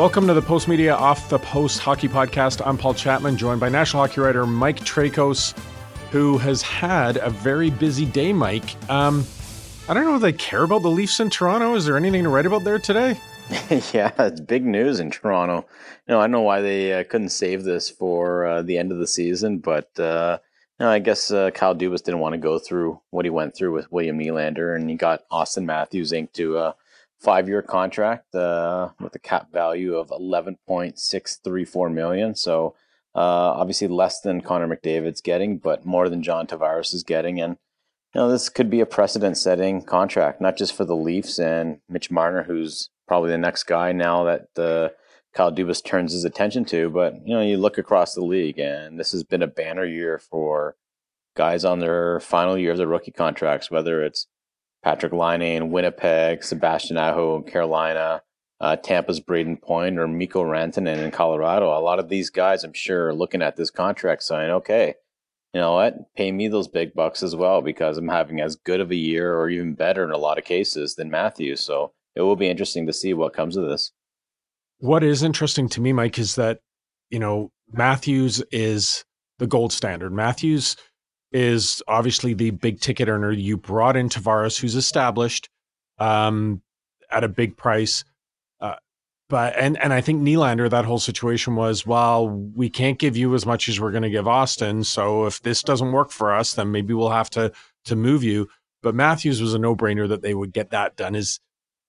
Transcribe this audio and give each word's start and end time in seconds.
Welcome 0.00 0.26
to 0.28 0.32
the 0.32 0.40
Post 0.40 0.66
Media 0.66 0.94
Off 0.94 1.28
the 1.28 1.38
Post 1.38 1.80
Hockey 1.80 2.08
Podcast. 2.08 2.62
I'm 2.66 2.78
Paul 2.78 2.94
Chapman, 2.94 3.36
joined 3.36 3.60
by 3.60 3.68
national 3.68 4.02
hockey 4.02 4.22
writer 4.22 4.46
Mike 4.46 4.80
Traikos, 4.80 5.54
who 6.10 6.38
has 6.38 6.62
had 6.62 7.18
a 7.18 7.28
very 7.28 7.68
busy 7.68 8.06
day. 8.06 8.32
Mike, 8.32 8.76
um, 8.90 9.26
I 9.90 9.92
don't 9.92 10.06
know 10.06 10.14
if 10.14 10.22
they 10.22 10.32
care 10.32 10.62
about 10.62 10.80
the 10.80 10.88
Leafs 10.88 11.20
in 11.20 11.28
Toronto. 11.28 11.74
Is 11.74 11.84
there 11.84 11.98
anything 11.98 12.22
to 12.22 12.30
write 12.30 12.46
about 12.46 12.64
there 12.64 12.78
today? 12.78 13.20
yeah, 13.92 14.10
it's 14.18 14.40
big 14.40 14.64
news 14.64 15.00
in 15.00 15.10
Toronto. 15.10 15.66
You 16.08 16.14
know, 16.14 16.20
I 16.20 16.22
don't 16.22 16.30
know 16.30 16.40
why 16.40 16.62
they 16.62 16.94
uh, 16.94 17.04
couldn't 17.04 17.28
save 17.28 17.64
this 17.64 17.90
for 17.90 18.46
uh, 18.46 18.62
the 18.62 18.78
end 18.78 18.92
of 18.92 18.98
the 19.00 19.06
season, 19.06 19.58
but 19.58 19.90
uh, 20.00 20.38
you 20.78 20.86
know, 20.86 20.90
I 20.92 21.00
guess 21.00 21.30
uh, 21.30 21.50
Kyle 21.50 21.76
Dubas 21.76 22.02
didn't 22.02 22.20
want 22.20 22.32
to 22.32 22.38
go 22.38 22.58
through 22.58 22.98
what 23.10 23.26
he 23.26 23.30
went 23.30 23.54
through 23.54 23.74
with 23.74 23.92
William 23.92 24.18
Nylander, 24.18 24.74
and 24.74 24.88
he 24.88 24.96
got 24.96 25.28
Auston 25.28 25.66
Matthews 25.66 26.10
inked 26.14 26.32
to 26.36 26.72
a 27.20 27.24
five-year 27.24 27.62
contract 27.62 28.34
uh, 28.34 28.90
with 29.00 29.14
a 29.14 29.18
cap 29.18 29.52
value 29.52 29.96
of 29.96 30.10
eleven 30.10 30.56
point 30.66 30.98
six 30.98 31.38
three 31.42 31.64
four 31.64 31.90
million. 31.90 32.34
So 32.34 32.74
uh, 33.14 33.18
obviously 33.18 33.88
less 33.88 34.20
than 34.20 34.40
Connor 34.40 34.68
McDavid's 34.68 35.20
getting, 35.20 35.58
but 35.58 35.84
more 35.84 36.08
than 36.08 36.22
John 36.22 36.46
Tavares 36.46 36.94
is 36.94 37.02
getting, 37.02 37.40
and 37.40 37.56
you 38.14 38.20
know, 38.20 38.30
this 38.30 38.48
could 38.48 38.70
be 38.70 38.80
a 38.80 38.86
precedent 38.86 39.36
setting 39.36 39.82
contract, 39.82 40.40
not 40.40 40.56
just 40.56 40.74
for 40.74 40.84
the 40.84 40.96
Leafs 40.96 41.38
and 41.38 41.78
Mitch 41.88 42.10
Marner, 42.10 42.42
who's 42.42 42.90
probably 43.06 43.30
the 43.30 43.38
next 43.38 43.64
guy 43.64 43.92
now 43.92 44.24
that 44.24 44.46
the 44.56 44.92
Kyle 45.32 45.52
Dubas 45.52 45.84
turns 45.84 46.12
his 46.12 46.24
attention 46.24 46.64
to. 46.64 46.90
But, 46.90 47.14
you 47.24 47.34
know, 47.34 47.40
you 47.40 47.56
look 47.56 47.78
across 47.78 48.14
the 48.14 48.24
league 48.24 48.58
and 48.58 48.98
this 48.98 49.12
has 49.12 49.22
been 49.22 49.42
a 49.42 49.46
banner 49.46 49.84
year 49.84 50.18
for 50.18 50.74
guys 51.36 51.64
on 51.64 51.78
their 51.78 52.18
final 52.18 52.58
year 52.58 52.72
of 52.72 52.78
their 52.78 52.88
rookie 52.88 53.12
contracts, 53.12 53.70
whether 53.70 54.02
it's 54.02 54.26
Patrik 54.84 55.12
Laine 55.12 55.56
in 55.56 55.70
Winnipeg, 55.70 56.42
Sebastian 56.42 56.96
Aho 56.96 57.36
in 57.36 57.42
Carolina, 57.44 58.22
uh, 58.60 58.76
Tampa's 58.76 59.20
Brayden 59.20 59.60
Point, 59.60 59.98
or 59.98 60.06
Mikko 60.06 60.42
Rantanen 60.42 60.98
in 60.98 61.10
Colorado. 61.10 61.66
A 61.66 61.80
lot 61.80 61.98
of 61.98 62.08
these 62.08 62.30
guys, 62.30 62.64
I'm 62.64 62.72
sure, 62.72 63.08
are 63.08 63.14
looking 63.14 63.42
at 63.42 63.56
this 63.56 63.70
contract 63.70 64.22
saying, 64.22 64.50
okay, 64.50 64.94
you 65.52 65.60
know 65.60 65.74
what? 65.74 66.14
Pay 66.14 66.30
me 66.32 66.48
those 66.48 66.68
big 66.68 66.94
bucks 66.94 67.22
as 67.22 67.34
well 67.34 67.60
because 67.60 67.98
I'm 67.98 68.08
having 68.08 68.40
as 68.40 68.56
good 68.56 68.80
of 68.80 68.90
a 68.90 68.96
year 68.96 69.36
or 69.36 69.50
even 69.50 69.74
better 69.74 70.04
in 70.04 70.12
a 70.12 70.18
lot 70.18 70.38
of 70.38 70.44
cases 70.44 70.94
than 70.94 71.10
Matthews. 71.10 71.60
So 71.60 71.92
it 72.14 72.22
will 72.22 72.36
be 72.36 72.48
interesting 72.48 72.86
to 72.86 72.92
see 72.92 73.14
what 73.14 73.32
comes 73.32 73.56
of 73.56 73.68
this. 73.68 73.92
What 74.78 75.02
is 75.02 75.22
interesting 75.22 75.68
to 75.70 75.80
me, 75.80 75.92
Mike, 75.92 76.18
is 76.18 76.36
that, 76.36 76.60
you 77.10 77.18
know, 77.18 77.50
Matthews 77.72 78.42
is 78.52 79.04
the 79.38 79.46
gold 79.46 79.72
standard. 79.72 80.12
Matthews 80.12 80.76
is 81.32 81.82
obviously 81.86 82.34
the 82.34 82.50
big 82.50 82.80
ticket 82.80 83.08
earner. 83.08 83.30
You 83.30 83.56
brought 83.56 83.96
in 83.96 84.08
Tavares, 84.08 84.60
who's 84.60 84.74
established 84.74 85.48
um, 85.98 86.62
at 87.10 87.24
a 87.24 87.28
big 87.28 87.56
price 87.56 88.04
but 89.30 89.54
and 89.56 89.78
and 89.80 89.94
I 89.94 90.02
think 90.02 90.22
Nylander, 90.22 90.68
that 90.68 90.84
whole 90.84 90.98
situation 90.98 91.54
was, 91.54 91.86
well, 91.86 92.28
we 92.28 92.68
can't 92.68 92.98
give 92.98 93.16
you 93.16 93.34
as 93.34 93.46
much 93.46 93.68
as 93.68 93.80
we're 93.80 93.92
going 93.92 94.02
to 94.02 94.10
give 94.10 94.28
Austin. 94.28 94.84
So 94.84 95.24
if 95.24 95.40
this 95.40 95.62
doesn't 95.62 95.92
work 95.92 96.10
for 96.10 96.34
us, 96.34 96.52
then 96.54 96.72
maybe 96.72 96.92
we'll 96.92 97.10
have 97.10 97.30
to 97.30 97.52
to 97.84 97.96
move 97.96 98.22
you. 98.22 98.48
But 98.82 98.96
Matthews 98.96 99.40
was 99.40 99.54
a 99.54 99.58
no 99.58 99.74
brainer 99.76 100.08
that 100.08 100.20
they 100.20 100.34
would 100.34 100.52
get 100.52 100.70
that 100.70 100.96
done. 100.96 101.14
Is 101.14 101.38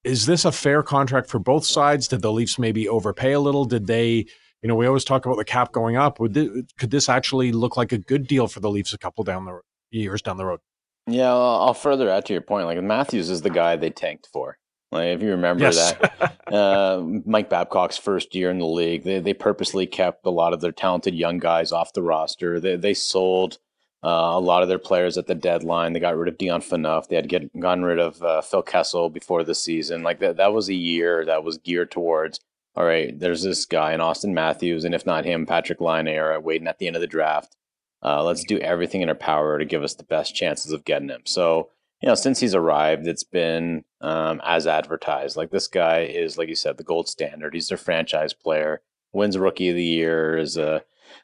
is 0.03 0.27
this 0.27 0.45
a 0.45 0.51
fair 0.51 0.83
contract 0.83 1.29
for 1.29 1.39
both 1.39 1.65
sides? 1.65 2.07
Did 2.07 2.21
the 2.21 2.31
Leafs 2.31 2.59
maybe 2.59 2.87
overpay 2.87 3.33
a 3.33 3.39
little? 3.39 3.65
Did 3.65 3.87
they? 3.87 4.27
You 4.61 4.67
know, 4.67 4.75
we 4.75 4.85
always 4.85 5.03
talk 5.03 5.25
about 5.25 5.37
the 5.37 5.45
cap 5.45 5.71
going 5.71 5.97
up. 5.97 6.19
Would 6.19 6.33
this, 6.33 6.49
could 6.77 6.91
this 6.91 7.09
actually 7.09 7.51
look 7.51 7.77
like 7.77 7.91
a 7.91 7.97
good 7.97 8.27
deal 8.27 8.47
for 8.47 8.59
the 8.59 8.69
Leafs 8.69 8.93
a 8.93 8.97
couple 8.97 9.23
down 9.23 9.45
the 9.45 9.59
years 9.89 10.21
down 10.21 10.37
the 10.37 10.45
road? 10.45 10.59
Yeah, 11.07 11.33
I'll 11.33 11.73
further 11.73 12.09
add 12.09 12.25
to 12.27 12.33
your 12.33 12.43
point. 12.43 12.67
Like 12.67 12.81
Matthews 12.81 13.29
is 13.29 13.41
the 13.41 13.49
guy 13.49 13.75
they 13.75 13.89
tanked 13.89 14.27
for. 14.31 14.57
Like 14.91 15.07
if 15.07 15.21
you 15.21 15.29
remember 15.29 15.63
yes. 15.63 15.93
that, 15.93 16.37
uh, 16.53 17.01
Mike 17.25 17.49
Babcock's 17.49 17.97
first 17.97 18.35
year 18.35 18.51
in 18.51 18.59
the 18.59 18.65
league, 18.65 19.03
they 19.03 19.19
they 19.19 19.33
purposely 19.33 19.87
kept 19.87 20.25
a 20.25 20.29
lot 20.29 20.53
of 20.53 20.61
their 20.61 20.71
talented 20.71 21.15
young 21.15 21.39
guys 21.39 21.71
off 21.71 21.93
the 21.93 22.03
roster. 22.03 22.59
They 22.59 22.75
they 22.75 22.93
sold 22.93 23.57
uh, 24.03 24.31
a 24.33 24.39
lot 24.39 24.63
of 24.63 24.69
their 24.69 24.79
players 24.79 25.17
at 25.17 25.27
the 25.27 25.35
deadline. 25.35 25.93
They 25.93 25.99
got 25.99 26.17
rid 26.17 26.27
of 26.27 26.37
Dion 26.37 26.61
Phaneuf. 26.61 27.07
They 27.07 27.15
had 27.15 27.29
get, 27.29 27.57
gotten 27.59 27.85
rid 27.85 27.99
of 27.99 28.21
uh, 28.21 28.41
Phil 28.41 28.63
Kessel 28.63 29.09
before 29.09 29.43
the 29.43 29.55
season. 29.55 30.03
Like 30.03 30.19
that, 30.19 30.37
that 30.37 30.53
was 30.53 30.69
a 30.69 30.73
year 30.73 31.23
that 31.25 31.43
was 31.43 31.57
geared 31.59 31.91
towards. 31.91 32.39
All 32.75 32.85
right, 32.85 33.17
there's 33.17 33.43
this 33.43 33.65
guy 33.65 33.93
in 33.93 33.99
Auston 33.99 34.33
Matthews, 34.33 34.85
and 34.85 34.95
if 34.95 35.05
not 35.05 35.25
him, 35.25 35.45
Patrik 35.45 35.81
Laine 35.81 36.17
are 36.17 36.39
waiting 36.39 36.67
at 36.67 36.79
the 36.79 36.87
end 36.87 36.95
of 36.95 37.01
the 37.01 37.07
draft. 37.07 37.55
Uh, 38.03 38.23
let's 38.23 38.43
do 38.43 38.57
everything 38.59 39.01
in 39.01 39.09
our 39.09 39.15
power 39.15 39.59
to 39.59 39.65
give 39.65 39.83
us 39.83 39.95
the 39.95 40.03
best 40.03 40.33
chances 40.33 40.71
of 40.71 40.85
getting 40.85 41.09
him. 41.09 41.21
So 41.25 41.69
you 42.01 42.07
know, 42.07 42.15
since 42.15 42.39
he's 42.39 42.55
arrived, 42.55 43.07
it's 43.07 43.23
been 43.23 43.83
um, 44.01 44.41
as 44.43 44.65
advertised. 44.65 45.37
Like 45.37 45.51
this 45.51 45.67
guy 45.67 45.99
is, 46.01 46.37
like 46.37 46.49
you 46.49 46.55
said, 46.55 46.77
the 46.77 46.83
gold 46.83 47.07
standard. 47.07 47.53
He's 47.53 47.67
their 47.67 47.77
franchise 47.77 48.33
player. 48.33 48.81
Wins 49.13 49.37
Rookie 49.37 49.69
of 49.69 49.75
the 49.75 49.83
Year 49.83 50.37
is 50.37 50.57
a 50.57 50.83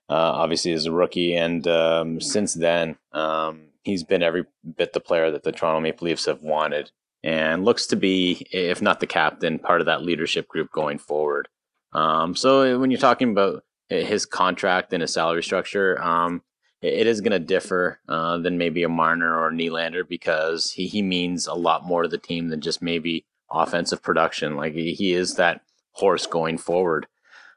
uh, 0.10 0.14
obviously 0.14 0.74
is 0.74 0.86
a 0.86 0.92
rookie, 0.92 1.36
and 1.36 1.68
um, 1.68 2.22
since 2.22 2.54
then 2.54 2.98
um, 3.14 3.70
he's 3.84 4.04
been 4.04 4.22
every 4.22 4.46
bit 4.76 4.94
the 4.94 5.00
player 5.00 5.32
that 5.32 5.44
the 5.44 5.52
Toronto 5.52 5.80
Maple 5.80 6.06
Leafs 6.06 6.26
have 6.26 6.44
wanted, 6.44 6.92
and 7.28 7.66
looks 7.66 7.88
to 7.88 7.98
be, 7.98 8.48
if 8.54 8.82
not 8.82 9.02
the 9.02 9.06
captain, 9.06 9.60
part 9.60 9.82
of 9.82 9.86
that 9.88 10.02
leadership 10.02 10.48
group 10.48 10.72
going 10.72 10.98
forward. 10.98 11.50
Um, 11.92 12.38
so 12.38 12.80
when 12.80 12.90
you're 12.90 13.02
talking 13.02 13.32
about 13.32 13.66
his 13.90 14.26
contract 14.26 14.94
and 14.94 15.02
his 15.02 15.12
salary 15.12 15.44
structure, 15.44 16.02
um, 16.02 16.42
it 16.82 17.06
is 17.06 17.20
going 17.20 17.34
to 17.34 17.40
differ 17.40 18.00
uh, 18.08 18.38
than 18.38 18.58
maybe 18.58 18.84
a 18.84 18.88
Marner 18.88 19.38
or 19.38 19.50
a 19.50 19.52
Nylander 19.52 20.08
because 20.08 20.72
he, 20.72 20.88
he 20.88 21.02
means 21.02 21.48
a 21.48 21.54
lot 21.54 21.84
more 21.84 22.04
to 22.04 22.08
the 22.08 22.18
team 22.18 22.48
than 22.48 22.62
just 22.62 22.82
maybe 22.82 23.26
offensive 23.52 24.02
production. 24.02 24.56
Like 24.56 24.72
he, 24.72 25.12
is 25.14 25.36
that 25.36 25.60
horse 25.92 26.28
going 26.28 26.58
forward. 26.58 27.08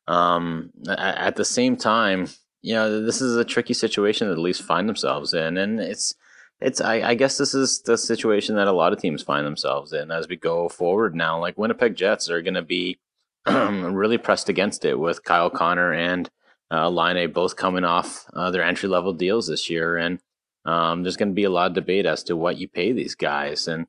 Um, 0.08 0.72
at 0.88 1.36
the 1.36 1.44
same 1.44 1.76
time, 1.76 2.26
you 2.60 2.74
know, 2.74 3.04
this 3.04 3.20
is 3.20 3.36
a 3.36 3.44
tricky 3.44 3.74
situation 3.74 4.26
that 4.26 4.34
the 4.34 4.40
Leafs 4.40 4.58
find 4.58 4.88
themselves 4.88 5.32
in, 5.32 5.56
and 5.56 5.78
it's 5.78 6.16
it's 6.60 6.80
I, 6.80 7.00
I, 7.00 7.14
guess 7.14 7.38
this 7.38 7.54
is 7.54 7.80
the 7.82 7.96
situation 7.96 8.56
that 8.56 8.68
a 8.68 8.72
lot 8.72 8.92
of 8.92 9.00
teams 9.00 9.22
find 9.22 9.46
themselves 9.46 9.92
in 9.92 10.10
as 10.10 10.28
we 10.28 10.36
go 10.36 10.68
forward 10.68 11.14
now. 11.14 11.40
Like 11.40 11.56
Winnipeg 11.56 11.94
Jets 11.94 12.28
are 12.28 12.42
going 12.42 12.54
to 12.54 12.62
be 12.62 12.98
really 13.46 14.18
pressed 14.18 14.48
against 14.48 14.84
it 14.84 14.98
with 14.98 15.24
Kyle 15.24 15.50
Connor 15.50 15.92
and 15.92 16.28
uh, 16.70 16.88
Laine 16.88 17.32
both 17.32 17.56
coming 17.56 17.84
off 17.84 18.26
uh, 18.34 18.50
their 18.50 18.62
entry 18.62 18.88
level 18.88 19.12
deals 19.12 19.46
this 19.46 19.70
year, 19.70 19.96
and 19.96 20.20
um, 20.64 21.02
there's 21.02 21.16
going 21.16 21.30
to 21.30 21.34
be 21.34 21.44
a 21.44 21.50
lot 21.50 21.68
of 21.68 21.74
debate 21.74 22.06
as 22.06 22.22
to 22.24 22.36
what 22.36 22.58
you 22.58 22.68
pay 22.68 22.92
these 22.92 23.14
guys, 23.14 23.66
and 23.66 23.86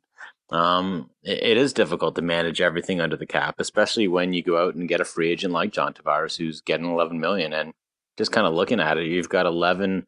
um, 0.50 1.10
it, 1.24 1.44
it 1.44 1.58
is 1.58 1.74
difficult 1.74 2.16
to 2.16 2.22
manage 2.22 2.62
everything 2.62 3.00
under 3.00 3.18
the 3.18 3.26
cap, 3.26 3.56
especially 3.60 4.08
when 4.08 4.34
you 4.34 4.42
go 4.42 4.58
out 4.58 4.76
and 4.76 4.90
get 4.90 5.02
a 5.02 5.06
free 5.06 5.30
agent 5.30 5.54
like 5.54 5.72
John 5.72 5.94
Tavares, 5.94 6.38
who's 6.38 6.62
getting 6.62 6.88
11 6.88 7.20
million, 7.20 7.54
and 7.54 7.74
just 8.18 8.32
kind 8.32 8.48
of 8.48 8.54
looking 8.54 8.80
at 8.80 8.98
it, 8.98 9.08
you've 9.08 9.30
got 9.30 9.46
11 9.46 10.08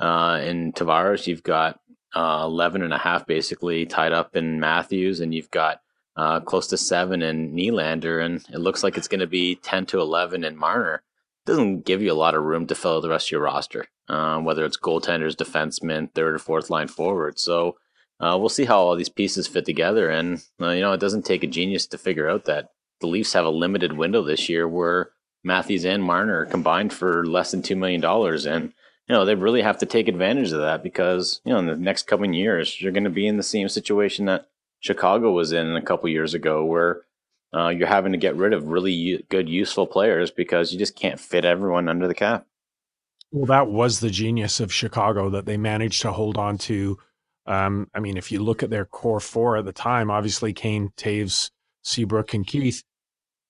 uh, 0.00 0.40
in 0.44 0.72
Tavares, 0.72 1.26
you've 1.26 1.42
got 1.42 1.80
uh, 2.14 2.42
11 2.44 2.82
and 2.82 2.92
a 2.92 2.98
half 2.98 3.26
basically 3.26 3.86
tied 3.86 4.12
up 4.12 4.36
in 4.36 4.60
Matthews, 4.60 5.20
and 5.20 5.34
you've 5.34 5.50
got 5.50 5.80
uh, 6.16 6.40
close 6.40 6.66
to 6.68 6.76
seven 6.76 7.22
in 7.22 7.54
Nylander, 7.54 8.24
and 8.24 8.44
it 8.52 8.58
looks 8.58 8.82
like 8.82 8.96
it's 8.96 9.08
going 9.08 9.20
to 9.20 9.26
be 9.26 9.56
10 9.56 9.86
to 9.86 10.00
11 10.00 10.44
in 10.44 10.56
Marner. 10.56 11.02
Doesn't 11.46 11.84
give 11.84 12.02
you 12.02 12.12
a 12.12 12.14
lot 12.14 12.34
of 12.34 12.44
room 12.44 12.66
to 12.66 12.74
fill 12.74 13.00
the 13.00 13.08
rest 13.08 13.28
of 13.28 13.32
your 13.32 13.40
roster, 13.40 13.86
uh, 14.08 14.38
whether 14.38 14.64
it's 14.64 14.78
goaltenders, 14.78 15.34
defensemen, 15.34 16.12
third 16.14 16.34
or 16.34 16.38
fourth 16.38 16.70
line 16.70 16.88
forward. 16.88 17.38
So 17.38 17.76
uh, 18.20 18.36
we'll 18.38 18.48
see 18.48 18.64
how 18.64 18.78
all 18.78 18.94
these 18.94 19.08
pieces 19.08 19.48
fit 19.48 19.64
together. 19.64 20.08
And, 20.08 20.44
uh, 20.60 20.70
you 20.70 20.82
know, 20.82 20.92
it 20.92 21.00
doesn't 21.00 21.24
take 21.24 21.42
a 21.42 21.48
genius 21.48 21.86
to 21.88 21.98
figure 21.98 22.28
out 22.28 22.44
that 22.44 22.68
the 23.00 23.08
Leafs 23.08 23.32
have 23.32 23.44
a 23.44 23.50
limited 23.50 23.94
window 23.94 24.22
this 24.22 24.48
year 24.48 24.68
where 24.68 25.10
Matthews 25.42 25.84
and 25.84 26.04
Marner 26.04 26.46
combined 26.46 26.92
for 26.92 27.26
less 27.26 27.50
than 27.50 27.62
$2 27.62 27.76
million. 27.76 28.04
And, 28.46 28.72
you 29.08 29.14
know, 29.14 29.24
they 29.24 29.34
really 29.34 29.62
have 29.62 29.78
to 29.78 29.86
take 29.86 30.08
advantage 30.08 30.52
of 30.52 30.60
that 30.60 30.82
because, 30.82 31.40
you 31.44 31.52
know, 31.52 31.58
in 31.58 31.66
the 31.66 31.76
next 31.76 32.06
coming 32.06 32.32
years, 32.32 32.80
you're 32.80 32.92
going 32.92 33.04
to 33.04 33.10
be 33.10 33.26
in 33.26 33.36
the 33.36 33.42
same 33.42 33.68
situation 33.68 34.26
that 34.26 34.48
Chicago 34.80 35.32
was 35.32 35.52
in 35.52 35.76
a 35.76 35.82
couple 35.82 36.08
years 36.08 36.34
ago, 36.34 36.64
where 36.64 37.02
uh, 37.54 37.68
you're 37.68 37.88
having 37.88 38.12
to 38.12 38.18
get 38.18 38.36
rid 38.36 38.52
of 38.52 38.68
really 38.68 39.24
good, 39.28 39.48
useful 39.48 39.86
players 39.86 40.30
because 40.30 40.72
you 40.72 40.78
just 40.78 40.96
can't 40.96 41.20
fit 41.20 41.44
everyone 41.44 41.88
under 41.88 42.08
the 42.08 42.14
cap. 42.14 42.46
Well, 43.30 43.46
that 43.46 43.68
was 43.68 44.00
the 44.00 44.10
genius 44.10 44.60
of 44.60 44.72
Chicago 44.72 45.30
that 45.30 45.46
they 45.46 45.56
managed 45.56 46.02
to 46.02 46.12
hold 46.12 46.36
on 46.36 46.58
to. 46.58 46.98
Um, 47.46 47.88
I 47.94 48.00
mean, 48.00 48.16
if 48.16 48.30
you 48.30 48.42
look 48.42 48.62
at 48.62 48.70
their 48.70 48.84
core 48.84 49.20
four 49.20 49.56
at 49.56 49.64
the 49.64 49.72
time, 49.72 50.10
obviously 50.10 50.52
Kane, 50.52 50.92
Toews, 50.96 51.50
Seabrook, 51.82 52.34
and 52.34 52.46
Keith, 52.46 52.84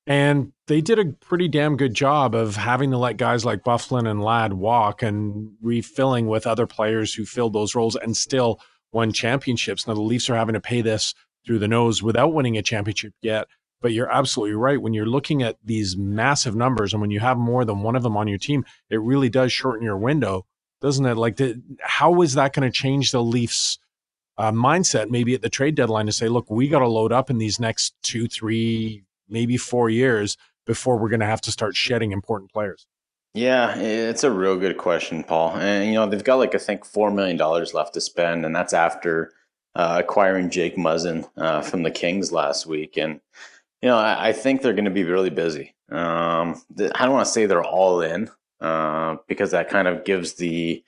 and 0.06 0.52
they 0.66 0.80
did 0.80 0.98
a 0.98 1.12
pretty 1.12 1.48
damn 1.48 1.76
good 1.76 1.94
job 1.94 2.34
of 2.34 2.56
having 2.56 2.90
to 2.90 2.98
let 2.98 3.16
guys 3.16 3.44
like 3.44 3.62
Byfuglien 3.62 4.10
and 4.10 4.22
Ladd 4.22 4.54
walk 4.54 5.02
and 5.02 5.52
refilling 5.60 6.26
with 6.26 6.46
other 6.46 6.66
players 6.66 7.14
who 7.14 7.24
filled 7.24 7.52
those 7.52 7.74
roles 7.74 7.94
and 7.94 8.16
still 8.16 8.60
won 8.92 9.12
championships. 9.12 9.86
Now 9.86 9.94
the 9.94 10.02
Leafs 10.02 10.28
are 10.28 10.36
having 10.36 10.54
to 10.54 10.60
pay 10.60 10.82
this 10.82 11.14
through 11.46 11.60
the 11.60 11.68
nose 11.68 12.02
without 12.02 12.34
winning 12.34 12.56
a 12.56 12.62
championship 12.62 13.14
yet. 13.22 13.46
But 13.80 13.92
you're 13.92 14.10
absolutely 14.10 14.54
right. 14.54 14.80
When 14.80 14.94
you're 14.94 15.06
looking 15.06 15.42
at 15.42 15.56
these 15.64 15.96
massive 15.96 16.54
numbers 16.54 16.92
and 16.92 17.00
when 17.00 17.10
you 17.10 17.18
have 17.18 17.36
more 17.36 17.64
than 17.64 17.82
one 17.82 17.96
of 17.96 18.04
them 18.04 18.16
on 18.16 18.28
your 18.28 18.38
team, 18.38 18.64
it 18.90 19.00
really 19.00 19.28
does 19.28 19.52
shorten 19.52 19.84
your 19.84 19.98
window, 19.98 20.46
doesn't 20.80 21.04
it? 21.04 21.16
Like, 21.16 21.36
the, 21.36 21.60
how 21.80 22.22
is 22.22 22.34
that 22.34 22.52
going 22.52 22.70
to 22.70 22.76
change 22.76 23.10
the 23.10 23.22
Leafs' 23.22 23.78
uh, 24.38 24.52
mindset 24.52 25.10
maybe 25.10 25.34
at 25.34 25.42
the 25.42 25.48
trade 25.48 25.74
deadline 25.74 26.06
to 26.06 26.12
say, 26.12 26.28
look, 26.28 26.48
we 26.48 26.68
got 26.68 26.78
to 26.78 26.88
load 26.88 27.12
up 27.12 27.28
in 27.28 27.38
these 27.38 27.58
next 27.58 27.94
two, 28.02 28.28
three, 28.28 29.02
maybe 29.32 29.56
four 29.56 29.90
years 29.90 30.36
before 30.66 30.98
we're 30.98 31.08
going 31.08 31.20
to 31.20 31.26
have 31.26 31.40
to 31.42 31.52
start 31.52 31.74
shedding 31.76 32.12
important 32.12 32.52
players? 32.52 32.86
Yeah, 33.34 33.74
it's 33.76 34.24
a 34.24 34.30
real 34.30 34.58
good 34.58 34.76
question, 34.76 35.24
Paul. 35.24 35.56
And 35.56 35.88
you 35.88 35.94
know 35.94 36.06
they've 36.06 36.22
got 36.22 36.36
like 36.36 36.54
I 36.54 36.58
think 36.58 36.84
four 36.84 37.10
million 37.10 37.36
dollars 37.36 37.72
left 37.72 37.94
to 37.94 38.00
spend, 38.00 38.44
and 38.44 38.54
that's 38.54 38.74
after 38.74 39.32
uh, 39.74 40.02
acquiring 40.04 40.50
Jake 40.50 40.76
Muzzin 40.76 41.26
uh, 41.36 41.62
from 41.62 41.82
the 41.82 41.90
Kings 41.90 42.30
last 42.30 42.66
week. 42.66 42.98
And 42.98 43.20
you 43.80 43.88
know 43.88 43.96
I, 43.96 44.28
I 44.28 44.32
think 44.32 44.60
they're 44.60 44.74
going 44.74 44.84
to 44.84 44.90
be 44.90 45.04
really 45.04 45.30
busy. 45.30 45.74
Um, 45.90 46.60
I 46.78 47.04
don't 47.04 47.12
want 47.12 47.26
to 47.26 47.32
say 47.32 47.46
they're 47.46 47.64
all 47.64 48.02
in 48.02 48.30
uh, 48.60 49.16
because 49.28 49.50
that 49.52 49.70
kind 49.70 49.88
of 49.88 50.04
gives 50.04 50.34
the 50.34 50.84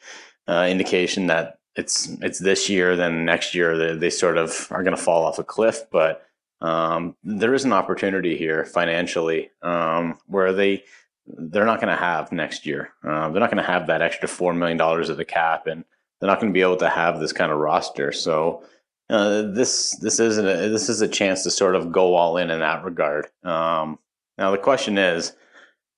uh, 0.47 0.67
indication 0.69 1.27
that 1.29 1.59
it's 1.77 2.09
it's 2.21 2.39
this 2.39 2.69
year, 2.69 2.95
then 2.95 3.25
next 3.25 3.55
year 3.55 3.77
they, 3.77 3.97
they 3.97 4.11
sort 4.11 4.37
of 4.37 4.69
are 4.71 4.83
going 4.83 4.97
to 4.97 5.03
fall 5.03 5.25
off 5.25 5.39
a 5.39 5.45
cliff. 5.45 5.83
But 5.91 6.23
um, 6.65 7.15
there 7.23 7.53
is 7.53 7.67
an 7.67 7.75
opportunity 7.75 8.39
here 8.39 8.65
financially 8.65 9.51
um, 9.63 10.19
where 10.27 10.55
they 10.55 10.83
they're 11.27 11.67
not 11.67 11.81
going 11.81 11.95
to 11.95 12.03
have 12.03 12.33
next 12.33 12.65
year. 12.65 12.93
Uh, 13.03 13.29
they're 13.29 13.41
not 13.41 13.51
going 13.51 13.63
to 13.63 13.71
have 13.71 13.87
that 13.87 14.01
extra 14.01 14.29
four 14.29 14.55
million 14.55 14.79
dollars 14.79 15.11
of 15.11 15.19
the 15.19 15.27
cap, 15.27 15.67
and 15.67 15.85
they're 16.19 16.29
not 16.29 16.41
going 16.41 16.51
to 16.51 16.57
be 16.57 16.63
able 16.63 16.79
to 16.79 16.89
have 16.89 17.21
this 17.21 17.35
kind 17.35 17.53
of 17.53 17.59
roster. 17.59 18.13
So 18.13 18.65
uh, 19.11 19.43
this 19.43 19.95
this 20.01 20.19
isn't 20.19 20.47
a, 20.47 20.69
this 20.71 20.89
is 20.89 21.03
a 21.03 21.09
chance 21.09 21.43
to 21.43 21.51
sort 21.51 21.77
of 21.77 21.93
go 21.93 22.15
all 22.15 22.39
in 22.39 22.51
in 22.51 22.61
that 22.61 22.83
regard. 22.83 23.27
Um, 23.43 23.99
now 24.39 24.51
the 24.51 24.59
question 24.59 24.97
is, 24.97 25.35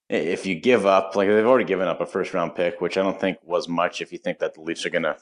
if 0.08 0.46
you 0.46 0.56
give 0.56 0.84
up, 0.84 1.14
like 1.14 1.28
they've 1.28 1.46
already 1.46 1.64
given 1.64 1.86
up 1.86 2.00
a 2.00 2.06
first 2.06 2.34
round 2.34 2.56
pick, 2.56 2.80
which 2.80 2.98
I 2.98 3.04
don't 3.04 3.20
think 3.20 3.38
was 3.44 3.68
much. 3.68 4.02
If 4.02 4.10
you 4.10 4.18
think 4.18 4.40
that 4.40 4.54
the 4.54 4.62
Leafs 4.62 4.84
are 4.84 4.90
going 4.90 5.04
to 5.04 5.16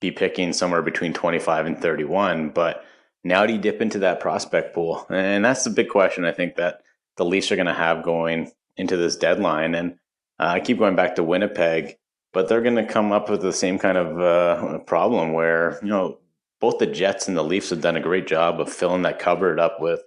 be 0.00 0.10
picking 0.10 0.52
somewhere 0.52 0.82
between 0.82 1.12
twenty 1.12 1.38
five 1.38 1.66
and 1.66 1.80
thirty 1.80 2.04
one, 2.04 2.48
but 2.48 2.84
now 3.24 3.46
do 3.46 3.52
you 3.52 3.58
dip 3.58 3.80
into 3.80 4.00
that 4.00 4.20
prospect 4.20 4.74
pool? 4.74 5.06
And 5.10 5.44
that's 5.44 5.64
the 5.64 5.70
big 5.70 5.88
question 5.88 6.24
I 6.24 6.32
think 6.32 6.56
that 6.56 6.82
the 7.16 7.24
Leafs 7.24 7.50
are 7.50 7.56
going 7.56 7.66
to 7.66 7.74
have 7.74 8.02
going 8.02 8.50
into 8.76 8.96
this 8.96 9.16
deadline. 9.16 9.74
And 9.74 9.92
uh, 10.38 10.46
I 10.46 10.60
keep 10.60 10.78
going 10.78 10.96
back 10.96 11.16
to 11.16 11.24
Winnipeg, 11.24 11.98
but 12.32 12.48
they're 12.48 12.62
going 12.62 12.76
to 12.76 12.86
come 12.86 13.12
up 13.12 13.28
with 13.28 13.42
the 13.42 13.52
same 13.52 13.78
kind 13.78 13.98
of 13.98 14.20
uh, 14.20 14.78
problem 14.80 15.32
where, 15.32 15.78
you 15.82 15.88
know, 15.88 16.18
both 16.60 16.78
the 16.78 16.86
Jets 16.86 17.28
and 17.28 17.36
the 17.36 17.44
Leafs 17.44 17.70
have 17.70 17.80
done 17.80 17.96
a 17.96 18.00
great 18.00 18.26
job 18.26 18.60
of 18.60 18.72
filling 18.72 19.02
that 19.02 19.18
cupboard 19.18 19.60
up 19.60 19.80
with 19.80 20.00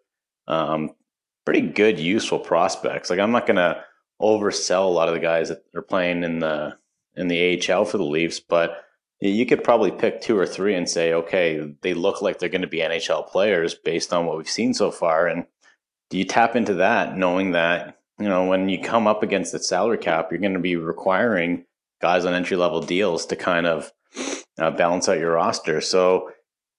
um, 0.47 0.91
pretty 1.45 1.61
good, 1.61 1.99
useful 1.99 2.39
prospects. 2.39 3.09
Like 3.09 3.19
I'm 3.19 3.31
not 3.31 3.47
going 3.47 3.57
to 3.57 3.83
oversell 4.21 4.85
a 4.85 4.89
lot 4.89 5.07
of 5.07 5.13
the 5.13 5.19
guys 5.19 5.49
that 5.49 5.63
are 5.75 5.81
playing 5.81 6.23
in 6.23 6.39
the 6.39 6.77
in 7.15 7.27
the 7.27 7.61
AHL 7.69 7.83
for 7.83 7.97
the 7.97 8.05
Leafs, 8.05 8.39
but 8.39 8.85
you 9.21 9.45
could 9.45 9.63
probably 9.63 9.91
pick 9.91 10.21
two 10.21 10.37
or 10.37 10.47
three 10.47 10.75
and 10.75 10.89
say, 10.89 11.13
okay, 11.13 11.73
they 11.81 11.93
look 11.93 12.21
like 12.21 12.39
they're 12.39 12.49
going 12.49 12.61
to 12.61 12.67
be 12.67 12.79
NHL 12.79 13.27
players 13.27 13.75
based 13.75 14.11
on 14.11 14.25
what 14.25 14.37
we've 14.37 14.49
seen 14.49 14.73
so 14.73 14.91
far. 14.91 15.27
And 15.27 15.45
do 16.09 16.17
you 16.17 16.25
tap 16.25 16.55
into 16.55 16.73
that 16.75 17.17
knowing 17.17 17.51
that 17.51 18.01
you 18.21 18.29
know, 18.29 18.45
when 18.45 18.69
you 18.69 18.79
come 18.79 19.07
up 19.07 19.23
against 19.23 19.51
the 19.51 19.57
salary 19.57 19.97
cap, 19.97 20.27
you're 20.29 20.39
going 20.39 20.53
to 20.53 20.59
be 20.59 20.75
requiring 20.75 21.65
guys 22.01 22.23
on 22.23 22.35
entry 22.35 22.55
level 22.55 22.79
deals 22.79 23.25
to 23.25 23.35
kind 23.35 23.65
of 23.65 23.91
uh, 24.59 24.69
balance 24.69 25.09
out 25.09 25.17
your 25.17 25.31
roster. 25.31 25.81
So 25.81 26.29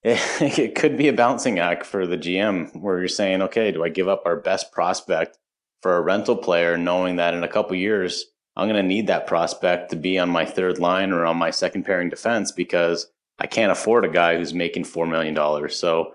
it, 0.04 0.20
it 0.58 0.74
could 0.76 0.96
be 0.96 1.08
a 1.08 1.12
balancing 1.12 1.58
act 1.58 1.84
for 1.84 2.06
the 2.06 2.16
GM 2.16 2.80
where 2.80 3.00
you're 3.00 3.08
saying, 3.08 3.42
okay, 3.42 3.72
do 3.72 3.82
I 3.82 3.88
give 3.88 4.06
up 4.06 4.22
our 4.24 4.36
best 4.36 4.70
prospect 4.70 5.36
for 5.80 5.96
a 5.96 6.00
rental 6.00 6.36
player, 6.36 6.78
knowing 6.78 7.16
that 7.16 7.34
in 7.34 7.42
a 7.42 7.48
couple 7.48 7.74
years, 7.74 8.26
I'm 8.56 8.68
going 8.68 8.82
to 8.82 8.86
need 8.86 9.06
that 9.06 9.26
prospect 9.26 9.90
to 9.90 9.96
be 9.96 10.18
on 10.18 10.28
my 10.28 10.44
third 10.44 10.78
line 10.78 11.12
or 11.12 11.24
on 11.24 11.36
my 11.36 11.50
second 11.50 11.84
pairing 11.84 12.10
defense 12.10 12.52
because 12.52 13.06
I 13.38 13.46
can't 13.46 13.72
afford 13.72 14.04
a 14.04 14.10
guy 14.10 14.36
who's 14.36 14.52
making 14.52 14.84
$4 14.84 15.08
million. 15.08 15.70
So 15.70 16.14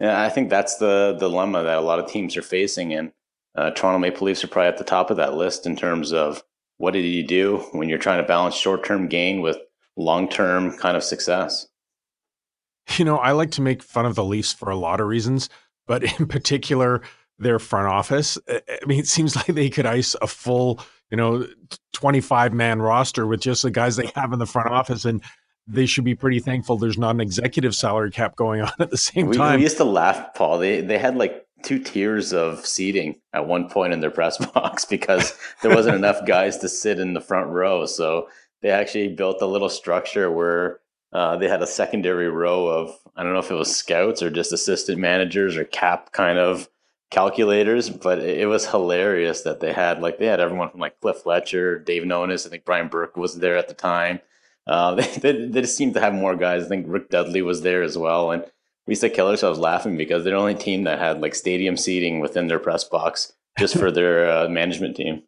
yeah, 0.00 0.22
I 0.22 0.28
think 0.28 0.50
that's 0.50 0.76
the 0.76 1.16
dilemma 1.18 1.62
that 1.64 1.78
a 1.78 1.82
lot 1.82 1.98
of 1.98 2.10
teams 2.10 2.36
are 2.36 2.42
facing. 2.42 2.92
And 2.92 3.12
uh, 3.54 3.70
Toronto 3.70 3.98
Maple 3.98 4.26
Leafs 4.26 4.44
are 4.44 4.48
probably 4.48 4.68
at 4.68 4.78
the 4.78 4.84
top 4.84 5.10
of 5.10 5.16
that 5.16 5.34
list 5.34 5.66
in 5.66 5.76
terms 5.76 6.12
of 6.12 6.42
what 6.76 6.92
did 6.92 7.04
you 7.04 7.24
do 7.24 7.58
when 7.72 7.88
you're 7.88 7.98
trying 7.98 8.22
to 8.22 8.28
balance 8.28 8.54
short 8.54 8.84
term 8.84 9.08
gain 9.08 9.40
with 9.40 9.58
long 9.96 10.28
term 10.28 10.76
kind 10.76 10.96
of 10.96 11.02
success. 11.02 11.66
You 12.96 13.04
know, 13.04 13.16
I 13.18 13.32
like 13.32 13.50
to 13.52 13.62
make 13.62 13.82
fun 13.82 14.06
of 14.06 14.14
the 14.14 14.24
Leafs 14.24 14.52
for 14.52 14.70
a 14.70 14.76
lot 14.76 15.00
of 15.00 15.08
reasons, 15.08 15.48
but 15.86 16.04
in 16.18 16.26
particular, 16.28 17.02
their 17.38 17.58
front 17.58 17.86
office. 17.86 18.38
I 18.48 18.62
mean, 18.86 18.98
it 18.98 19.06
seems 19.06 19.36
like 19.36 19.46
they 19.46 19.70
could 19.70 19.86
ice 19.86 20.16
a 20.20 20.26
full, 20.26 20.80
you 21.10 21.16
know, 21.16 21.46
25 21.94 22.52
man 22.52 22.80
roster 22.80 23.26
with 23.26 23.40
just 23.40 23.62
the 23.62 23.70
guys 23.70 23.96
they 23.96 24.10
have 24.14 24.32
in 24.32 24.38
the 24.38 24.46
front 24.46 24.70
office. 24.70 25.04
And 25.04 25.22
they 25.66 25.86
should 25.86 26.04
be 26.04 26.14
pretty 26.14 26.40
thankful 26.40 26.78
there's 26.78 26.98
not 26.98 27.14
an 27.14 27.20
executive 27.20 27.74
salary 27.74 28.10
cap 28.10 28.36
going 28.36 28.60
on 28.62 28.72
at 28.80 28.90
the 28.90 28.96
same 28.96 29.28
we, 29.28 29.36
time. 29.36 29.56
We 29.56 29.64
used 29.64 29.76
to 29.76 29.84
laugh, 29.84 30.34
Paul. 30.34 30.58
They 30.58 30.80
they 30.80 30.98
had 30.98 31.16
like 31.16 31.44
two 31.62 31.78
tiers 31.78 32.32
of 32.32 32.64
seating 32.64 33.16
at 33.32 33.46
one 33.46 33.68
point 33.68 33.92
in 33.92 34.00
their 34.00 34.10
press 34.10 34.38
box 34.54 34.84
because 34.84 35.36
there 35.62 35.74
wasn't 35.74 35.96
enough 35.96 36.24
guys 36.26 36.58
to 36.58 36.68
sit 36.68 36.98
in 36.98 37.14
the 37.14 37.20
front 37.20 37.48
row. 37.48 37.86
So 37.86 38.28
they 38.62 38.70
actually 38.70 39.08
built 39.08 39.42
a 39.42 39.46
little 39.46 39.68
structure 39.68 40.30
where 40.30 40.80
uh, 41.12 41.36
they 41.36 41.48
had 41.48 41.62
a 41.62 41.66
secondary 41.66 42.28
row 42.28 42.66
of 42.66 42.96
I 43.16 43.22
don't 43.22 43.32
know 43.32 43.38
if 43.38 43.50
it 43.50 43.54
was 43.54 43.74
scouts 43.74 44.22
or 44.22 44.30
just 44.30 44.52
assistant 44.52 44.98
managers 44.98 45.56
or 45.56 45.64
cap 45.64 46.12
kind 46.12 46.38
of 46.38 46.68
calculators, 47.10 47.88
but 47.90 48.18
it 48.18 48.46
was 48.48 48.66
hilarious 48.66 49.42
that 49.42 49.60
they 49.60 49.72
had 49.72 50.00
like 50.00 50.18
they 50.18 50.26
had 50.26 50.40
everyone 50.40 50.70
from 50.70 50.80
like 50.80 51.00
Cliff 51.00 51.18
Fletcher, 51.18 51.78
Dave 51.78 52.02
Nonis, 52.02 52.46
I 52.46 52.50
think 52.50 52.64
Brian 52.64 52.88
Burke 52.88 53.16
was 53.16 53.38
there 53.38 53.56
at 53.56 53.68
the 53.68 53.74
time. 53.74 54.20
Uh, 54.66 54.94
they, 54.96 55.06
they, 55.16 55.46
they 55.46 55.60
just 55.62 55.76
seemed 55.76 55.94
to 55.94 56.00
have 56.00 56.14
more 56.14 56.36
guys. 56.36 56.64
I 56.64 56.68
think 56.68 56.86
Rick 56.88 57.10
Dudley 57.10 57.42
was 57.42 57.62
there 57.62 57.82
as 57.82 57.96
well, 57.96 58.30
and 58.30 58.44
we 58.86 58.92
used 58.92 59.02
to 59.02 59.10
kill 59.10 59.28
ourselves 59.28 59.58
laughing 59.58 59.96
because 59.96 60.24
they're 60.24 60.34
the 60.34 60.38
only 60.38 60.54
team 60.54 60.84
that 60.84 60.98
had 60.98 61.20
like 61.20 61.34
stadium 61.34 61.76
seating 61.76 62.20
within 62.20 62.48
their 62.48 62.58
press 62.58 62.84
box 62.84 63.32
just 63.58 63.78
for 63.78 63.90
their 63.90 64.30
uh, 64.30 64.48
management 64.48 64.96
team. 64.96 65.22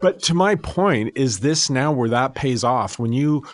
But 0.00 0.22
to 0.24 0.34
my 0.34 0.54
point, 0.54 1.12
is 1.14 1.40
this 1.40 1.68
now 1.68 1.92
where 1.92 2.08
that 2.08 2.34
pays 2.34 2.64
off 2.64 2.98
when 2.98 3.12
you, 3.12 3.44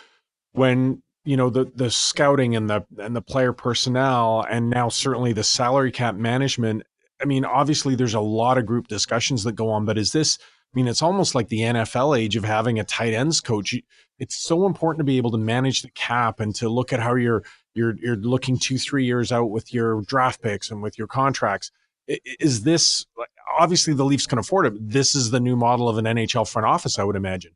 when 0.53 1.01
you 1.27 1.35
know 1.35 1.49
the 1.49 1.65
the 1.75 1.91
scouting 1.91 2.55
and 2.55 2.69
the 2.69 2.85
and 2.97 3.13
the 3.13 3.21
player 3.21 3.51
personnel 3.51 4.45
and 4.49 4.69
now 4.69 4.87
certainly 4.87 5.33
the 5.33 5.43
salary 5.43 5.91
cap 5.91 6.15
management. 6.15 6.83
I 7.21 7.25
mean, 7.25 7.45
obviously 7.45 7.95
there's 7.95 8.13
a 8.13 8.19
lot 8.19 8.57
of 8.57 8.65
group 8.65 8.87
discussions 8.87 9.43
that 9.43 9.53
go 9.53 9.69
on, 9.69 9.85
but 9.85 9.97
is 9.97 10.11
this? 10.11 10.37
I 10.41 10.75
mean, 10.75 10.87
it's 10.87 11.01
almost 11.01 11.33
like 11.33 11.47
the 11.47 11.61
NFL 11.61 12.19
age 12.19 12.35
of 12.35 12.43
having 12.43 12.79
a 12.79 12.83
tight 12.83 13.13
ends 13.13 13.41
coach. 13.41 13.75
It's 14.19 14.35
so 14.35 14.65
important 14.65 14.99
to 14.99 15.05
be 15.05 15.17
able 15.17 15.31
to 15.31 15.37
manage 15.37 15.81
the 15.81 15.89
cap 15.91 16.39
and 16.39 16.53
to 16.55 16.69
look 16.69 16.91
at 16.91 16.99
how 16.99 17.15
you're 17.15 17.43
you're 17.73 17.95
you're 17.99 18.15
looking 18.17 18.57
two 18.57 18.77
three 18.77 19.05
years 19.05 19.31
out 19.31 19.49
with 19.49 19.73
your 19.73 20.01
draft 20.01 20.41
picks 20.41 20.69
and 20.69 20.81
with 20.81 20.97
your 20.97 21.07
contracts. 21.07 21.71
Is 22.07 22.63
this 22.63 23.05
obviously 23.57 23.93
the 23.93 24.05
Leafs 24.05 24.27
can 24.27 24.39
afford 24.39 24.65
it? 24.65 24.89
This 24.89 25.15
is 25.15 25.31
the 25.31 25.39
new 25.39 25.55
model 25.55 25.87
of 25.89 25.97
an 25.97 26.05
NHL 26.05 26.49
front 26.49 26.65
office, 26.65 26.99
I 26.99 27.03
would 27.03 27.15
imagine. 27.15 27.53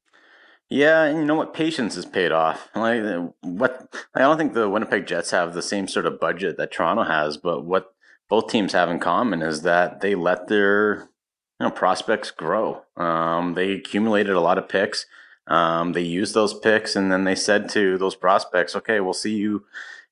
Yeah, 0.70 1.04
and 1.04 1.20
you 1.20 1.26
know 1.26 1.36
what? 1.36 1.54
Patience 1.54 1.96
has 1.96 2.06
paid 2.06 2.32
off. 2.32 2.70
Like 2.76 3.04
what? 3.42 3.94
I 4.16 4.20
don't 4.20 4.38
think 4.38 4.54
the 4.54 4.70
Winnipeg 4.70 5.06
Jets 5.06 5.32
have 5.32 5.54
the 5.54 5.62
same 5.62 5.88
sort 5.88 6.06
of 6.06 6.20
budget 6.20 6.56
that 6.58 6.72
Toronto 6.72 7.04
has, 7.04 7.36
but 7.36 7.66
what 7.66 7.94
both 8.32 8.48
teams 8.48 8.72
have 8.72 8.90
in 8.90 8.98
common 8.98 9.42
is 9.42 9.64
that 9.64 10.00
they 10.00 10.16
let 10.16 10.48
their 10.48 11.10
you 11.60 11.66
know, 11.66 11.70
prospects 11.70 12.32
grow. 12.32 12.82
Um, 12.96 13.56
they 13.56 13.74
accumulated 13.74 14.34
a 14.34 14.40
lot 14.40 14.58
of 14.58 14.70
picks. 14.70 15.06
Um, 15.48 15.92
they 15.92 16.02
used 16.02 16.34
those 16.34 16.58
picks, 16.58 16.96
and 16.96 17.12
then 17.12 17.26
they 17.26 17.36
said 17.36 17.68
to 17.72 17.98
those 17.98 18.16
prospects, 18.16 18.74
"Okay, 18.74 19.02
we'll 19.02 19.14
see 19.14 19.36
you 19.36 19.66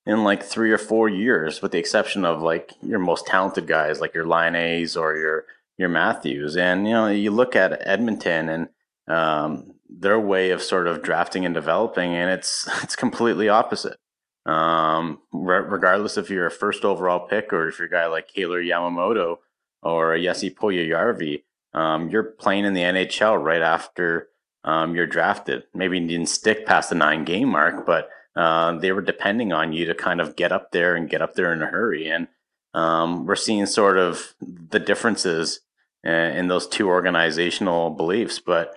in 0.06 0.26
like 0.26 0.44
three 0.44 0.70
or 0.70 0.78
four 0.78 1.08
years, 1.08 1.62
with 1.62 1.72
the 1.72 1.78
exception 1.78 2.26
of 2.26 2.42
like 2.42 2.74
your 2.82 3.00
most 3.00 3.26
talented 3.26 3.68
guys, 3.68 4.02
like 4.02 4.14
your 4.14 4.28
Laines 4.28 4.98
or 4.98 5.16
your 5.16 5.46
your 5.78 5.88
Matthews." 5.88 6.58
And 6.58 6.86
you 6.86 6.94
know, 6.94 7.08
you 7.08 7.32
look 7.32 7.56
at 7.56 7.88
Edmonton 7.88 8.50
and 8.50 8.70
um, 9.08 9.76
their 9.90 10.20
way 10.20 10.52
of 10.52 10.62
sort 10.62 10.88
of 10.88 11.02
drafting 11.04 11.46
and 11.46 11.56
developing, 11.56 12.16
and 12.16 12.30
it's 12.30 12.68
it's 12.84 12.98
completely 12.98 13.48
opposite. 13.48 13.98
Um, 14.46 15.20
re- 15.32 15.60
regardless 15.60 16.18
if 16.18 16.30
you're 16.30 16.48
a 16.48 16.52
first 16.52 16.86
overall 16.86 17.28
pick 17.28 17.54
or 17.54 17.68
if 17.68 17.78
you're 17.78 17.88
a 17.88 17.92
guy 17.92 18.08
like 18.08 18.28
Kailer 18.28 18.62
Yamamoto 18.62 19.38
or 19.84 20.18
Jesse 20.18 20.50
Puljujarvi, 20.50 21.44
um, 21.74 22.10
you're 22.10 22.24
playing 22.24 22.66
in 22.66 22.74
the 22.74 22.82
NHL 22.82 23.42
right 23.42 23.62
after 23.62 24.30
um, 24.64 24.96
you're 24.96 25.08
drafted. 25.08 25.64
Maybe 25.74 26.00
you 26.00 26.08
didn't 26.08 26.30
stick 26.30 26.66
past 26.66 26.90
the 26.90 26.96
nine 26.96 27.26
game 27.26 27.50
mark, 27.50 27.86
but 27.86 28.10
uh, 28.36 28.78
they 28.80 28.92
were 28.92 29.02
depending 29.02 29.54
on 29.54 29.74
you 29.74 29.86
to 29.86 29.96
kind 29.96 30.22
of 30.22 30.36
get 30.36 30.52
up 30.52 30.72
there 30.72 30.96
and 30.96 31.10
get 31.10 31.22
up 31.22 31.36
there 31.36 31.54
in 31.54 31.62
a 31.62 31.68
hurry. 31.68 32.10
And 32.10 32.28
um, 32.74 33.26
we're 33.26 33.36
seeing 33.36 33.66
sort 33.66 33.98
of 33.98 34.34
the 34.42 34.80
differences 34.80 35.62
in, 36.04 36.14
in 36.14 36.48
those 36.48 36.68
two 36.68 36.88
organizational 36.88 37.90
beliefs. 37.92 38.40
But 38.40 38.74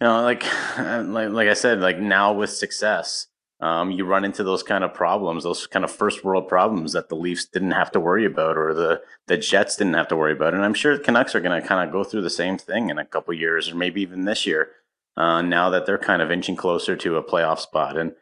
you 0.00 0.06
know, 0.06 0.22
like 0.22 0.44
like 0.78 1.30
like 1.30 1.48
I 1.48 1.54
said, 1.54 1.80
like 1.80 1.98
now 1.98 2.32
with 2.32 2.50
success, 2.50 3.26
um, 3.60 3.90
you 3.90 4.04
run 4.04 4.24
into 4.24 4.44
those 4.44 4.62
kind 4.62 4.84
of 4.84 4.94
problems, 4.94 5.42
those 5.42 5.66
kind 5.66 5.84
of 5.84 5.90
first 5.90 6.24
world 6.24 6.46
problems 6.46 6.92
that 6.92 7.08
the 7.08 7.16
Leafs 7.16 7.44
didn't 7.44 7.72
have 7.72 7.90
to 7.92 8.00
worry 8.00 8.24
about, 8.24 8.56
or 8.56 8.72
the 8.72 9.02
the 9.26 9.36
Jets 9.36 9.76
didn't 9.76 9.94
have 9.94 10.08
to 10.08 10.16
worry 10.16 10.32
about. 10.32 10.54
And 10.54 10.64
I'm 10.64 10.74
sure 10.74 10.96
the 10.96 11.02
Canucks 11.02 11.34
are 11.34 11.40
going 11.40 11.60
to 11.60 11.66
kind 11.66 11.86
of 11.86 11.92
go 11.92 12.04
through 12.04 12.22
the 12.22 12.30
same 12.30 12.56
thing 12.56 12.88
in 12.88 12.98
a 12.98 13.04
couple 13.04 13.34
years, 13.34 13.70
or 13.70 13.74
maybe 13.74 14.00
even 14.00 14.24
this 14.24 14.46
year. 14.46 14.70
Uh, 15.16 15.42
now 15.42 15.70
that 15.70 15.84
they're 15.84 15.98
kind 15.98 16.22
of 16.22 16.30
inching 16.30 16.54
closer 16.54 16.94
to 16.94 17.16
a 17.16 17.22
playoff 17.22 17.58
spot, 17.58 17.96
and 17.96 18.12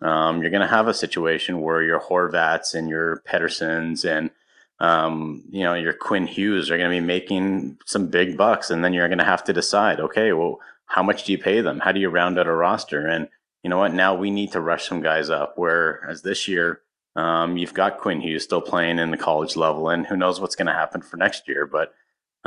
um, 0.00 0.40
you're 0.40 0.52
going 0.52 0.60
to 0.60 0.68
have 0.68 0.86
a 0.86 0.94
situation 0.94 1.60
where 1.60 1.82
your 1.82 1.98
Horvats 1.98 2.72
and 2.72 2.88
your 2.88 3.22
Petterssons 3.28 4.08
and 4.08 4.30
um, 4.78 5.42
you 5.50 5.64
know 5.64 5.74
your 5.74 5.94
Quinn 5.94 6.28
Hughes 6.28 6.70
are 6.70 6.78
going 6.78 6.90
to 6.90 7.00
be 7.00 7.04
making 7.04 7.78
some 7.86 8.06
big 8.06 8.36
bucks, 8.36 8.70
and 8.70 8.84
then 8.84 8.92
you're 8.92 9.08
going 9.08 9.18
to 9.18 9.24
have 9.24 9.42
to 9.44 9.52
decide, 9.52 9.98
okay, 9.98 10.32
well, 10.32 10.60
how 10.86 11.02
much 11.02 11.24
do 11.24 11.32
you 11.32 11.38
pay 11.38 11.60
them? 11.60 11.80
How 11.80 11.90
do 11.90 11.98
you 11.98 12.08
round 12.08 12.38
out 12.38 12.46
a 12.46 12.52
roster? 12.52 13.04
And 13.04 13.28
you 13.66 13.70
know 13.70 13.78
what? 13.78 13.92
Now 13.92 14.14
we 14.14 14.30
need 14.30 14.52
to 14.52 14.60
rush 14.60 14.88
some 14.88 15.00
guys 15.00 15.28
up. 15.28 15.54
Whereas 15.56 16.22
this 16.22 16.46
year, 16.46 16.82
um, 17.16 17.56
you've 17.56 17.74
got 17.74 17.98
Quinn 17.98 18.20
Hughes 18.20 18.44
still 18.44 18.60
playing 18.60 19.00
in 19.00 19.10
the 19.10 19.16
college 19.16 19.56
level, 19.56 19.88
and 19.88 20.06
who 20.06 20.16
knows 20.16 20.40
what's 20.40 20.54
going 20.54 20.68
to 20.68 20.72
happen 20.72 21.02
for 21.02 21.16
next 21.16 21.48
year. 21.48 21.66
But 21.66 21.92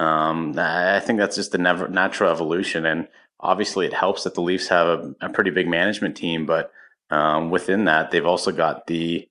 um, 0.02 0.58
I 0.58 1.02
think 1.02 1.20
that's 1.20 1.36
just 1.36 1.52
the 1.52 1.58
natural 1.58 2.32
evolution. 2.32 2.86
And 2.86 3.10
obviously, 3.38 3.86
it 3.86 3.92
helps 3.92 4.24
that 4.24 4.34
the 4.34 4.42
Leafs 4.42 4.70
have 4.70 4.88
a, 4.88 5.16
a 5.20 5.30
pretty 5.30 5.50
big 5.50 5.68
management 5.68 6.16
team. 6.16 6.46
But 6.46 6.72
um, 7.10 7.50
within 7.50 7.84
that, 7.84 8.12
they've 8.12 8.26
also 8.26 8.54
got 8.54 8.88
the, 8.88 9.28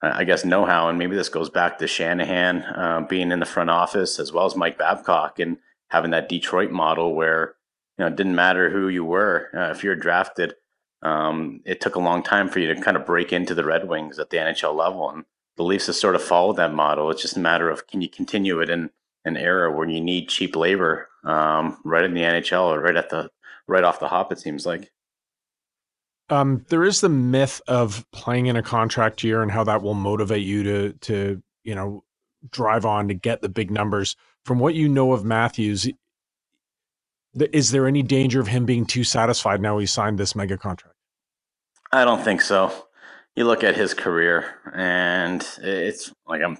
I 0.00 0.22
guess, 0.22 0.44
know 0.44 0.64
how. 0.64 0.88
And 0.88 1.00
maybe 1.00 1.16
this 1.16 1.30
goes 1.30 1.50
back 1.50 1.78
to 1.78 1.88
Shanahan 1.88 2.62
uh, 2.62 3.06
being 3.08 3.32
in 3.32 3.40
the 3.40 3.44
front 3.44 3.70
office 3.70 4.20
as 4.20 4.30
well 4.30 4.46
as 4.46 4.54
Mike 4.54 4.78
Babcock 4.78 5.40
and 5.40 5.56
having 5.88 6.12
that 6.12 6.28
Detroit 6.28 6.70
model 6.70 7.12
where 7.12 7.56
you 7.98 8.04
know 8.04 8.06
it 8.06 8.14
didn't 8.14 8.36
matter 8.36 8.70
who 8.70 8.86
you 8.86 9.04
were 9.04 9.50
uh, 9.52 9.72
if 9.72 9.82
you're 9.82 9.96
drafted 9.96 10.54
um, 11.04 11.60
it 11.64 11.80
took 11.80 11.96
a 11.96 12.00
long 12.00 12.22
time 12.22 12.48
for 12.48 12.58
you 12.58 12.74
to 12.74 12.80
kind 12.80 12.96
of 12.96 13.06
break 13.06 13.32
into 13.32 13.54
the 13.54 13.64
Red 13.64 13.88
Wings 13.88 14.18
at 14.18 14.30
the 14.30 14.38
NHL 14.38 14.74
level. 14.74 15.10
And 15.10 15.24
the 15.56 15.62
Leafs 15.62 15.86
have 15.86 15.96
sort 15.96 16.14
of 16.14 16.22
followed 16.22 16.56
that 16.56 16.74
model. 16.74 17.10
It's 17.10 17.22
just 17.22 17.36
a 17.36 17.40
matter 17.40 17.68
of 17.68 17.86
can 17.86 18.00
you 18.00 18.08
continue 18.08 18.60
it 18.60 18.70
in 18.70 18.90
an 19.24 19.36
era 19.36 19.70
where 19.70 19.88
you 19.88 20.00
need 20.00 20.28
cheap 20.28 20.56
labor 20.56 21.08
um, 21.24 21.78
right 21.84 22.04
in 22.04 22.14
the 22.14 22.22
NHL 22.22 22.74
or 22.74 22.80
right 22.80 22.96
at 22.96 23.10
the 23.10 23.30
right 23.68 23.84
off 23.84 24.00
the 24.00 24.08
hop. 24.08 24.32
It 24.32 24.40
seems 24.40 24.66
like. 24.66 24.90
Um, 26.30 26.64
there 26.70 26.84
is 26.84 27.02
the 27.02 27.10
myth 27.10 27.60
of 27.68 28.10
playing 28.10 28.46
in 28.46 28.56
a 28.56 28.62
contract 28.62 29.22
year 29.22 29.42
and 29.42 29.50
how 29.50 29.64
that 29.64 29.82
will 29.82 29.94
motivate 29.94 30.44
you 30.44 30.62
to 30.62 30.92
to 30.92 31.42
you 31.64 31.74
know 31.74 32.02
drive 32.50 32.86
on 32.86 33.08
to 33.08 33.14
get 33.14 33.42
the 33.42 33.48
big 33.50 33.70
numbers. 33.70 34.16
From 34.46 34.58
what 34.58 34.74
you 34.74 34.88
know 34.88 35.12
of 35.12 35.24
Matthews, 35.24 35.88
is 37.34 37.70
there 37.70 37.86
any 37.86 38.02
danger 38.02 38.40
of 38.40 38.48
him 38.48 38.64
being 38.64 38.86
too 38.86 39.04
satisfied 39.04 39.60
now 39.60 39.78
he 39.78 39.86
signed 39.86 40.18
this 40.18 40.34
mega 40.34 40.56
contract? 40.56 40.93
I 41.94 42.04
don't 42.04 42.24
think 42.24 42.40
so. 42.40 42.72
You 43.36 43.44
look 43.44 43.62
at 43.62 43.76
his 43.76 43.94
career, 43.94 44.46
and 44.74 45.46
it's 45.58 46.12
like 46.26 46.42
I'm 46.42 46.58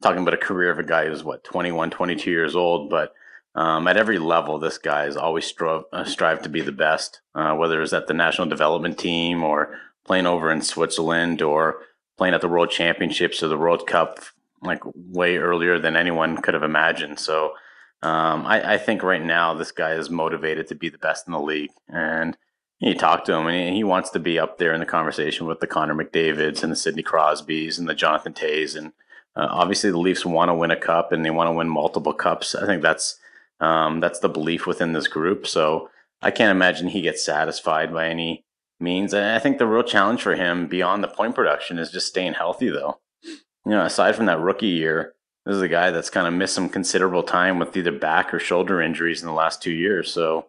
talking 0.00 0.22
about 0.22 0.34
a 0.34 0.36
career 0.36 0.70
of 0.70 0.78
a 0.78 0.84
guy 0.84 1.08
who's 1.08 1.24
what 1.24 1.42
21, 1.42 1.90
22 1.90 2.30
years 2.30 2.54
old, 2.54 2.88
but 2.88 3.12
um, 3.56 3.88
at 3.88 3.96
every 3.96 4.20
level, 4.20 4.60
this 4.60 4.78
guy 4.78 5.02
has 5.02 5.16
always 5.16 5.46
strove 5.46 5.82
uh, 5.92 6.04
strive 6.04 6.42
to 6.42 6.48
be 6.48 6.60
the 6.60 6.70
best. 6.70 7.22
Uh, 7.34 7.56
whether 7.56 7.82
it's 7.82 7.92
at 7.92 8.06
the 8.06 8.14
national 8.14 8.48
development 8.48 8.98
team 8.98 9.42
or 9.42 9.76
playing 10.04 10.26
over 10.26 10.48
in 10.52 10.62
Switzerland 10.62 11.42
or 11.42 11.80
playing 12.16 12.34
at 12.34 12.40
the 12.40 12.48
World 12.48 12.70
Championships 12.70 13.42
or 13.42 13.48
the 13.48 13.58
World 13.58 13.84
Cup, 13.84 14.20
like 14.62 14.82
way 14.94 15.38
earlier 15.38 15.80
than 15.80 15.96
anyone 15.96 16.36
could 16.36 16.54
have 16.54 16.62
imagined. 16.62 17.18
So 17.18 17.54
um, 18.02 18.46
I, 18.46 18.74
I, 18.74 18.78
think 18.78 19.02
right 19.02 19.22
now 19.22 19.54
this 19.54 19.72
guy 19.72 19.94
is 19.94 20.08
motivated 20.08 20.68
to 20.68 20.76
be 20.76 20.88
the 20.88 20.98
best 20.98 21.26
in 21.26 21.32
the 21.32 21.40
league, 21.40 21.72
and 21.88 22.36
you 22.80 22.94
talk 22.94 23.24
to 23.24 23.34
him, 23.34 23.46
and 23.46 23.74
he 23.74 23.84
wants 23.84 24.10
to 24.10 24.18
be 24.18 24.38
up 24.38 24.58
there 24.58 24.72
in 24.72 24.80
the 24.80 24.86
conversation 24.86 25.46
with 25.46 25.60
the 25.60 25.66
Connor 25.66 25.94
McDavid's 25.94 26.62
and 26.62 26.70
the 26.70 26.76
Sidney 26.76 27.02
Crosbys 27.02 27.78
and 27.78 27.88
the 27.88 27.94
Jonathan 27.94 28.32
Toews. 28.32 28.76
And 28.76 28.92
uh, 29.34 29.48
obviously, 29.50 29.90
the 29.90 29.98
Leafs 29.98 30.24
want 30.24 30.48
to 30.48 30.54
win 30.54 30.70
a 30.70 30.76
cup, 30.76 31.10
and 31.10 31.24
they 31.24 31.30
want 31.30 31.48
to 31.48 31.52
win 31.52 31.68
multiple 31.68 32.12
cups. 32.12 32.54
I 32.54 32.66
think 32.66 32.82
that's 32.82 33.18
um, 33.60 34.00
that's 34.00 34.20
the 34.20 34.28
belief 34.28 34.66
within 34.66 34.92
this 34.92 35.08
group. 35.08 35.46
So 35.46 35.90
I 36.22 36.30
can't 36.30 36.52
imagine 36.52 36.88
he 36.88 37.02
gets 37.02 37.24
satisfied 37.24 37.92
by 37.92 38.08
any 38.08 38.44
means. 38.78 39.12
And 39.12 39.24
I 39.24 39.40
think 39.40 39.58
the 39.58 39.66
real 39.66 39.82
challenge 39.82 40.22
for 40.22 40.36
him 40.36 40.68
beyond 40.68 41.02
the 41.02 41.08
point 41.08 41.34
production 41.34 41.78
is 41.78 41.90
just 41.90 42.06
staying 42.06 42.34
healthy, 42.34 42.68
though. 42.68 43.00
You 43.24 43.72
know, 43.72 43.84
aside 43.84 44.14
from 44.14 44.26
that 44.26 44.40
rookie 44.40 44.66
year, 44.68 45.14
this 45.44 45.56
is 45.56 45.62
a 45.62 45.68
guy 45.68 45.90
that's 45.90 46.10
kind 46.10 46.26
of 46.26 46.34
missed 46.34 46.54
some 46.54 46.68
considerable 46.68 47.22
time 47.22 47.58
with 47.58 47.76
either 47.76 47.92
back 47.92 48.32
or 48.32 48.38
shoulder 48.38 48.80
injuries 48.80 49.20
in 49.20 49.26
the 49.26 49.32
last 49.34 49.62
two 49.62 49.72
years. 49.72 50.12
So 50.12 50.46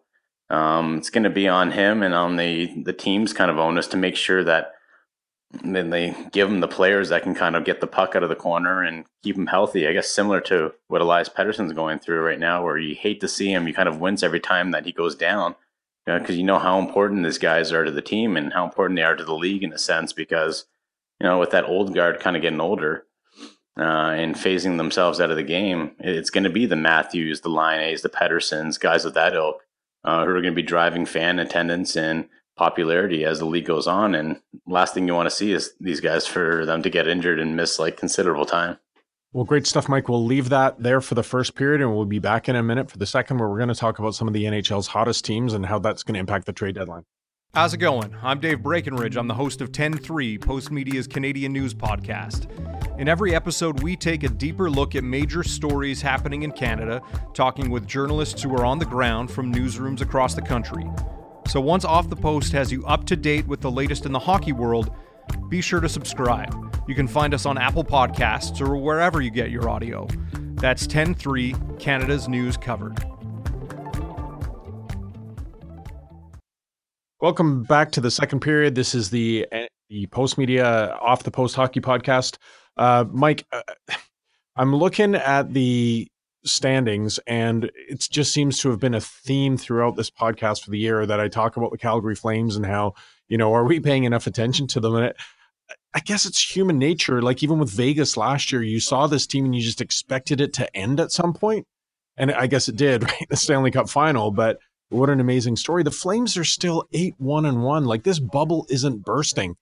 um, 0.50 0.98
it's 0.98 1.10
going 1.10 1.24
to 1.24 1.30
be 1.30 1.46
on 1.46 1.70
him 1.70 2.02
and 2.02 2.12
on 2.12 2.36
the 2.36 2.82
the 2.82 2.92
team's 2.92 3.32
kind 3.32 3.50
of 3.50 3.58
onus 3.58 3.86
to 3.88 3.96
make 3.96 4.16
sure 4.16 4.42
that 4.44 4.72
then 5.64 5.90
they 5.90 6.14
give 6.32 6.48
him 6.48 6.60
the 6.60 6.68
players 6.68 7.08
that 7.08 7.22
can 7.22 7.34
kind 7.34 7.56
of 7.56 7.64
get 7.64 7.80
the 7.80 7.86
puck 7.86 8.14
out 8.14 8.22
of 8.22 8.28
the 8.28 8.36
corner 8.36 8.82
and 8.82 9.04
keep 9.22 9.36
him 9.36 9.48
healthy. 9.48 9.86
I 9.86 9.92
guess 9.92 10.08
similar 10.08 10.40
to 10.42 10.72
what 10.88 11.00
Elias 11.00 11.28
Pettersson's 11.28 11.72
going 11.72 11.98
through 11.98 12.24
right 12.24 12.38
now, 12.38 12.62
where 12.62 12.78
you 12.78 12.94
hate 12.94 13.20
to 13.20 13.28
see 13.28 13.52
him, 13.52 13.66
you 13.66 13.74
kind 13.74 13.88
of 13.88 14.00
wince 14.00 14.22
every 14.22 14.38
time 14.38 14.70
that 14.70 14.86
he 14.86 14.92
goes 14.92 15.16
down 15.16 15.56
because 16.06 16.36
you, 16.36 16.44
know, 16.44 16.54
you 16.54 16.58
know 16.58 16.58
how 16.62 16.78
important 16.78 17.24
these 17.24 17.38
guys 17.38 17.72
are 17.72 17.84
to 17.84 17.90
the 17.90 18.02
team 18.02 18.36
and 18.36 18.52
how 18.52 18.64
important 18.64 18.96
they 18.96 19.02
are 19.02 19.16
to 19.16 19.24
the 19.24 19.34
league 19.34 19.64
in 19.64 19.72
a 19.72 19.78
sense. 19.78 20.12
Because 20.12 20.66
you 21.20 21.26
know, 21.26 21.38
with 21.38 21.50
that 21.50 21.64
old 21.64 21.94
guard 21.94 22.20
kind 22.20 22.36
of 22.36 22.42
getting 22.42 22.60
older 22.60 23.06
uh, 23.76 24.12
and 24.14 24.36
phasing 24.36 24.76
themselves 24.76 25.20
out 25.20 25.30
of 25.30 25.36
the 25.36 25.42
game, 25.42 25.92
it's 25.98 26.30
going 26.30 26.44
to 26.44 26.50
be 26.50 26.64
the 26.64 26.76
Matthews, 26.76 27.40
the 27.40 27.48
Laines, 27.48 28.02
the 28.02 28.08
Petterssons, 28.08 28.78
guys 28.78 29.04
of 29.04 29.14
that 29.14 29.34
ilk 29.34 29.64
uh, 30.04 30.24
who 30.24 30.30
are 30.30 30.42
going 30.42 30.54
to 30.54 30.62
be 30.62 30.62
driving 30.62 31.06
fan 31.06 31.38
attendance 31.38 31.96
and 31.96 32.28
popularity 32.56 33.24
as 33.24 33.38
the 33.38 33.46
league 33.46 33.64
goes 33.64 33.86
on. 33.86 34.14
And 34.14 34.40
last 34.66 34.94
thing 34.94 35.06
you 35.06 35.14
want 35.14 35.28
to 35.28 35.34
see 35.34 35.52
is 35.52 35.72
these 35.80 36.00
guys 36.00 36.26
for 36.26 36.66
them 36.66 36.82
to 36.82 36.90
get 36.90 37.08
injured 37.08 37.40
and 37.40 37.56
miss 37.56 37.78
like 37.78 37.96
considerable 37.96 38.44
time. 38.44 38.78
Well, 39.32 39.44
great 39.44 39.66
stuff, 39.66 39.88
Mike. 39.88 40.08
We'll 40.08 40.24
leave 40.24 40.48
that 40.48 40.82
there 40.82 41.00
for 41.00 41.14
the 41.14 41.22
first 41.22 41.54
period, 41.54 41.80
and 41.80 41.94
we'll 41.94 42.04
be 42.04 42.18
back 42.18 42.48
in 42.48 42.56
a 42.56 42.64
minute 42.64 42.90
for 42.90 42.98
the 42.98 43.06
second, 43.06 43.38
where 43.38 43.48
we're 43.48 43.58
going 43.58 43.68
to 43.68 43.76
talk 43.76 44.00
about 44.00 44.16
some 44.16 44.26
of 44.26 44.34
the 44.34 44.42
NHL's 44.42 44.88
hottest 44.88 45.24
teams 45.24 45.52
and 45.52 45.64
how 45.64 45.78
that's 45.78 46.02
going 46.02 46.14
to 46.14 46.20
impact 46.20 46.46
the 46.46 46.52
trade 46.52 46.74
deadline. 46.74 47.04
How's 47.54 47.72
it 47.72 47.78
going? 47.78 48.14
I'm 48.22 48.40
Dave 48.40 48.62
Breckenridge. 48.62 49.16
I'm 49.16 49.28
the 49.28 49.34
host 49.34 49.60
of 49.60 49.70
10 49.70 49.98
3, 49.98 50.38
Post 50.38 50.72
Media's 50.72 51.06
Canadian 51.06 51.52
news 51.52 51.74
podcast. 51.74 52.48
In 53.00 53.08
every 53.08 53.34
episode, 53.34 53.82
we 53.82 53.96
take 53.96 54.24
a 54.24 54.28
deeper 54.28 54.68
look 54.68 54.94
at 54.94 55.02
major 55.02 55.42
stories 55.42 56.02
happening 56.02 56.42
in 56.42 56.52
Canada, 56.52 57.00
talking 57.32 57.70
with 57.70 57.86
journalists 57.86 58.42
who 58.42 58.54
are 58.54 58.66
on 58.66 58.78
the 58.78 58.84
ground 58.84 59.30
from 59.30 59.50
newsrooms 59.50 60.02
across 60.02 60.34
the 60.34 60.42
country. 60.42 60.84
So 61.48 61.62
once 61.62 61.86
Off 61.86 62.10
the 62.10 62.16
Post 62.16 62.52
has 62.52 62.70
you 62.70 62.84
up 62.84 63.06
to 63.06 63.16
date 63.16 63.46
with 63.46 63.62
the 63.62 63.70
latest 63.70 64.04
in 64.04 64.12
the 64.12 64.18
hockey 64.18 64.52
world, 64.52 64.90
be 65.48 65.62
sure 65.62 65.80
to 65.80 65.88
subscribe. 65.88 66.54
You 66.86 66.94
can 66.94 67.08
find 67.08 67.32
us 67.32 67.46
on 67.46 67.56
Apple 67.56 67.84
Podcasts 67.84 68.60
or 68.60 68.76
wherever 68.76 69.22
you 69.22 69.30
get 69.30 69.50
your 69.50 69.70
audio. 69.70 70.06
That's 70.56 70.86
10 70.86 71.14
3, 71.14 71.54
Canada's 71.78 72.28
news 72.28 72.58
covered. 72.58 73.02
Welcome 77.22 77.64
back 77.64 77.92
to 77.92 78.00
the 78.00 78.10
second 78.10 78.40
period. 78.40 78.74
This 78.74 78.94
is 78.94 79.08
the 79.08 79.46
the 79.90 80.06
Postmedia 80.06 80.96
Off 81.02 81.24
the 81.24 81.30
Post 81.32 81.56
Hockey 81.56 81.80
Podcast. 81.80 82.38
Uh, 82.76 83.04
Mike, 83.10 83.44
uh, 83.52 83.62
I'm 84.56 84.74
looking 84.74 85.16
at 85.16 85.52
the 85.52 86.08
standings, 86.44 87.18
and 87.26 87.70
it 87.88 88.06
just 88.08 88.32
seems 88.32 88.60
to 88.60 88.70
have 88.70 88.78
been 88.78 88.94
a 88.94 89.00
theme 89.00 89.56
throughout 89.56 89.96
this 89.96 90.08
podcast 90.08 90.62
for 90.62 90.70
the 90.70 90.78
year 90.78 91.04
that 91.04 91.20
I 91.20 91.28
talk 91.28 91.56
about 91.56 91.72
the 91.72 91.78
Calgary 91.78 92.14
Flames 92.14 92.56
and 92.56 92.64
how, 92.64 92.94
you 93.28 93.36
know, 93.36 93.52
are 93.52 93.64
we 93.64 93.80
paying 93.80 94.04
enough 94.04 94.28
attention 94.28 94.68
to 94.68 94.80
them? 94.80 94.94
And 94.94 95.06
it, 95.06 95.16
I 95.92 95.98
guess 96.00 96.24
it's 96.24 96.54
human 96.54 96.78
nature. 96.78 97.20
Like 97.20 97.42
even 97.42 97.58
with 97.58 97.70
Vegas 97.70 98.16
last 98.16 98.52
year, 98.52 98.62
you 98.62 98.78
saw 98.78 99.08
this 99.08 99.26
team 99.26 99.44
and 99.44 99.54
you 99.54 99.60
just 99.60 99.80
expected 99.80 100.40
it 100.40 100.52
to 100.54 100.76
end 100.76 101.00
at 101.00 101.10
some 101.10 101.32
point. 101.32 101.66
And 102.16 102.30
I 102.30 102.46
guess 102.46 102.68
it 102.68 102.76
did, 102.76 103.02
right? 103.10 103.26
The 103.28 103.36
Stanley 103.36 103.72
Cup 103.72 103.90
final. 103.90 104.30
But 104.30 104.58
what 104.88 105.10
an 105.10 105.20
amazing 105.20 105.56
story. 105.56 105.82
The 105.82 105.90
Flames 105.90 106.36
are 106.36 106.44
still 106.44 106.86
8 106.92 107.14
1 107.18 107.44
and 107.44 107.62
1. 107.64 107.84
Like 107.86 108.04
this 108.04 108.20
bubble 108.20 108.66
isn't 108.70 109.04
bursting. 109.04 109.56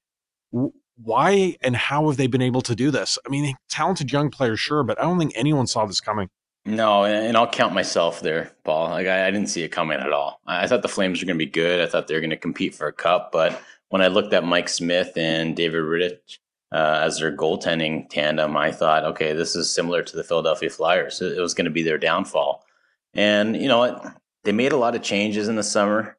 Why 0.51 1.57
and 1.61 1.77
how 1.77 2.09
have 2.09 2.17
they 2.17 2.27
been 2.27 2.43
able 2.43 2.63
to 2.63 2.75
do 2.75 2.91
this? 2.91 3.19
I 3.25 3.29
mean, 3.29 3.55
talented 3.69 4.13
young 4.13 4.31
players, 4.31 4.61
sure, 4.61 4.83
but 4.83 4.99
I 4.99 5.03
don't 5.03 5.19
think 5.19 5.33
anyone 5.37 5.67
saw 5.67 5.87
this 5.87 6.01
coming. 6.01 6.29
No, 6.65 7.05
and 7.05 7.37
I'll 7.37 7.49
count 7.49 7.73
myself 7.73 8.21
there, 8.21 8.53
Paul. 8.65 8.91
Like 8.91 9.07
I, 9.07 9.27
I 9.27 9.31
didn't 9.31 9.49
see 9.49 9.63
it 9.63 9.69
coming 9.69 9.99
at 10.01 10.13
all. 10.13 10.41
I 10.47 10.67
thought 10.67 10.83
the 10.83 10.89
Flames 10.89 11.21
were 11.21 11.27
going 11.27 11.39
to 11.39 11.45
be 11.45 11.51
good. 11.51 11.81
I 11.81 11.91
thought 11.91 12.09
they 12.09 12.15
were 12.15 12.21
going 12.21 12.31
to 12.31 12.37
compete 12.37 12.75
for 12.75 12.89
a 12.89 12.93
cup, 12.93 13.31
but 13.33 13.63
when 13.89 14.03
I 14.03 14.09
looked 14.09 14.35
at 14.35 14.45
Mike 14.45 14.69
Smith 14.69 15.17
and 15.17 15.57
David 15.57 15.83
Rittich 15.83 16.39
uh, 16.73 17.01
as 17.03 17.19
their 17.19 17.35
goaltending 17.35 18.11
tandem, 18.11 18.55
I 18.55 18.71
thought, 18.71 19.05
okay, 19.05 19.33
this 19.33 19.57
is 19.57 19.73
similar 19.73 20.03
to 20.03 20.17
the 20.17 20.25
Philadelphia 20.25 20.69
Flyers. 20.69 21.23
It 21.23 21.41
was 21.41 21.55
going 21.55 21.65
to 21.65 21.71
be 21.71 21.83
their 21.83 21.97
downfall. 21.97 22.67
And 23.15 23.57
you 23.57 23.69
know 23.69 23.79
what? 23.79 24.05
They 24.45 24.53
made 24.53 24.73
a 24.73 24.77
lot 24.77 24.95
of 24.95 25.03
changes 25.03 25.49
in 25.49 25.57
the 25.57 25.63
summer, 25.63 26.18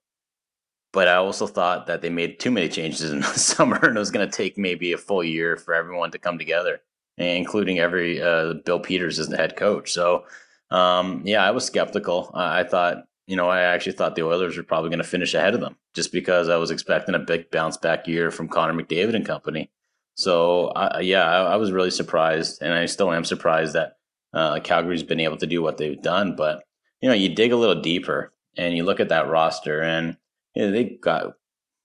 but 0.91 1.07
I 1.07 1.15
also 1.15 1.47
thought 1.47 1.87
that 1.87 2.01
they 2.01 2.09
made 2.09 2.39
too 2.39 2.51
many 2.51 2.69
changes 2.69 3.11
in 3.11 3.19
the 3.19 3.27
summer, 3.27 3.77
and 3.77 3.95
it 3.95 3.99
was 3.99 4.11
going 4.11 4.27
to 4.29 4.35
take 4.35 4.57
maybe 4.57 4.93
a 4.93 4.97
full 4.97 5.23
year 5.23 5.57
for 5.57 5.73
everyone 5.73 6.11
to 6.11 6.19
come 6.19 6.37
together, 6.37 6.81
including 7.17 7.79
every 7.79 8.21
uh, 8.21 8.53
Bill 8.65 8.79
Peters 8.79 9.19
as 9.19 9.29
the 9.29 9.37
head 9.37 9.55
coach. 9.55 9.91
So, 9.91 10.25
um, 10.71 11.21
yeah, 11.25 11.43
I 11.43 11.51
was 11.51 11.65
skeptical. 11.65 12.31
I 12.33 12.63
thought 12.63 13.05
you 13.29 13.35
know, 13.35 13.47
I 13.47 13.61
actually 13.61 13.91
thought 13.91 14.15
the 14.15 14.25
Oilers 14.25 14.57
were 14.57 14.63
probably 14.63 14.89
going 14.89 15.03
to 15.03 15.07
finish 15.07 15.35
ahead 15.35 15.53
of 15.53 15.61
them 15.61 15.75
just 15.93 16.11
because 16.11 16.49
I 16.49 16.55
was 16.55 16.71
expecting 16.71 17.13
a 17.13 17.19
big 17.19 17.51
bounce 17.51 17.77
back 17.77 18.07
year 18.07 18.31
from 18.31 18.47
Connor 18.47 18.73
McDavid 18.73 19.13
and 19.13 19.23
company. 19.23 19.69
So, 20.15 20.69
uh, 20.69 20.97
yeah, 20.99 21.23
I, 21.23 21.53
I, 21.53 21.55
was 21.57 21.71
really 21.71 21.91
surprised, 21.91 22.59
and 22.59 22.73
I 22.73 22.87
still 22.87 23.13
am 23.13 23.23
surprised 23.23 23.73
that 23.75 23.97
uh, 24.33 24.59
Calgary's 24.61 25.03
been 25.03 25.19
able 25.19 25.37
to 25.37 25.45
do 25.45 25.61
what 25.61 25.77
they've 25.77 26.01
done. 26.01 26.35
But, 26.35 26.63
you 27.01 27.07
know, 27.07 27.13
you 27.13 27.29
dig 27.29 27.51
a 27.51 27.55
little 27.55 27.79
deeper 27.79 28.33
and 28.57 28.75
you 28.75 28.83
look 28.83 28.99
at 28.99 29.09
that 29.09 29.29
roster, 29.29 29.79
and 29.79 30.17
you 30.55 30.65
know, 30.65 30.71
they 30.71 30.97
got 31.01 31.33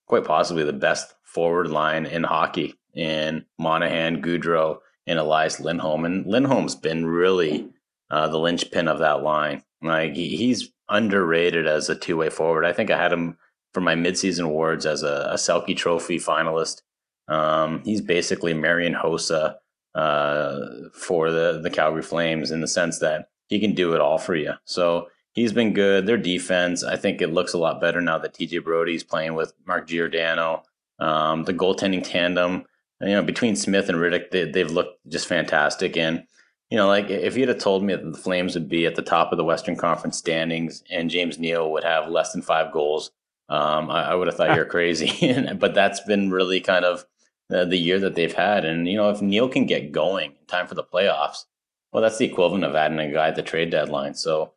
quite 0.07 0.23
possibly 0.23 0.63
the 0.63 0.73
best 0.73 1.13
forward 1.23 1.67
line 1.69 2.05
in 2.05 2.23
hockey 2.23 2.75
in 2.93 3.45
Monahan, 3.59 4.21
Gaudreau, 4.21 4.77
and 5.07 5.19
Elias 5.19 5.59
Lindholm. 5.59 6.05
And 6.05 6.25
Lindholm's 6.25 6.75
been 6.75 7.05
really 7.05 7.69
uh, 8.09 8.27
the 8.27 8.39
linchpin 8.39 8.87
of 8.87 8.99
that 8.99 9.23
line. 9.23 9.63
Like 9.81 10.15
he, 10.15 10.35
he's 10.37 10.71
underrated 10.89 11.67
as 11.67 11.89
a 11.89 11.95
two 11.95 12.17
way 12.17 12.29
forward. 12.29 12.65
I 12.65 12.73
think 12.73 12.89
I 12.89 12.97
had 12.97 13.13
him 13.13 13.37
for 13.73 13.81
my 13.81 13.95
midseason 13.95 14.45
awards 14.45 14.85
as 14.85 15.03
a, 15.03 15.29
a 15.31 15.35
Selke 15.35 15.75
Trophy 15.75 16.17
finalist. 16.17 16.81
Um, 17.27 17.81
he's 17.83 18.01
basically 18.01 18.53
Marian 18.53 18.93
Hossa 18.93 19.55
uh, 19.95 20.59
for 20.93 21.31
the 21.31 21.59
the 21.61 21.69
Calgary 21.69 22.03
Flames 22.03 22.51
in 22.51 22.61
the 22.61 22.67
sense 22.67 22.99
that 22.99 23.29
he 23.47 23.59
can 23.59 23.73
do 23.73 23.93
it 23.93 24.01
all 24.01 24.17
for 24.17 24.35
you. 24.35 24.53
So 24.65 25.07
he's 25.35 25.53
been 25.53 25.73
good. 25.73 26.07
Their 26.07 26.17
defense, 26.17 26.83
I 26.83 26.95
think 26.95 27.21
it 27.21 27.31
looks 27.33 27.53
a 27.53 27.59
lot 27.59 27.79
better 27.79 28.01
now 28.01 28.17
that 28.17 28.33
TJ 28.33 28.63
Brodie's 28.63 29.03
playing 29.03 29.35
with 29.35 29.53
Mark 29.67 29.87
Giordano. 29.87 30.63
Um, 30.99 31.43
the 31.43 31.53
goaltending 31.53 32.03
tandem, 32.03 32.65
you 33.01 33.09
know, 33.09 33.21
between 33.21 33.55
Smith 33.55 33.89
and 33.89 33.99
Rittich, 33.99 34.31
they, 34.31 34.49
they've 34.49 34.71
looked 34.71 34.97
just 35.07 35.27
fantastic. 35.27 35.97
And 35.97 36.25
you 36.69 36.77
know, 36.77 36.87
like 36.87 37.09
if 37.09 37.37
you'd 37.37 37.49
have 37.49 37.59
told 37.59 37.83
me 37.83 37.93
that 37.93 38.11
the 38.11 38.17
Flames 38.17 38.55
would 38.55 38.67
be 38.67 38.85
at 38.85 38.95
the 38.95 39.01
top 39.01 39.31
of 39.31 39.37
the 39.37 39.43
Western 39.43 39.75
Conference 39.75 40.17
standings 40.17 40.83
and 40.89 41.09
James 41.09 41.37
Neal 41.37 41.71
would 41.71 41.83
have 41.83 42.09
less 42.09 42.31
than 42.31 42.41
five 42.41 42.71
goals, 42.71 43.11
um, 43.49 43.91
I, 43.91 44.11
I, 44.11 44.15
would 44.15 44.27
have 44.27 44.35
thought 44.35 44.55
you're 44.55 44.65
crazy. 44.77 45.33
but 45.59 45.75
that's 45.75 45.99
been 46.01 46.31
really 46.31 46.59
kind 46.59 46.83
of 46.83 47.05
the, 47.49 47.65
the, 47.65 47.77
year 47.77 47.99
that 47.99 48.15
they've 48.15 48.33
had. 48.33 48.65
And, 48.65 48.87
you 48.87 48.97
know, 48.97 49.11
if 49.11 49.21
Neal 49.21 49.47
can 49.47 49.67
get 49.67 49.91
going 49.91 50.31
in 50.31 50.45
time 50.47 50.65
for 50.65 50.73
the 50.73 50.83
playoffs, 50.83 51.45
well, 51.91 52.01
that's 52.01 52.17
the 52.17 52.25
equivalent 52.25 52.63
of 52.63 52.75
adding 52.75 52.99
a 52.99 53.11
guy 53.11 53.27
at 53.27 53.35
the 53.35 53.43
trade 53.43 53.69
deadline. 53.69 54.15
So, 54.15 54.53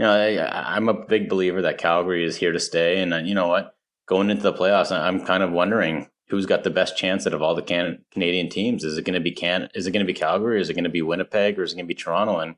you 0.00 0.06
know, 0.06 0.14
I, 0.14 0.76
I'm 0.76 0.88
a 0.88 0.94
big 0.94 1.28
believer 1.28 1.60
that 1.60 1.76
Calgary 1.76 2.24
is 2.24 2.34
here 2.34 2.52
to 2.52 2.58
stay. 2.58 3.02
And, 3.02 3.12
uh, 3.12 3.18
you 3.18 3.34
know 3.34 3.48
what? 3.48 3.76
Going 4.08 4.30
into 4.30 4.44
the 4.44 4.54
playoffs, 4.54 4.90
I'm 4.90 5.26
kind 5.26 5.42
of 5.42 5.52
wondering 5.52 6.08
who's 6.30 6.46
got 6.46 6.64
the 6.64 6.70
best 6.70 6.96
chance 6.96 7.26
out 7.26 7.34
of 7.34 7.42
all 7.42 7.54
the 7.54 7.60
can- 7.60 8.02
Canadian 8.10 8.48
teams? 8.48 8.82
Is 8.82 8.96
it 8.96 9.04
going 9.04 9.12
to 9.12 9.20
be 9.20 9.30
Can? 9.30 9.68
Is 9.74 9.86
it 9.86 9.90
going 9.90 10.06
to 10.06 10.10
be 10.10 10.18
Calgary? 10.18 10.58
Is 10.58 10.70
it 10.70 10.74
going 10.74 10.84
to 10.84 10.90
be 10.90 11.02
Winnipeg? 11.02 11.58
Or 11.58 11.64
is 11.64 11.72
it 11.72 11.76
going 11.76 11.84
to 11.84 11.94
be 11.94 11.94
Toronto? 11.94 12.38
And 12.38 12.54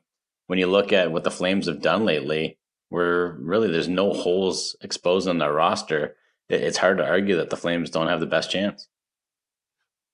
when 0.47 0.57
you 0.57 0.67
look 0.67 0.93
at 0.93 1.11
what 1.11 1.25
the 1.25 1.31
Flames 1.31 1.67
have 1.67 1.81
done 1.81 2.05
lately, 2.05 2.59
where 2.87 3.35
really 3.41 3.69
there's 3.69 3.89
no 3.89 4.13
holes 4.13 4.77
exposed 4.79 5.27
on 5.27 5.39
their 5.39 5.51
roster, 5.51 6.15
it's 6.47 6.77
hard 6.77 6.97
to 6.99 7.05
argue 7.05 7.35
that 7.35 7.49
the 7.49 7.57
Flames 7.57 7.89
don't 7.89 8.07
have 8.07 8.21
the 8.21 8.25
best 8.25 8.51
chance. 8.51 8.87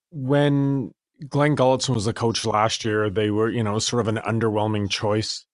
When 0.10 0.95
Glenn 1.27 1.56
Gulutzan 1.56 1.93
was 1.93 2.06
the 2.06 2.13
coach 2.13 2.43
last 2.43 2.84
year, 2.84 3.08
they 3.08 3.30
were, 3.30 3.51
you 3.51 3.62
know, 3.62 3.77
sort 3.77 3.99
of 3.99 4.08
an 4.08 4.17
underwhelming 4.17 4.89
choice 4.89 5.45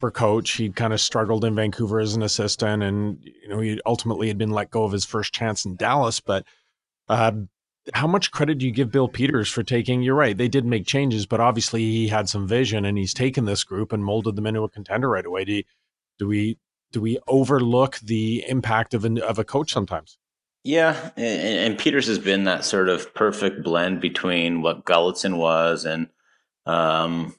for 0.00 0.10
coach. 0.10 0.52
He'd 0.52 0.76
kind 0.76 0.92
of 0.92 1.00
struggled 1.00 1.44
in 1.44 1.54
Vancouver 1.54 2.00
as 2.00 2.14
an 2.14 2.22
assistant, 2.22 2.82
and 2.82 3.18
you 3.22 3.48
know, 3.48 3.60
he 3.60 3.80
ultimately 3.86 4.28
had 4.28 4.38
been 4.38 4.50
let 4.50 4.70
go 4.70 4.84
of 4.84 4.92
his 4.92 5.04
first 5.04 5.32
chance 5.32 5.64
in 5.64 5.76
Dallas. 5.76 6.20
But 6.20 6.44
uh, 7.08 7.32
how 7.94 8.06
much 8.06 8.30
credit 8.30 8.58
do 8.58 8.66
you 8.66 8.72
give 8.72 8.90
Bill 8.90 9.08
Peters 9.08 9.50
for 9.50 9.62
taking? 9.62 10.02
You're 10.02 10.14
right; 10.14 10.36
they 10.36 10.48
did 10.48 10.64
make 10.64 10.86
changes, 10.86 11.26
but 11.26 11.40
obviously 11.40 11.82
he 11.82 12.08
had 12.08 12.28
some 12.28 12.46
vision, 12.46 12.84
and 12.84 12.98
he's 12.98 13.14
taken 13.14 13.44
this 13.44 13.64
group 13.64 13.92
and 13.92 14.04
molded 14.04 14.36
them 14.36 14.46
into 14.46 14.62
a 14.62 14.68
contender 14.68 15.08
right 15.08 15.26
away. 15.26 15.44
Do, 15.44 15.52
you, 15.52 15.62
do 16.18 16.28
we 16.28 16.58
do 16.92 17.00
we 17.00 17.18
overlook 17.26 17.98
the 17.98 18.44
impact 18.48 18.94
of 18.94 19.04
an, 19.04 19.18
of 19.20 19.38
a 19.38 19.44
coach 19.44 19.72
sometimes? 19.72 20.18
Yeah, 20.64 21.10
and, 21.16 21.58
and, 21.72 21.78
Peters 21.78 22.08
has 22.08 22.18
been 22.18 22.42
that 22.44 22.64
sort 22.64 22.88
of 22.88 23.14
perfect 23.14 23.62
blend 23.62 24.00
between 24.00 24.62
what 24.62 24.84
Gulutzan 24.84 25.36
was 25.36 25.84
and 25.84 26.08
um, 26.66 27.36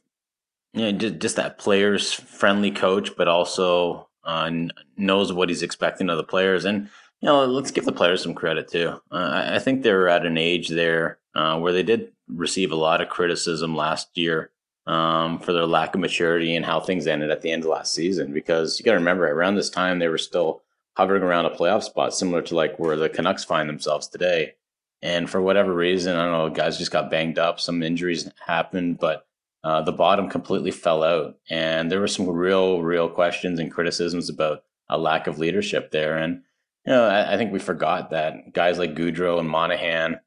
know, 0.78 0.92
just, 0.92 1.20
just 1.20 1.36
that 1.36 1.58
players 1.58 2.14
friendly 2.14 2.72
coach, 2.72 3.16
but 3.16 3.28
also 3.28 4.08
uh, 4.24 4.52
knows 4.98 5.32
what 5.32 5.50
he's 5.50 5.64
expecting 5.64 6.10
of 6.10 6.18
the 6.18 6.24
players 6.24 6.66
and 6.66 6.90
you 7.22 7.28
know, 7.28 7.46
let's 7.46 7.72
give 7.72 7.86
the 7.86 7.92
players 7.92 8.22
some 8.22 8.36
credit 8.36 8.68
too. 8.68 9.02
Uh, 9.12 9.48
I 9.50 9.60
think 9.60 9.82
they're 9.82 10.10
at 10.10 10.26
an 10.26 10.38
age 10.38 10.70
there 10.70 11.20
uh, 11.34 11.60
where 11.60 11.74
they 11.74 11.84
did 11.84 12.12
receive 12.28 12.72
a 12.72 12.76
lot 12.76 13.02
of 13.02 13.10
criticism 13.10 13.76
last 13.76 14.16
year 14.18 14.52
um, 14.86 15.40
for 15.40 15.52
their 15.52 15.66
lack 15.66 15.96
of 15.96 16.02
maturity 16.02 16.56
and 16.56 16.66
how 16.66 16.80
things 16.80 17.08
ended 17.08 17.32
at 17.32 17.42
the 17.42 17.52
end 17.52 17.64
of 17.64 17.70
last 17.70 17.94
season. 17.94 18.34
Because 18.34 18.80
you 18.80 18.86
got 18.86 18.92
to 18.92 19.00
remember, 19.00 19.28
around 19.28 19.56
this 19.56 19.70
time 19.70 20.00
they 20.00 20.08
were 20.08 20.18
still 20.18 20.62
hovering 20.96 21.24
around 21.24 21.46
a 21.46 21.50
playoff 21.52 21.84
spot, 21.84 22.14
similar 22.14 22.42
to 22.44 22.56
like 22.56 22.78
where 22.78 22.96
the 22.96 23.10
Canucks 23.10 23.44
find 23.44 23.68
themselves 23.68 24.08
today. 24.08 24.54
And 25.02 25.30
for 25.30 25.42
whatever 25.42 25.74
reason, 25.74 26.16
I 26.16 26.24
don't 26.24 26.32
know, 26.32 26.50
guys 26.50 26.78
just 26.78 26.92
got 26.92 27.12
banged 27.12 27.38
up. 27.38 27.60
Some 27.60 27.84
injuries 27.84 28.32
happened, 28.46 28.98
but 29.00 29.27
uh, 29.68 29.82
the 29.82 29.92
bottom 29.92 30.30
completely 30.30 30.72
fell 30.72 31.04
out. 31.04 31.38
And 31.50 31.92
there 31.92 32.00
were 32.00 32.08
some 32.08 32.30
real, 32.30 32.82
real 32.82 33.10
questions 33.10 33.60
and 33.60 33.70
criticisms 33.70 34.30
about 34.30 34.64
a 34.88 34.98
lack 34.98 35.28
of 35.28 35.40
leadership 35.40 35.92
there. 35.92 36.16
And 36.16 36.44
you 36.86 36.94
know, 36.94 37.06
I, 37.06 37.34
I, 37.34 37.38
think 37.38 37.52
we 37.52 37.60
forgot 37.60 38.12
that 38.12 38.54
guys 38.54 38.80
like 38.80 38.96
Gaudreau 38.96 39.40
and 39.40 39.50
Monahan 39.50 40.22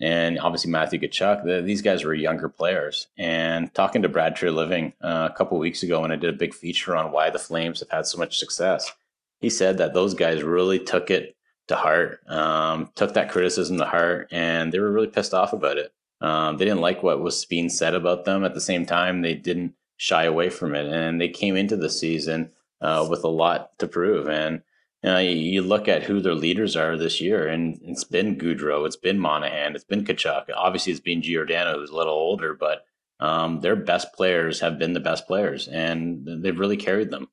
and 0.00 0.38
obviously 0.38 0.70
Matthew 0.70 1.00
Tkachuk, 1.00 1.44
the, 1.44 1.62
these 1.62 1.82
guys 1.82 2.04
were 2.04 2.14
younger 2.14 2.48
players. 2.48 3.08
And 3.18 3.74
talking 3.74 4.02
to 4.02 4.08
Brad 4.08 4.36
Treliving 4.36 4.92
uh, 5.02 5.30
a 5.32 5.34
couple 5.36 5.58
weeks 5.58 5.82
ago 5.82 6.02
when 6.02 6.12
I 6.12 6.16
did 6.16 6.32
a 6.32 6.38
big 6.38 6.54
feature 6.54 6.94
on 6.94 7.10
why 7.10 7.30
the 7.30 7.40
Flames 7.40 7.80
have 7.80 7.90
had 7.90 8.06
so 8.06 8.18
much 8.18 8.38
success, 8.38 8.92
he 9.40 9.50
said 9.50 9.78
that 9.78 9.94
those 9.94 10.14
guys 10.14 10.44
really 10.44 10.78
took 10.78 11.10
it 11.10 11.34
to 11.66 11.74
heart, 11.74 12.20
um, 12.28 12.92
took 12.94 13.14
that 13.14 13.32
criticism 13.32 13.78
to 13.78 13.84
heart, 13.84 14.28
and 14.30 14.72
they 14.72 14.78
were 14.78 14.92
really 14.92 15.08
pissed 15.08 15.34
off 15.34 15.52
about 15.52 15.76
it. 15.76 15.92
Um, 16.20 16.56
they 16.56 16.64
didn't 16.64 16.80
like 16.80 17.02
what 17.02 17.20
was 17.20 17.44
being 17.44 17.68
said 17.68 17.94
about 17.94 18.24
them. 18.24 18.44
At 18.44 18.54
the 18.54 18.60
same 18.60 18.86
time, 18.86 19.22
they 19.22 19.34
didn't 19.34 19.74
shy 19.96 20.24
away 20.24 20.50
from 20.50 20.74
it, 20.74 20.86
and 20.86 21.20
they 21.20 21.28
came 21.28 21.56
into 21.56 21.76
the 21.76 21.90
season 21.90 22.50
uh, 22.80 23.06
with 23.08 23.24
a 23.24 23.28
lot 23.28 23.78
to 23.78 23.88
prove. 23.88 24.28
And 24.28 24.62
you, 25.02 25.10
know, 25.10 25.18
you 25.18 25.62
look 25.62 25.88
at 25.88 26.02
who 26.02 26.20
their 26.20 26.34
leaders 26.34 26.76
are 26.76 26.96
this 26.96 27.20
year, 27.20 27.46
and 27.46 27.78
it's 27.82 28.04
been 28.04 28.36
Gaudreau, 28.36 28.86
it's 28.86 28.96
been 28.96 29.18
Monahan, 29.18 29.74
it's 29.74 29.84
been 29.84 30.04
Tkachuk. 30.04 30.46
Obviously, 30.54 30.92
it's 30.92 31.00
been 31.00 31.22
Giordano, 31.22 31.78
who's 31.78 31.90
a 31.90 31.96
little 31.96 32.14
older, 32.14 32.54
but 32.54 32.84
um, 33.20 33.60
their 33.60 33.76
best 33.76 34.12
players 34.12 34.60
have 34.60 34.78
been 34.78 34.92
the 34.92 35.00
best 35.00 35.26
players, 35.26 35.68
and 35.68 36.26
they've 36.42 36.58
really 36.58 36.76
carried 36.76 37.10
them. 37.10 37.28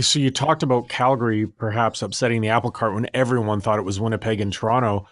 So 0.00 0.18
you 0.18 0.30
talked 0.30 0.62
about 0.62 0.88
Calgary 0.88 1.46
perhaps 1.46 2.00
upsetting 2.00 2.40
the 2.40 2.48
apple 2.48 2.70
cart 2.70 2.94
when 2.94 3.08
everyone 3.12 3.60
thought 3.60 3.78
it 3.78 3.84
was 3.84 4.00
Winnipeg 4.00 4.40
and 4.40 4.52
Toronto. 4.52 5.06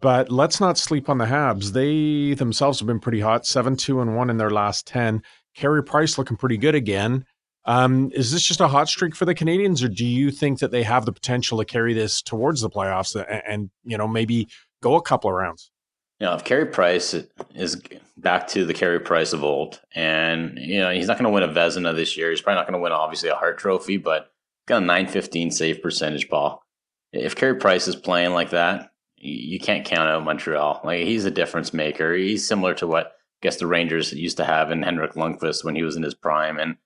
But 0.00 0.30
let's 0.30 0.60
not 0.60 0.78
sleep 0.78 1.08
on 1.08 1.18
the 1.18 1.24
Habs. 1.24 1.72
They 1.72 2.34
themselves 2.34 2.78
have 2.78 2.86
been 2.86 3.00
pretty 3.00 3.20
hot, 3.20 3.46
7 3.46 3.76
2 3.76 4.00
and 4.00 4.16
1 4.16 4.30
in 4.30 4.36
their 4.36 4.50
last 4.50 4.86
10. 4.86 5.22
Carey 5.54 5.82
Price 5.82 6.18
looking 6.18 6.36
pretty 6.36 6.56
good 6.56 6.74
again. 6.74 7.24
Um, 7.64 8.10
is 8.14 8.32
this 8.32 8.42
just 8.42 8.60
a 8.60 8.68
hot 8.68 8.88
streak 8.88 9.14
for 9.14 9.24
the 9.24 9.34
Canadiens, 9.34 9.84
or 9.84 9.88
do 9.88 10.06
you 10.06 10.30
think 10.30 10.60
that 10.60 10.70
they 10.70 10.84
have 10.84 11.04
the 11.04 11.12
potential 11.12 11.58
to 11.58 11.64
carry 11.64 11.92
this 11.92 12.22
towards 12.22 12.60
the 12.62 12.70
playoffs 12.70 13.14
and, 13.14 13.42
and 13.46 13.70
you 13.84 13.98
know 13.98 14.08
maybe 14.08 14.48
go 14.82 14.94
a 14.94 15.02
couple 15.02 15.28
of 15.28 15.36
rounds? 15.36 15.70
You 16.18 16.26
know, 16.26 16.34
if 16.34 16.44
Carey 16.44 16.66
Price 16.66 17.14
is 17.54 17.82
back 18.16 18.48
to 18.48 18.64
the 18.64 18.74
Carey 18.74 19.00
Price 19.00 19.32
of 19.32 19.44
old, 19.44 19.80
and 19.94 20.58
you 20.58 20.78
know 20.78 20.90
he's 20.90 21.08
not 21.08 21.18
going 21.18 21.24
to 21.24 21.30
win 21.30 21.42
a 21.42 21.48
Vezina 21.52 21.94
this 21.94 22.16
year, 22.16 22.30
he's 22.30 22.40
probably 22.40 22.56
not 22.56 22.66
going 22.66 22.78
to 22.78 22.82
win 22.82 22.92
obviously 22.92 23.28
a 23.28 23.34
Hart 23.34 23.58
Trophy, 23.58 23.98
but 23.98 24.30
got 24.66 24.82
a 24.82 24.86
915 24.86 25.50
save 25.50 25.82
percentage, 25.82 26.30
Paul. 26.30 26.62
If 27.12 27.36
Carey 27.36 27.56
Price 27.56 27.86
is 27.86 27.96
playing 27.96 28.32
like 28.32 28.50
that, 28.50 28.90
you 29.20 29.58
can't 29.58 29.84
count 29.84 30.08
out 30.08 30.24
Montreal. 30.24 30.80
Like 30.84 31.04
he's 31.04 31.24
a 31.24 31.30
difference 31.30 31.72
maker. 31.72 32.14
He's 32.14 32.46
similar 32.46 32.74
to 32.74 32.86
what 32.86 33.06
I 33.06 33.10
guess 33.42 33.56
the 33.56 33.66
Rangers 33.66 34.12
used 34.12 34.36
to 34.38 34.44
have 34.44 34.70
in 34.70 34.82
Henrik 34.82 35.14
Lundqvist 35.14 35.64
when 35.64 35.74
he 35.74 35.82
was 35.82 35.96
in 35.96 36.02
his 36.02 36.14
prime, 36.14 36.58
and 36.58 36.76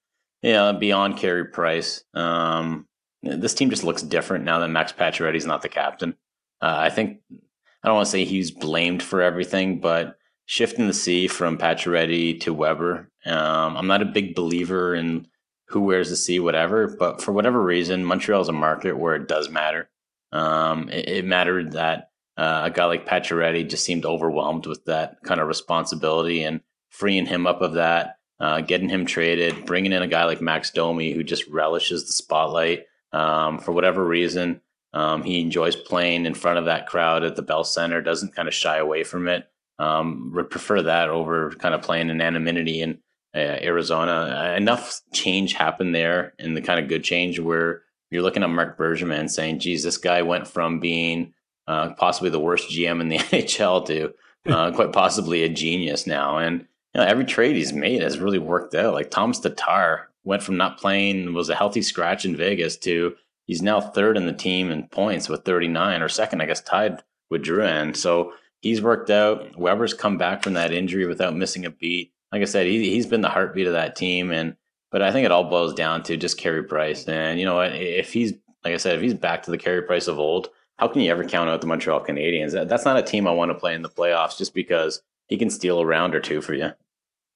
you 0.43 0.53
know, 0.53 0.73
beyond 0.73 1.19
Carey 1.19 1.47
Price, 1.47 2.05
um, 2.15 2.87
this 3.23 3.55
team 3.55 3.71
just 3.71 3.85
looks 3.85 4.03
different 4.03 4.45
now 4.45 4.59
that 4.59 4.69
Max 4.69 4.93
Pacioretty's 4.93 5.47
not 5.47 5.63
the 5.63 5.69
captain. 5.69 6.17
Uh, 6.61 6.77
I 6.79 6.91
think 6.91 7.21
I 7.31 7.89
don't 7.89 7.97
want 7.97 8.07
to 8.07 8.11
say 8.11 8.25
he's 8.25 8.51
blamed 8.51 9.03
for 9.03 9.23
everything, 9.23 9.81
but 9.81 10.17
shifting 10.47 10.87
the 10.87 10.93
C 10.93 11.29
from 11.29 11.59
Pacioretty 11.59 12.41
to 12.41 12.53
Weber, 12.53 13.11
um, 13.27 13.77
I'm 13.77 13.87
not 13.87 14.03
a 14.03 14.07
big 14.07 14.35
believer 14.35 14.95
in 14.95 15.27
who 15.73 15.81
wears 15.81 16.11
the 16.11 16.17
C, 16.17 16.39
whatever. 16.39 16.87
But 16.87 17.23
for 17.23 17.33
whatever 17.33 17.63
reason, 17.63 18.05
Montreal 18.05 18.43
is 18.43 18.49
a 18.49 18.53
market 18.53 18.99
where 18.99 19.15
it 19.15 19.27
does 19.27 19.49
matter. 19.49 19.89
Um, 20.31 20.89
it, 20.89 21.09
it, 21.09 21.25
mattered 21.25 21.73
that 21.73 22.09
uh, 22.37 22.63
a 22.65 22.71
guy 22.71 22.85
like 22.87 23.07
Pacioretty 23.07 23.69
just 23.69 23.85
seemed 23.85 24.05
overwhelmed 24.05 24.67
with 24.67 24.85
that 24.87 25.17
kind 25.25 25.41
of 25.41 25.49
responsibility 25.49 26.43
and 26.45 26.61
freeing 26.89 27.27
him 27.27 27.47
up 27.47 27.61
of 27.61 27.75
that, 27.75 28.19
uh, 28.41 28.61
getting 28.61 28.89
him 28.89 29.05
traded, 29.05 29.67
bringing 29.67 29.93
in 29.93 30.03
a 30.03 30.09
guy 30.09 30.25
like 30.25 30.41
Max 30.41 30.71
Domi 30.71 31.13
who 31.13 31.23
just 31.23 31.47
relishes 31.49 32.07
the 32.07 32.13
spotlight 32.13 32.87
um, 33.13 33.59
for 33.59 33.73
whatever 33.73 34.05
reason. 34.05 34.61
Um, 34.95 35.23
he 35.23 35.41
enjoys 35.41 35.77
playing 35.77 36.27
in 36.27 36.35
front 36.35 36.59
of 36.59 36.67
that 36.67 36.87
crowd 36.87 37.25
at 37.25 37.37
the 37.37 37.43
Bell 37.43 37.65
Center, 37.65 38.03
doesn't 38.03 38.35
kind 38.35 38.49
of 38.49 38.55
shy 38.55 38.77
away 38.77 39.05
from 39.05 39.29
it. 39.29 39.49
Um, 39.79 40.33
would 40.35 40.51
prefer 40.51 40.83
that 40.83 41.09
over 41.09 41.51
kind 41.53 41.75
of 41.75 41.83
playing 41.83 42.11
in 42.11 42.21
anonymity 42.21 42.83
in 42.83 42.99
uh, 43.35 43.39
Arizona. 43.39 44.55
Enough 44.57 45.01
change 45.13 45.55
happened 45.55 45.95
there, 45.95 46.35
and 46.39 46.57
the 46.57 46.61
kind 46.61 46.79
of 46.79 46.89
good 46.89 47.03
change 47.03 47.41
where 47.41 47.83
you're 48.11 48.23
looking 48.23 48.43
at 48.43 48.51
Marc 48.51 48.77
Bergevin 48.77 49.31
saying, 49.31 49.61
"Geez, 49.61 49.83
this 49.83 49.97
guy 49.97 50.21
went 50.23 50.47
from 50.47 50.79
being 50.79 51.33
uh, 51.67 51.91
possibly 51.95 52.31
the 52.31 52.41
worst 52.41 52.71
GM 52.71 53.01
in 53.01 53.09
the 53.09 53.19
NHL 53.19 53.87
to 53.87 54.15
uh, 54.53 54.73
quite 54.73 54.93
possibly 54.93 55.43
a 55.43 55.49
genius 55.49 56.07
now." 56.07 56.39
And 56.39 56.61
you 56.95 57.01
know, 57.01 57.07
every 57.07 57.25
trade 57.25 57.57
he's 57.57 57.73
made 57.73 58.03
has 58.03 58.19
really 58.19 58.39
worked 58.39 58.75
out. 58.75 58.95
Like 58.95 59.11
Tom 59.11 59.33
Tatar 59.33 60.09
went 60.25 60.43
from 60.43 60.57
not 60.57 60.79
playing, 60.79 61.35
was 61.35 61.49
a 61.49 61.55
healthy 61.55 61.83
scratch 61.83 62.25
in 62.25 62.37
Vegas 62.37 62.77
to 62.79 63.15
he's 63.47 63.63
now 63.63 63.81
third 63.81 64.17
in 64.17 64.27
the 64.27 64.33
team 64.33 64.71
in 64.71 64.87
points 64.89 65.29
with 65.29 65.45
39, 65.45 66.03
or 66.03 66.09
second, 66.09 66.41
I 66.41 66.47
guess, 66.47 66.61
tied 66.61 67.03
with 67.31 67.43
Drouin. 67.43 67.97
So 67.97 68.33
he's 68.61 68.83
worked 68.83 69.11
out. 69.11 69.59
Weber's 69.59 69.95
come 69.95 70.17
back 70.17 70.43
from 70.43 70.55
that 70.55 70.73
injury 70.73 71.07
without 71.07 71.37
missing 71.37 71.65
a 71.65 71.71
beat. 71.71 72.13
Like 72.31 72.43
I 72.43 72.47
said, 72.47 72.67
he, 72.67 72.91
he's 72.91 73.07
been 73.07 73.21
the 73.21 73.29
heartbeat 73.29 73.67
of 73.67 73.75
that 73.75 73.97
team. 73.97 74.31
And 74.31 74.57
but 74.91 75.03
I 75.03 75.11
think 75.11 75.25
it 75.25 75.33
all 75.33 75.45
boils 75.45 75.75
down 75.75 76.03
to 76.05 76.17
just 76.17 76.39
Carey 76.39 76.63
Price. 76.63 77.07
And 77.09 77.39
you 77.39 77.47
know 77.47 77.57
what? 77.57 77.75
If 77.75 78.13
he's 78.13 78.33
like 78.65 78.75
I 78.75 78.77
said, 78.77 78.97
if 78.97 79.03
he's 79.03 79.15
back 79.15 79.43
to 79.43 79.51
the 79.51 79.59
Carey 79.59 79.83
Price 79.83 80.07
of 80.07 80.19
old, 80.19 80.49
how 80.83 80.89
can 80.89 81.01
you 81.01 81.13
ever 81.13 81.23
count 81.23 81.49
out 81.49 81.61
the 81.61 81.67
Montreal 81.69 82.05
Canadiens? 82.05 82.69
That's 82.69 82.85
not 82.85 82.97
a 82.97 83.05
team 83.05 83.29
I 83.29 83.31
want 83.31 83.53
to 83.53 83.55
play 83.55 83.73
in 83.73 83.83
the 83.83 83.89
playoffs 83.89 84.37
just 84.37 84.53
because 84.53 85.01
he 85.29 85.39
can 85.39 85.49
steal 85.49 85.79
a 85.79 85.87
round 85.87 86.13
or 86.13 86.19
two 86.19 86.41
for 86.41 86.55
you. 86.55 86.73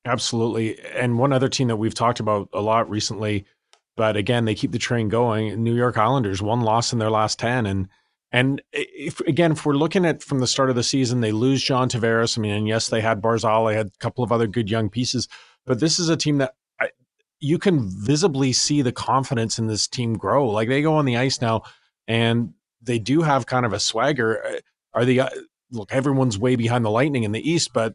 Absolutely. 0.05 0.81
And 0.97 1.17
one 1.17 1.33
other 1.33 1.49
team 1.49 1.69
that 1.69 1.77
we've 1.77 1.95
talked 1.95 2.19
about 2.19 2.49
a 2.53 2.61
lot 2.61 2.91
recently, 2.91 3.47
but 3.97 4.17
again, 4.17 4.47
they 4.47 4.57
keep 4.57 4.73
the 4.73 4.81
train 4.81 5.09
going. 5.09 5.63
New 5.63 5.77
York 5.77 5.97
Islanders, 5.97 6.43
one 6.43 6.63
loss 6.63 6.93
in 6.93 6.99
their 6.99 7.11
last 7.11 7.39
10. 7.39 7.67
And 7.67 7.89
and 8.33 8.61
if 8.73 9.21
again, 9.21 9.53
if 9.53 9.65
we're 9.65 9.75
looking 9.75 10.05
at 10.05 10.25
from 10.25 10.41
the 10.41 10.49
start 10.49 10.69
of 10.69 10.75
the 10.75 10.83
season, 10.83 11.21
they 11.21 11.31
lose 11.31 11.63
John 11.63 11.89
Tavares. 11.89 12.37
I 12.37 12.41
mean, 12.41 12.53
and 12.53 12.67
yes, 12.67 12.89
they 12.89 13.01
had 13.01 13.23
Barzal, 13.23 13.71
they 13.71 13.77
had 13.77 13.87
a 13.87 13.99
couple 14.01 14.25
of 14.25 14.33
other 14.33 14.49
good 14.49 14.69
young 14.69 14.91
pieces, 14.91 15.29
but 15.65 15.79
this 15.79 16.01
is 16.01 16.09
a 16.09 16.17
team 16.17 16.39
that 16.39 16.55
I, 16.81 16.91
you 17.39 17.61
can 17.61 17.89
visibly 17.89 18.53
see 18.53 18.83
the 18.83 18.91
confidence 18.91 19.61
in 19.61 19.69
this 19.69 19.87
team 19.87 20.15
grow. 20.15 20.49
Like 20.49 20.69
they 20.69 20.83
go 20.83 20.97
on 20.97 21.05
the 21.05 21.17
ice 21.17 21.41
now, 21.41 21.63
and 22.09 22.53
they 22.87 22.99
do 22.99 23.23
have 23.23 23.47
kind 23.47 23.67
of 23.67 23.73
a 23.73 23.81
swagger. 23.81 24.61
Are 24.95 25.05
the 25.05 25.21
uh, 25.21 25.29
look? 25.71 25.93
Everyone's 25.93 26.39
way 26.39 26.57
behind 26.57 26.85
the 26.85 26.91
Lightning 26.91 27.25
in 27.25 27.33
the 27.33 27.49
East, 27.49 27.73
but 27.73 27.95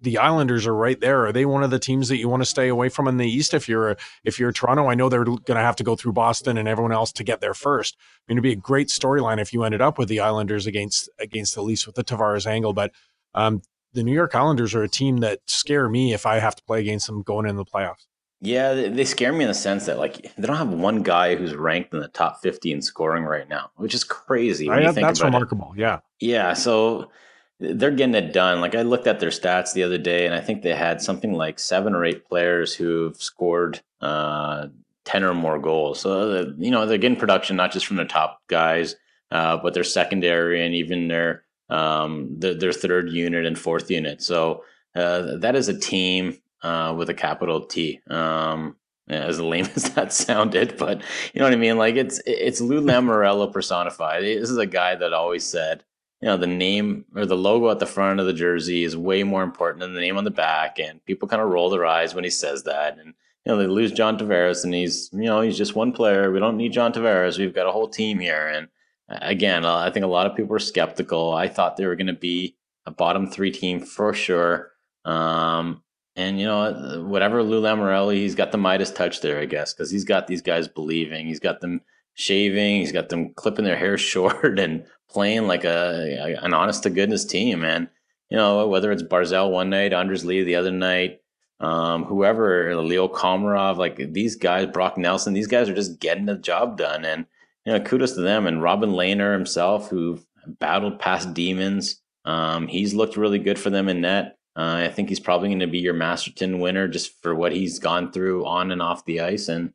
the 0.00 0.18
Islanders 0.18 0.66
are 0.66 0.74
right 0.74 1.00
there. 1.00 1.26
Are 1.26 1.32
they 1.32 1.46
one 1.46 1.62
of 1.62 1.70
the 1.70 1.78
teams 1.78 2.08
that 2.08 2.18
you 2.18 2.28
want 2.28 2.42
to 2.42 2.48
stay 2.48 2.68
away 2.68 2.88
from 2.88 3.08
in 3.08 3.16
the 3.16 3.28
East 3.28 3.54
if 3.54 3.68
you're 3.68 3.96
if 4.24 4.38
you're 4.38 4.52
Toronto? 4.52 4.88
I 4.88 4.94
know 4.94 5.08
they're 5.08 5.24
going 5.24 5.42
to 5.46 5.56
have 5.56 5.76
to 5.76 5.84
go 5.84 5.96
through 5.96 6.12
Boston 6.12 6.58
and 6.58 6.68
everyone 6.68 6.92
else 6.92 7.12
to 7.12 7.24
get 7.24 7.40
there 7.40 7.54
first. 7.54 7.96
I 7.98 8.04
mean, 8.32 8.38
it'd 8.38 8.42
be 8.42 8.52
a 8.52 8.56
great 8.56 8.88
storyline 8.88 9.40
if 9.40 9.52
you 9.52 9.62
ended 9.64 9.80
up 9.80 9.98
with 9.98 10.08
the 10.08 10.20
Islanders 10.20 10.66
against 10.66 11.08
against 11.18 11.54
the 11.54 11.62
Leafs 11.62 11.86
with 11.86 11.96
the 11.96 12.04
Tavares 12.04 12.46
angle. 12.46 12.72
But 12.72 12.92
um, 13.34 13.62
the 13.92 14.02
New 14.02 14.12
York 14.12 14.34
Islanders 14.34 14.74
are 14.74 14.82
a 14.82 14.88
team 14.88 15.18
that 15.18 15.40
scare 15.46 15.88
me 15.88 16.12
if 16.12 16.26
I 16.26 16.38
have 16.38 16.56
to 16.56 16.64
play 16.64 16.80
against 16.80 17.06
them 17.06 17.22
going 17.22 17.46
in 17.46 17.56
the 17.56 17.64
playoffs. 17.64 18.06
Yeah, 18.44 18.74
they 18.74 19.06
scare 19.06 19.32
me 19.32 19.44
in 19.44 19.48
the 19.48 19.54
sense 19.54 19.86
that 19.86 19.98
like 19.98 20.34
they 20.36 20.46
don't 20.46 20.56
have 20.56 20.68
one 20.68 21.02
guy 21.02 21.34
who's 21.34 21.54
ranked 21.54 21.94
in 21.94 22.00
the 22.00 22.08
top 22.08 22.42
fifty 22.42 22.72
in 22.72 22.82
scoring 22.82 23.24
right 23.24 23.48
now, 23.48 23.70
which 23.76 23.94
is 23.94 24.04
crazy. 24.04 24.68
I, 24.68 24.92
think 24.92 25.06
that's 25.06 25.22
remarkable. 25.22 25.72
It. 25.74 25.80
Yeah, 25.80 26.00
yeah. 26.20 26.52
So 26.52 27.10
they're 27.58 27.90
getting 27.90 28.14
it 28.14 28.34
done. 28.34 28.60
Like 28.60 28.74
I 28.74 28.82
looked 28.82 29.06
at 29.06 29.18
their 29.18 29.30
stats 29.30 29.72
the 29.72 29.82
other 29.82 29.96
day, 29.96 30.26
and 30.26 30.34
I 30.34 30.40
think 30.40 30.60
they 30.60 30.74
had 30.74 31.00
something 31.00 31.32
like 31.32 31.58
seven 31.58 31.94
or 31.94 32.04
eight 32.04 32.28
players 32.28 32.74
who've 32.74 33.16
scored 33.16 33.80
uh, 34.02 34.66
ten 35.04 35.24
or 35.24 35.32
more 35.32 35.58
goals. 35.58 36.00
So 36.00 36.52
you 36.58 36.70
know 36.70 36.84
they're 36.84 36.98
getting 36.98 37.18
production 37.18 37.56
not 37.56 37.72
just 37.72 37.86
from 37.86 37.96
the 37.96 38.04
top 38.04 38.42
guys, 38.48 38.94
uh, 39.30 39.56
but 39.56 39.72
their 39.72 39.84
secondary 39.84 40.64
and 40.64 40.74
even 40.74 41.08
their 41.08 41.44
um, 41.70 42.28
their, 42.38 42.54
their 42.54 42.72
third 42.72 43.08
unit 43.08 43.46
and 43.46 43.58
fourth 43.58 43.90
unit. 43.90 44.20
So 44.20 44.64
uh, 44.94 45.38
that 45.38 45.56
is 45.56 45.68
a 45.68 45.78
team 45.78 46.36
uh, 46.64 46.94
with 46.96 47.10
a 47.10 47.14
capital 47.14 47.60
T. 47.60 48.00
Um, 48.08 48.76
as 49.06 49.38
lame 49.38 49.68
as 49.76 49.90
that 49.90 50.12
sounded, 50.12 50.76
but 50.78 51.02
you 51.32 51.38
know 51.38 51.44
what 51.44 51.52
I 51.52 51.56
mean. 51.56 51.76
Like 51.76 51.94
it's 51.96 52.20
it's 52.26 52.60
Lou 52.60 52.80
Lamoriello 52.80 53.52
personified. 53.52 54.22
This 54.24 54.50
is 54.50 54.58
a 54.58 54.66
guy 54.66 54.94
that 54.96 55.12
always 55.12 55.44
said 55.44 55.84
you 56.24 56.30
know 56.30 56.38
the 56.38 56.46
name 56.46 57.04
or 57.14 57.26
the 57.26 57.36
logo 57.36 57.70
at 57.70 57.80
the 57.80 57.86
front 57.86 58.18
of 58.18 58.24
the 58.24 58.32
jersey 58.32 58.82
is 58.82 58.96
way 58.96 59.22
more 59.22 59.42
important 59.42 59.80
than 59.80 59.92
the 59.92 60.00
name 60.00 60.16
on 60.16 60.24
the 60.24 60.30
back 60.30 60.78
and 60.78 61.04
people 61.04 61.28
kind 61.28 61.42
of 61.42 61.50
roll 61.50 61.68
their 61.68 61.84
eyes 61.84 62.14
when 62.14 62.24
he 62.24 62.30
says 62.30 62.62
that 62.62 62.98
and 62.98 63.08
you 63.44 63.52
know 63.52 63.58
they 63.58 63.66
lose 63.66 63.92
John 63.92 64.16
Tavares 64.16 64.64
and 64.64 64.72
he's 64.72 65.10
you 65.12 65.24
know 65.24 65.42
he's 65.42 65.58
just 65.58 65.74
one 65.74 65.92
player 65.92 66.32
we 66.32 66.40
don't 66.40 66.56
need 66.56 66.72
John 66.72 66.94
Tavares 66.94 67.38
we've 67.38 67.54
got 67.54 67.66
a 67.66 67.72
whole 67.72 67.88
team 67.88 68.20
here 68.20 68.46
and 68.46 68.68
again 69.06 69.66
I 69.66 69.90
think 69.90 70.02
a 70.02 70.08
lot 70.08 70.26
of 70.26 70.34
people 70.34 70.48
were 70.48 70.58
skeptical 70.58 71.34
I 71.34 71.46
thought 71.46 71.76
they 71.76 71.84
were 71.84 71.94
going 71.94 72.06
to 72.06 72.14
be 72.14 72.56
a 72.86 72.90
bottom 72.90 73.26
3 73.26 73.50
team 73.50 73.80
for 73.80 74.14
sure 74.14 74.70
um, 75.04 75.82
and 76.16 76.38
you 76.38 76.46
know 76.46 77.04
whatever 77.06 77.42
Lou 77.42 77.60
Lamoriello 77.60 78.14
he's 78.14 78.34
got 78.34 78.52
the 78.52 78.58
Midas 78.58 78.90
touch 78.92 79.20
there 79.20 79.40
I 79.40 79.46
guess 79.46 79.72
cuz 79.72 79.90
he's 79.90 80.04
got 80.04 80.26
these 80.26 80.42
guys 80.42 80.68
believing 80.68 81.26
he's 81.26 81.40
got 81.40 81.60
them 81.60 81.80
shaving 82.14 82.76
he's 82.76 82.92
got 82.92 83.08
them 83.08 83.34
clipping 83.34 83.64
their 83.64 83.76
hair 83.76 83.98
short 84.12 84.58
and 84.58 84.84
playing 85.14 85.46
like 85.46 85.64
a, 85.64 86.36
an 86.42 86.52
honest 86.52 86.82
to 86.82 86.90
goodness 86.90 87.24
team. 87.24 87.60
man. 87.60 87.88
you 88.28 88.36
know, 88.36 88.66
whether 88.66 88.90
it's 88.90 89.02
Barzal 89.02 89.50
one 89.50 89.70
night, 89.70 89.92
Anders 89.92 90.24
Lee 90.24 90.42
the 90.42 90.56
other 90.56 90.72
night, 90.72 91.20
um, 91.60 92.04
whoever, 92.04 92.76
Leo 92.76 93.08
Komarov, 93.08 93.76
like 93.76 94.12
these 94.12 94.34
guys, 94.34 94.66
Brock 94.66 94.98
Nelson, 94.98 95.32
these 95.32 95.46
guys 95.46 95.68
are 95.68 95.74
just 95.74 96.00
getting 96.00 96.26
the 96.26 96.36
job 96.36 96.76
done. 96.76 97.04
And, 97.04 97.26
you 97.64 97.72
know, 97.72 97.80
kudos 97.80 98.14
to 98.14 98.20
them. 98.20 98.46
And 98.46 98.60
Robin 98.60 98.90
Lehner 98.90 99.32
himself, 99.32 99.88
who 99.88 100.20
battled 100.58 100.98
past 100.98 101.32
demons, 101.32 102.02
um, 102.24 102.66
he's 102.66 102.92
looked 102.92 103.16
really 103.16 103.38
good 103.38 103.58
for 103.58 103.70
them 103.70 103.88
in 103.88 104.00
net. 104.00 104.36
Uh, 104.56 104.84
I 104.84 104.88
think 104.88 105.08
he's 105.08 105.20
probably 105.20 105.48
going 105.48 105.60
to 105.60 105.66
be 105.66 105.80
your 105.80 105.94
Masterton 105.94 106.60
winner 106.60 106.86
just 106.86 107.20
for 107.22 107.34
what 107.34 107.52
he's 107.52 107.78
gone 107.78 108.12
through 108.12 108.46
on 108.46 108.70
and 108.70 108.80
off 108.80 109.04
the 109.04 109.20
ice. 109.20 109.48
And, 109.48 109.72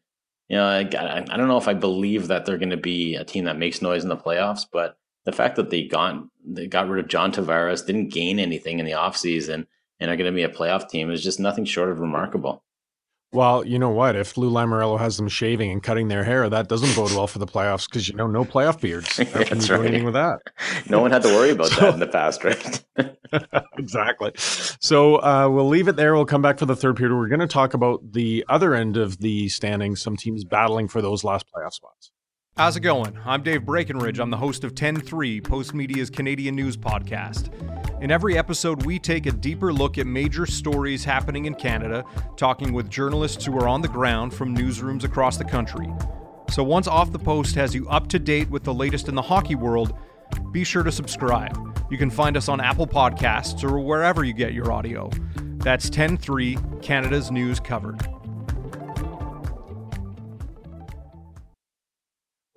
you 0.48 0.56
know, 0.56 0.66
I, 0.66 0.80
I 0.80 1.38
don't 1.38 1.48
know 1.50 1.58
if 1.58 1.68
I 1.68 1.74
believe 1.74 2.28
that 2.28 2.46
they're 2.46 2.58
going 2.58 2.70
to 2.70 2.78
be 2.78 3.16
a 3.16 3.26
team 3.26 3.46
that 3.46 3.58
makes 3.58 3.82
noise 3.82 4.04
in 4.04 4.10
the 4.10 4.18
playoffs, 4.18 4.66
but 4.72 4.98
the 5.26 5.32
fact 5.32 5.58
that 5.58 5.70
they 5.70 5.84
got 5.84 6.24
they 6.46 6.66
got 6.66 6.88
rid 6.88 7.04
of 7.04 7.10
John 7.10 7.32
Tavares, 7.32 7.86
didn't 7.86 8.14
gain 8.14 8.40
anything 8.40 8.80
in 8.80 8.86
the 8.86 8.94
offseason, 8.94 9.68
and 10.00 10.10
are 10.10 10.16
going 10.16 10.32
to 10.32 10.36
be 10.36 10.44
a 10.44 10.50
playoff 10.50 10.90
team 10.90 11.12
is 11.12 11.24
just 11.24 11.40
nothing 11.40 11.66
short 11.66 11.92
of 11.92 12.00
remarkable. 12.00 12.64
Well, 13.32 13.64
you 13.64 13.78
know 13.78 13.90
what? 13.90 14.16
If 14.16 14.38
Lou 14.38 14.50
Lamoriello 14.50 14.98
has 14.98 15.18
them 15.18 15.28
shaving 15.28 15.70
and 15.72 15.84
cutting 15.84 16.08
their 16.08 16.24
hair, 16.24 16.50
that 16.50 16.68
doesn't 16.68 16.96
bode 16.96 17.12
well 17.12 17.28
for 17.28 17.38
the 17.38 17.46
playoffs 17.46 17.88
because 17.88 18.10
you 18.10 18.16
know 18.16 18.26
no 18.26 18.44
playoff 18.44 18.82
beards. 18.82 19.18
How 19.18 19.44
can 19.44 19.62
you 19.62 19.68
do 19.68 19.74
right. 19.76 19.86
anything 19.86 20.04
with 20.04 20.16
that? 20.16 20.40
no 20.90 21.00
one 21.00 21.12
had 21.12 21.22
to 21.22 21.28
worry 21.28 21.52
about 21.52 21.68
so, 21.70 21.82
that 21.82 21.94
in 21.94 22.00
the 22.00 22.08
past, 22.08 22.44
right? 22.44 22.84
exactly. 23.78 24.32
So 24.36 25.18
uh, 25.18 25.48
we'll 25.48 25.68
leave 25.68 25.88
it 25.88 25.96
there. 25.96 26.16
We'll 26.16 26.26
come 26.26 26.42
back 26.42 26.58
for 26.58 26.66
the 26.66 26.76
third 26.76 26.98
period. 26.98 27.16
We're 27.16 27.28
going 27.28 27.40
to 27.40 27.48
talk 27.48 27.76
about 27.76 28.14
the 28.14 28.44
other 28.50 28.74
end 28.74 28.98
of 28.98 29.20
the 29.20 29.48
standings. 29.50 30.02
Some 30.02 30.18
teams 30.18 30.44
battling 30.44 30.88
for 30.88 31.02
those 31.02 31.24
last 31.24 31.46
playoff 31.56 31.74
spots. 31.74 32.12
How's 32.60 32.76
it 32.76 32.82
going? 32.82 33.18
I'm 33.26 33.42
Dave 33.42 33.66
Breckenridge. 33.66 34.20
I'm 34.20 34.30
the 34.30 34.36
host 34.36 34.66
of 34.66 34.76
10-3, 34.76 35.42
Postmedia's 35.42 36.10
Canadian 36.10 36.56
news 36.56 36.76
podcast. 36.76 37.54
In 38.04 38.12
every 38.12 38.38
episode, 38.38 38.86
we 38.86 39.00
take 39.00 39.28
a 39.28 39.32
deeper 39.32 39.72
look 39.72 39.98
at 39.98 40.06
major 40.06 40.46
stories 40.46 41.06
happening 41.06 41.46
in 41.46 41.56
Canada, 41.56 42.04
talking 42.36 42.74
with 42.74 42.90
journalists 42.90 43.46
who 43.46 43.58
are 43.58 43.70
on 43.70 43.82
the 43.82 43.88
ground 43.88 44.34
from 44.34 44.54
newsrooms 44.54 45.06
across 45.06 45.38
the 45.38 45.46
country. 45.46 45.88
So 46.50 46.62
once 46.62 46.90
Off 46.90 47.14
the 47.14 47.18
Post 47.18 47.56
has 47.56 47.74
you 47.74 47.88
up 47.88 48.10
to 48.10 48.20
date 48.20 48.50
with 48.50 48.66
the 48.66 48.74
latest 48.74 49.08
in 49.08 49.16
the 49.16 49.22
hockey 49.22 49.56
world, 49.56 49.94
be 50.52 50.66
sure 50.66 50.84
to 50.84 50.92
subscribe. 50.92 51.58
You 51.90 51.98
can 51.98 52.10
find 52.10 52.36
us 52.36 52.50
on 52.50 52.60
Apple 52.60 52.88
Podcasts 52.88 53.64
or 53.64 53.80
wherever 53.80 54.26
you 54.26 54.34
get 54.34 54.52
your 54.52 54.70
audio. 54.74 55.10
That's 55.60 55.90
10-3, 55.90 56.84
Canada's 56.84 57.32
news 57.32 57.62
covered. 57.62 58.06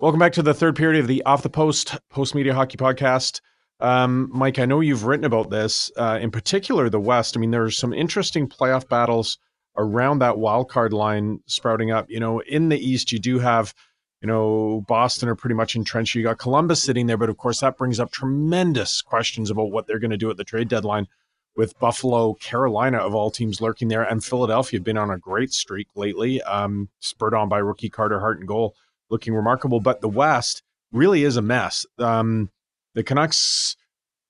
Welcome 0.03 0.19
back 0.19 0.33
to 0.33 0.43
the 0.43 0.53
third 0.53 0.75
period 0.75 0.99
of 0.99 1.07
the 1.07 1.23
Off 1.23 1.43
the 1.43 1.49
Post 1.49 1.97
Post 2.09 2.35
Media 2.35 2.53
Hockey 2.53 2.75
Podcast. 2.75 3.39
Um, 3.79 4.29
Mike, 4.33 4.59
I 4.59 4.65
know 4.65 4.81
you've 4.81 5.05
written 5.05 5.23
about 5.23 5.49
this, 5.49 5.89
uh, 5.95 6.19
in 6.21 6.29
particular 6.29 6.89
the 6.89 6.99
West. 6.99 7.37
I 7.37 7.39
mean, 7.39 7.51
there's 7.51 7.77
some 7.77 7.93
interesting 7.93 8.49
playoff 8.49 8.89
battles 8.89 9.37
around 9.77 10.19
that 10.19 10.37
wild 10.37 10.69
card 10.69 10.91
line 10.91 11.39
sprouting 11.45 11.91
up. 11.91 12.09
You 12.09 12.19
know, 12.19 12.41
in 12.41 12.67
the 12.67 12.77
East, 12.77 13.13
you 13.13 13.19
do 13.19 13.39
have, 13.39 13.73
you 14.21 14.27
know, 14.27 14.83
Boston 14.89 15.29
are 15.29 15.35
pretty 15.35 15.55
much 15.55 15.73
entrenched. 15.73 16.15
You 16.15 16.23
got 16.23 16.37
Columbus 16.37 16.83
sitting 16.83 17.07
there, 17.07 17.15
but 17.15 17.29
of 17.29 17.37
course, 17.37 17.61
that 17.61 17.77
brings 17.77 17.97
up 17.97 18.11
tremendous 18.11 19.01
questions 19.01 19.49
about 19.49 19.71
what 19.71 19.87
they're 19.87 19.99
going 19.99 20.11
to 20.11 20.17
do 20.17 20.29
at 20.29 20.35
the 20.35 20.43
trade 20.43 20.67
deadline 20.67 21.07
with 21.55 21.79
Buffalo, 21.79 22.33
Carolina, 22.33 22.97
of 22.97 23.15
all 23.15 23.31
teams, 23.31 23.61
lurking 23.61 23.87
there, 23.87 24.03
and 24.03 24.21
Philadelphia 24.21 24.79
have 24.79 24.83
been 24.83 24.97
on 24.97 25.11
a 25.11 25.17
great 25.17 25.53
streak 25.53 25.87
lately, 25.95 26.41
um, 26.41 26.89
spurred 26.99 27.33
on 27.33 27.47
by 27.47 27.59
rookie 27.59 27.89
Carter 27.89 28.19
Hart 28.19 28.39
and 28.39 28.49
goal, 28.49 28.75
looking 29.13 29.33
remarkable. 29.33 29.79
But 29.79 30.01
the 30.01 30.09
West 30.09 30.63
really 30.91 31.23
is 31.23 31.37
a 31.37 31.41
mess. 31.41 31.85
Um, 31.97 32.49
the 32.95 33.03
Canucks 33.03 33.77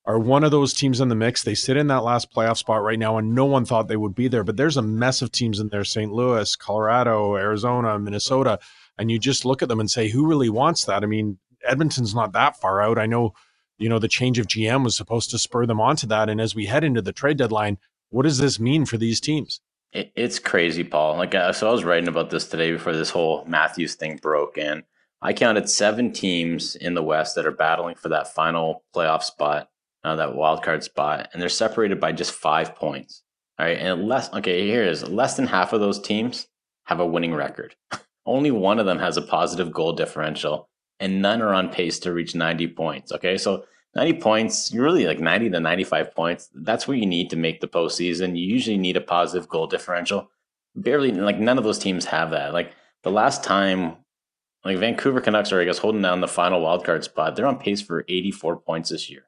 are 0.06 0.20
one 0.20 0.44
of 0.44 0.52
those 0.52 0.74
teams 0.74 1.00
in 1.00 1.08
the 1.08 1.16
mix. 1.16 1.44
They 1.44 1.56
sit 1.56 1.78
in 1.78 1.88
that 1.88 2.04
last 2.04 2.32
playoff 2.32 2.58
spot 2.58 2.84
right 2.84 3.00
now, 3.00 3.18
and 3.18 3.34
no 3.34 3.46
one 3.46 3.66
thought 3.66 3.88
they 3.88 3.96
would 3.96 4.14
be 4.14 4.28
there. 4.28 4.44
But 4.44 4.58
there's 4.58 4.78
a 4.78 4.82
mess 4.82 5.22
of 5.22 5.32
teams 5.32 5.60
in 5.60 5.70
there 5.70 5.86
St. 5.86 6.12
Louis, 6.12 6.56
Colorado, 6.58 7.36
Arizona, 7.36 7.98
Minnesota. 7.98 8.60
And 8.98 9.10
you 9.10 9.18
just 9.18 9.46
look 9.46 9.64
at 9.64 9.70
them 9.70 9.80
and 9.80 9.90
say, 9.90 10.10
who 10.10 10.28
really 10.28 10.50
wants 10.50 10.86
that? 10.86 11.04
I 11.04 11.08
mean, 11.08 11.40
Edmonton's 11.66 12.14
not 12.14 12.34
that 12.34 12.58
far 12.58 12.82
out. 12.82 13.00
I 13.00 13.06
know, 13.06 13.34
you 13.78 13.90
know, 13.90 13.98
the 13.98 14.08
change 14.08 14.38
of 14.38 14.48
GM 14.48 14.84
was 14.84 14.96
supposed 14.96 15.32
to 15.32 15.40
spur 15.40 15.66
them 15.66 15.82
onto 15.82 16.06
that. 16.08 16.30
And 16.30 16.40
as 16.40 16.54
we 16.54 16.66
head 16.66 16.84
into 16.84 17.02
the 17.02 17.14
trade 17.14 17.38
deadline, 17.38 17.78
what 18.10 18.24
does 18.24 18.38
this 18.38 18.60
mean 18.60 18.86
for 18.86 18.98
these 18.98 19.20
teams? 19.20 19.62
It's 19.94 20.40
crazy, 20.40 20.84
Paul. 20.84 21.18
Like, 21.18 21.36
uh, 21.36 21.54
so 21.54 21.70
I 21.70 21.72
was 21.72 21.84
writing 21.84 22.08
about 22.08 22.30
this 22.30 22.48
today 22.48 22.72
before 22.72 22.94
this 22.94 23.10
whole 23.10 23.46
Matthews 23.46 23.96
thing 23.96 24.18
broke. 24.18 24.58
And 24.58 24.84
I 25.22 25.34
counted 25.34 25.70
seven 25.70 26.12
teams 26.12 26.76
in 26.76 26.96
the 26.96 27.04
West 27.04 27.36
that 27.36 27.46
are 27.46 27.52
battling 27.52 27.96
for 27.96 28.10
that 28.10 28.34
final 28.34 28.84
playoff 28.96 29.24
spot, 29.24 29.70
uh, 30.04 30.16
that 30.16 30.36
wild 30.36 30.64
card 30.64 30.84
spot, 30.84 31.30
and 31.32 31.42
they're 31.42 31.50
separated 31.50 32.00
by 32.00 32.12
just 32.12 32.34
five 32.34 32.76
points. 32.76 33.24
All 33.60 33.66
right, 33.68 33.78
and 33.78 34.08
less. 34.08 34.34
Okay, 34.34 34.66
here 34.66 34.84
is 34.84 35.08
less 35.08 35.36
than 35.36 35.46
half 35.46 35.74
of 35.74 35.80
those 35.80 36.00
teams 36.00 36.48
have 36.86 37.00
a 37.00 37.06
winning 37.06 37.36
record. 37.36 37.76
Only 38.26 38.52
one 38.52 38.80
of 38.80 38.86
them 38.86 39.00
has 39.00 39.16
a 39.16 39.22
positive 39.22 39.72
goal 39.72 39.94
differential, 39.94 40.70
and 41.00 41.22
none 41.22 41.42
are 41.42 41.54
on 41.54 41.70
pace 41.70 42.00
to 42.00 42.14
reach 42.14 42.36
90 42.36 42.70
points. 42.70 43.12
Okay, 43.12 43.38
so 43.38 43.66
90 43.96 44.20
points, 44.20 44.74
you're 44.74 44.84
really 44.84 45.06
like 45.06 45.20
90 45.20 45.52
to 45.52 45.60
95 45.60 46.16
points. 46.16 46.50
That's 46.54 46.88
what 46.88 46.98
you 46.98 47.06
need 47.06 47.30
to 47.30 47.36
make 47.36 47.62
the 47.62 47.68
postseason. 47.68 48.38
You 48.38 48.46
usually 48.46 48.78
need 48.78 48.98
a 48.98 49.02
positive 49.02 49.48
goal 49.48 49.68
differential. 49.68 50.30
Barely, 50.76 51.12
like 51.12 51.40
none 51.40 51.58
of 51.58 51.64
those 51.64 51.78
teams 51.78 52.06
have 52.06 52.32
that. 52.32 52.54
Like 52.54 52.72
the 53.04 53.12
last 53.12 53.44
time 53.44 53.98
like 54.66 54.78
Vancouver 54.78 55.22
Canucks 55.22 55.52
are, 55.52 55.62
I 55.62 55.66
guess, 55.66 55.78
holding 55.78 56.02
down 56.02 56.22
the 56.22 56.28
final 56.28 56.62
wildcard 56.62 57.04
spot. 57.04 57.36
They're 57.36 57.46
on 57.46 57.60
pace 57.60 57.82
for 57.82 58.06
84 58.08 58.58
points 58.58 58.90
this 58.90 59.10
year. 59.10 59.24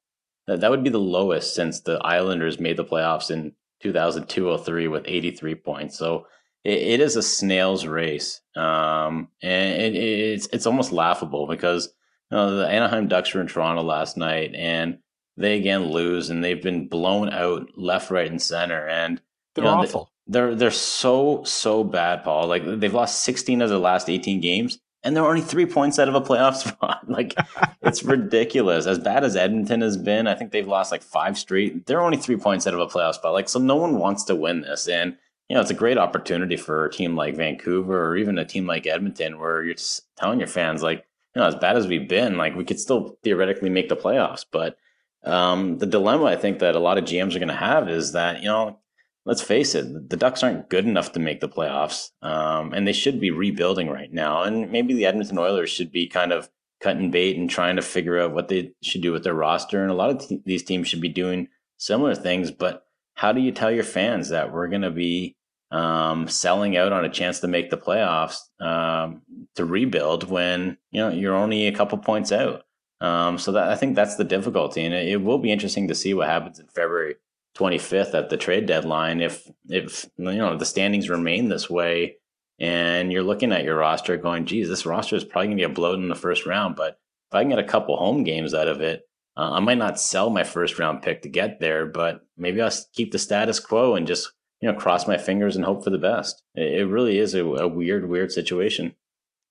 That, 0.47 0.61
that 0.61 0.71
would 0.71 0.83
be 0.83 0.89
the 0.89 0.99
lowest 0.99 1.55
since 1.55 1.81
the 1.81 1.97
Islanders 2.03 2.59
made 2.59 2.77
the 2.77 2.85
playoffs 2.85 3.31
in 3.31 3.53
2002-03 3.83 4.89
with 4.89 5.03
83 5.05 5.55
points. 5.55 5.97
So 5.97 6.27
it, 6.63 6.77
it 6.77 6.99
is 7.01 7.15
a 7.15 7.21
snail's 7.21 7.85
race, 7.85 8.41
um, 8.55 9.29
and 9.41 9.95
it, 9.95 9.95
it's 9.95 10.47
it's 10.47 10.65
almost 10.65 10.91
laughable 10.91 11.47
because 11.47 11.93
know, 12.31 12.55
the 12.57 12.67
Anaheim 12.67 13.07
Ducks 13.07 13.33
were 13.33 13.41
in 13.41 13.47
Toronto 13.47 13.83
last 13.83 14.17
night, 14.17 14.53
and 14.55 14.99
they 15.37 15.57
again 15.57 15.91
lose, 15.91 16.29
and 16.29 16.43
they've 16.43 16.61
been 16.61 16.87
blown 16.87 17.29
out 17.29 17.69
left, 17.77 18.11
right, 18.11 18.29
and 18.29 18.41
center, 18.41 18.87
and 18.87 19.21
they're 19.53 19.65
you 19.65 19.71
know, 19.71 19.77
awful. 19.77 20.11
They're 20.27 20.55
they're 20.55 20.71
so 20.71 21.43
so 21.43 21.83
bad, 21.83 22.23
Paul. 22.23 22.47
Like 22.47 22.63
they've 22.65 22.93
lost 22.93 23.23
16 23.23 23.61
of 23.61 23.69
the 23.69 23.79
last 23.79 24.09
18 24.09 24.41
games 24.41 24.79
and 25.05 25.15
they're 25.15 25.25
only 25.25 25.41
three 25.41 25.67
points 25.67 25.99
out 25.99 26.09
of 26.09 26.15
a 26.15 26.21
playoff 26.21 26.55
spot. 26.67 27.07
like 27.07 27.35
it's 27.83 28.03
ridiculous. 28.03 28.87
As 28.87 28.99
bad 28.99 29.23
as 29.23 29.35
Edmonton 29.37 29.81
has 29.81 29.95
been, 29.95 30.27
I 30.27 30.33
think 30.33 30.51
they've 30.51 30.67
lost 30.67 30.91
like 30.91 31.03
five 31.03 31.37
straight. 31.37 31.85
They're 31.85 32.01
only 32.01 32.17
three 32.17 32.35
points 32.35 32.67
out 32.67 32.73
of 32.73 32.79
a 32.79 32.87
playoff 32.87 33.13
spot. 33.13 33.31
Like 33.31 33.47
so, 33.47 33.59
no 33.59 33.75
one 33.75 33.99
wants 33.99 34.25
to 34.25 34.35
win 34.35 34.61
this, 34.61 34.87
and 34.89 35.15
you 35.47 35.55
know 35.55 35.61
it's 35.61 35.71
a 35.71 35.75
great 35.75 35.99
opportunity 35.99 36.57
for 36.57 36.85
a 36.85 36.91
team 36.91 37.15
like 37.15 37.37
Vancouver 37.37 38.07
or 38.07 38.17
even 38.17 38.39
a 38.39 38.45
team 38.45 38.65
like 38.65 38.87
Edmonton, 38.87 39.39
where 39.39 39.63
you're 39.63 39.75
just 39.75 40.03
telling 40.17 40.39
your 40.39 40.47
fans 40.47 40.81
like, 40.81 41.05
you 41.35 41.41
know, 41.41 41.47
as 41.47 41.55
bad 41.55 41.77
as 41.77 41.87
we've 41.87 42.07
been, 42.07 42.37
like 42.37 42.55
we 42.55 42.65
could 42.65 42.79
still 42.79 43.17
theoretically 43.23 43.69
make 43.69 43.89
the 43.89 43.95
playoffs, 43.95 44.45
but. 44.51 44.77
Um, 45.23 45.79
the 45.79 45.87
dilemma 45.87 46.25
I 46.25 46.35
think 46.35 46.59
that 46.59 46.75
a 46.75 46.79
lot 46.79 46.99
of 46.99 47.05
GMs 47.05 47.35
are 47.35 47.39
going 47.39 47.47
to 47.47 47.55
have 47.55 47.89
is 47.89 48.11
that 48.11 48.43
you 48.43 48.47
know 48.47 48.77
let's 49.25 49.41
face 49.41 49.75
it, 49.75 50.09
the 50.09 50.17
Ducks 50.17 50.43
aren't 50.43 50.69
good 50.69 50.85
enough 50.85 51.11
to 51.13 51.19
make 51.19 51.41
the 51.41 51.49
playoffs, 51.49 52.11
um, 52.21 52.73
and 52.73 52.87
they 52.87 52.93
should 52.93 53.19
be 53.19 53.31
rebuilding 53.31 53.89
right 53.89 54.13
now. 54.13 54.43
And 54.43 54.71
maybe 54.71 54.93
the 54.93 55.05
Edmonton 55.05 55.37
Oilers 55.37 55.69
should 55.69 55.91
be 55.91 56.07
kind 56.07 56.31
of 56.31 56.49
cutting 56.79 57.11
bait 57.11 57.37
and 57.37 57.49
trying 57.49 57.75
to 57.77 57.81
figure 57.81 58.19
out 58.19 58.33
what 58.33 58.47
they 58.47 58.73
should 58.83 59.01
do 59.01 59.11
with 59.11 59.23
their 59.23 59.33
roster. 59.33 59.81
And 59.81 59.91
a 59.91 59.95
lot 59.95 60.09
of 60.09 60.43
these 60.45 60.63
teams 60.63 60.87
should 60.87 61.01
be 61.01 61.09
doing 61.09 61.47
similar 61.77 62.15
things. 62.15 62.51
But 62.51 62.85
how 63.15 63.31
do 63.31 63.41
you 63.41 63.51
tell 63.51 63.71
your 63.71 63.83
fans 63.83 64.29
that 64.29 64.53
we're 64.53 64.67
going 64.67 64.83
to 64.83 64.91
be 64.91 65.35
um, 65.71 66.27
selling 66.27 66.77
out 66.77 66.93
on 66.93 67.05
a 67.05 67.09
chance 67.09 67.39
to 67.39 67.47
make 67.47 67.69
the 67.69 67.77
playoffs 67.77 68.37
um, 68.59 69.21
to 69.55 69.65
rebuild 69.65 70.29
when 70.29 70.77
you 70.91 71.01
know 71.01 71.09
you're 71.09 71.35
only 71.35 71.67
a 71.67 71.75
couple 71.75 71.97
points 71.97 72.31
out? 72.31 72.63
Um, 73.01 73.37
so 73.37 73.51
that 73.51 73.69
I 73.69 73.75
think 73.75 73.95
that's 73.95 74.15
the 74.15 74.23
difficulty, 74.23 74.85
and 74.85 74.93
it, 74.93 75.07
it 75.07 75.17
will 75.17 75.37
be 75.37 75.51
interesting 75.51 75.87
to 75.89 75.95
see 75.95 76.13
what 76.13 76.29
happens 76.29 76.59
in 76.59 76.67
February 76.67 77.15
25th 77.55 78.13
at 78.13 78.29
the 78.29 78.37
trade 78.37 78.65
deadline 78.65 79.21
if 79.21 79.49
if 79.69 80.05
you 80.17 80.25
know 80.25 80.57
the 80.57 80.65
standings 80.65 81.09
remain 81.09 81.47
this 81.47 81.69
way 81.69 82.17
and 82.59 83.11
you're 83.11 83.23
looking 83.23 83.51
at 83.51 83.63
your 83.63 83.77
roster 83.77 84.17
going 84.17 84.45
geez 84.45 84.67
this 84.67 84.85
roster 84.85 85.15
is 85.15 85.23
probably 85.23 85.47
going 85.47 85.57
to 85.57 85.63
get 85.63 85.75
bloated 85.75 86.03
in 86.03 86.09
the 86.09 86.15
first 86.15 86.45
round 86.45 86.75
but 86.75 86.99
if 87.31 87.35
i 87.35 87.41
can 87.41 87.49
get 87.49 87.59
a 87.59 87.63
couple 87.63 87.95
home 87.95 88.23
games 88.23 88.53
out 88.53 88.67
of 88.67 88.81
it 88.81 89.03
uh, 89.37 89.51
i 89.51 89.59
might 89.59 89.77
not 89.77 89.99
sell 89.99 90.29
my 90.29 90.43
first 90.43 90.77
round 90.77 91.01
pick 91.01 91.21
to 91.21 91.29
get 91.29 91.59
there 91.61 91.85
but 91.85 92.25
maybe 92.37 92.61
i'll 92.61 92.71
keep 92.93 93.13
the 93.13 93.19
status 93.19 93.59
quo 93.59 93.95
and 93.95 94.05
just 94.05 94.33
you 94.61 94.71
know 94.71 94.77
cross 94.77 95.07
my 95.07 95.17
fingers 95.17 95.55
and 95.55 95.65
hope 95.65 95.83
for 95.83 95.89
the 95.89 95.97
best 95.97 96.43
it, 96.55 96.87
really 96.87 97.17
is 97.17 97.33
a, 97.33 97.45
a 97.45 97.67
weird 97.67 98.09
weird 98.09 98.31
situation 98.31 98.95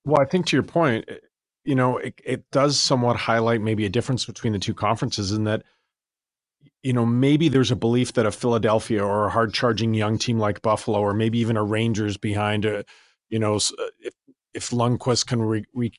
well 0.05 0.21
i 0.21 0.25
think 0.25 0.45
to 0.45 0.55
your 0.55 0.63
point 0.63 1.07
you 1.63 1.75
know 1.75 1.97
it, 1.97 2.19
it 2.25 2.51
does 2.51 2.79
somewhat 2.79 3.15
highlight 3.15 3.61
maybe 3.61 3.85
a 3.85 3.89
difference 3.89 4.25
between 4.25 4.53
the 4.53 4.59
two 4.59 4.73
conferences 4.73 5.31
in 5.31 5.43
that 5.43 5.63
you 6.85 6.93
know, 6.93 7.03
maybe 7.03 7.49
there's 7.49 7.71
a 7.71 7.75
belief 7.75 8.13
that 8.13 8.27
a 8.27 8.31
Philadelphia 8.31 9.03
or 9.03 9.25
a 9.25 9.31
hard 9.31 9.55
charging 9.55 9.95
young 9.95 10.19
team 10.19 10.37
like 10.37 10.61
Buffalo, 10.61 10.99
or 10.99 11.15
maybe 11.15 11.39
even 11.39 11.57
a 11.57 11.63
Rangers 11.63 12.15
behind 12.15 12.63
a, 12.63 12.85
you 13.27 13.39
know, 13.39 13.55
uh, 13.55 13.89
if, 13.99 14.13
if 14.53 14.69
Lundqvist 14.69 15.25
can 15.25 15.41
re, 15.41 15.65
re, 15.73 15.91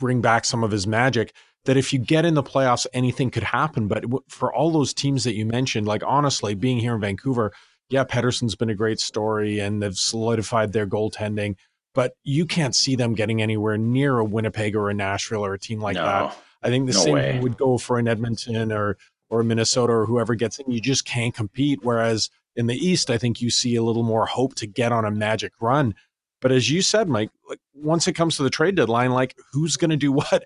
bring 0.00 0.20
back 0.20 0.44
some 0.44 0.64
of 0.64 0.72
his 0.72 0.88
magic, 0.88 1.32
that 1.66 1.76
if 1.76 1.92
you 1.92 2.00
get 2.00 2.24
in 2.24 2.34
the 2.34 2.42
playoffs, 2.42 2.84
anything 2.92 3.30
could 3.30 3.44
happen. 3.44 3.86
But 3.86 4.06
for 4.28 4.52
all 4.52 4.72
those 4.72 4.92
teams 4.92 5.22
that 5.22 5.36
you 5.36 5.46
mentioned, 5.46 5.86
like 5.86 6.02
honestly, 6.04 6.56
being 6.56 6.78
here 6.78 6.96
in 6.96 7.00
Vancouver, 7.00 7.52
yeah, 7.94 8.02
Pettersson's 8.02 8.56
been 8.56 8.70
a 8.70 8.74
great 8.74 8.98
story 8.98 9.60
and 9.60 9.80
they've 9.80 9.96
solidified 9.96 10.72
their 10.72 10.84
goaltending, 10.84 11.54
but 11.94 12.16
you 12.24 12.44
can't 12.44 12.74
see 12.74 12.96
them 12.96 13.14
getting 13.14 13.40
anywhere 13.40 13.78
near 13.78 14.18
a 14.18 14.24
Winnipeg 14.24 14.74
or 14.74 14.90
a 14.90 14.94
Nashville 14.94 15.46
or 15.46 15.54
a 15.54 15.58
team 15.60 15.80
like 15.80 15.94
no, 15.94 16.04
that. 16.04 16.36
I 16.60 16.70
think 16.70 16.88
the 16.88 16.92
no 16.92 16.98
same 16.98 17.14
way. 17.14 17.38
would 17.38 17.56
go 17.56 17.78
for 17.78 18.00
an 18.00 18.08
Edmonton 18.08 18.72
or 18.72 18.98
or 19.30 19.44
Minnesota 19.44 19.92
or 19.92 20.06
whoever 20.06 20.34
gets 20.34 20.58
in, 20.58 20.72
you 20.72 20.80
just 20.80 21.04
can't 21.04 21.32
compete. 21.32 21.84
Whereas 21.84 22.30
in 22.56 22.66
the 22.66 22.74
East, 22.74 23.10
I 23.10 23.16
think 23.16 23.40
you 23.40 23.48
see 23.48 23.76
a 23.76 23.82
little 23.84 24.02
more 24.02 24.26
hope 24.26 24.56
to 24.56 24.66
get 24.66 24.90
on 24.90 25.04
a 25.04 25.10
magic 25.12 25.52
run. 25.60 25.94
But 26.40 26.50
as 26.50 26.68
you 26.68 26.82
said, 26.82 27.08
Mike, 27.08 27.30
like 27.48 27.60
once 27.74 28.08
it 28.08 28.14
comes 28.14 28.36
to 28.36 28.42
the 28.42 28.50
trade 28.50 28.74
deadline, 28.74 29.12
like 29.12 29.36
who's 29.52 29.76
going 29.76 29.90
to 29.90 29.96
do 29.96 30.10
what? 30.12 30.42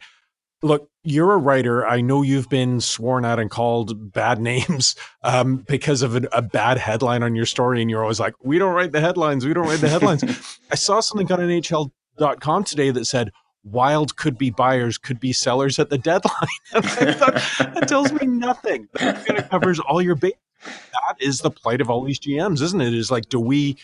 Look, 0.63 0.91
you're 1.05 1.33
a 1.33 1.39
writer. 1.39 1.87
I 1.87 2.01
know 2.01 2.23
you've 2.23 2.49
been 2.49 2.81
sworn 2.81 3.25
at 3.25 3.39
and 3.39 3.51
called 3.51 4.13
bad 4.13 4.41
names 4.41 4.97
um, 5.23 5.59
because 5.69 6.03
of 6.03 6.17
a, 6.17 6.29
a 6.33 6.43
bad 6.43 6.79
headline 6.79 7.23
on 7.23 7.35
your 7.35 7.47
story, 7.47 7.81
and 7.81 7.91
you're 7.91 8.03
always 8.03 8.21
like, 8.21 8.35
"We 8.43 8.59
don't 8.59 8.75
write 8.75 8.93
the 8.93 9.01
headlines. 9.01 9.47
We 9.47 9.55
don't 9.55 9.67
write 9.67 9.81
the 9.81 9.89
headlines." 9.89 10.25
I 10.71 10.75
saw 10.75 11.01
something 11.01 11.31
on 11.33 11.39
NHL.com 11.39 12.65
today 12.65 12.91
that 12.91 13.07
said 13.07 13.31
wild 13.65 14.17
could 14.17 14.39
be 14.39 14.51
buyers, 14.51 14.99
could 14.99 15.21
be 15.21 15.33
sellers 15.33 15.79
at 15.79 15.91
the 15.91 15.99
deadline. 15.99 16.49
thought, 16.73 17.35
that 17.59 17.87
tells 17.89 18.13
me 18.13 18.27
nothing. 18.27 18.89
That 18.95 19.25
kind 19.27 19.39
of 19.39 19.49
covers 19.51 19.79
all 19.81 20.01
your 20.01 20.15
base. 20.15 20.35
That 20.65 21.17
is 21.21 21.41
the 21.41 21.51
plight 21.51 21.81
of 21.81 21.91
all 21.91 22.03
these 22.03 22.19
GMs, 22.19 22.61
isn't 22.63 22.81
it? 22.81 22.95
Is 22.95 23.11
like, 23.11 23.29
do 23.29 23.39
we 23.39 23.77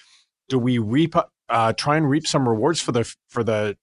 do 0.48 0.58
we 0.58 0.78
reap 0.78 1.14
uh, 1.48 1.72
try 1.74 1.96
and 1.96 2.08
reap 2.08 2.26
some 2.26 2.48
rewards 2.48 2.80
for 2.80 2.92
the 2.92 3.04
for 3.28 3.44
the 3.44 3.76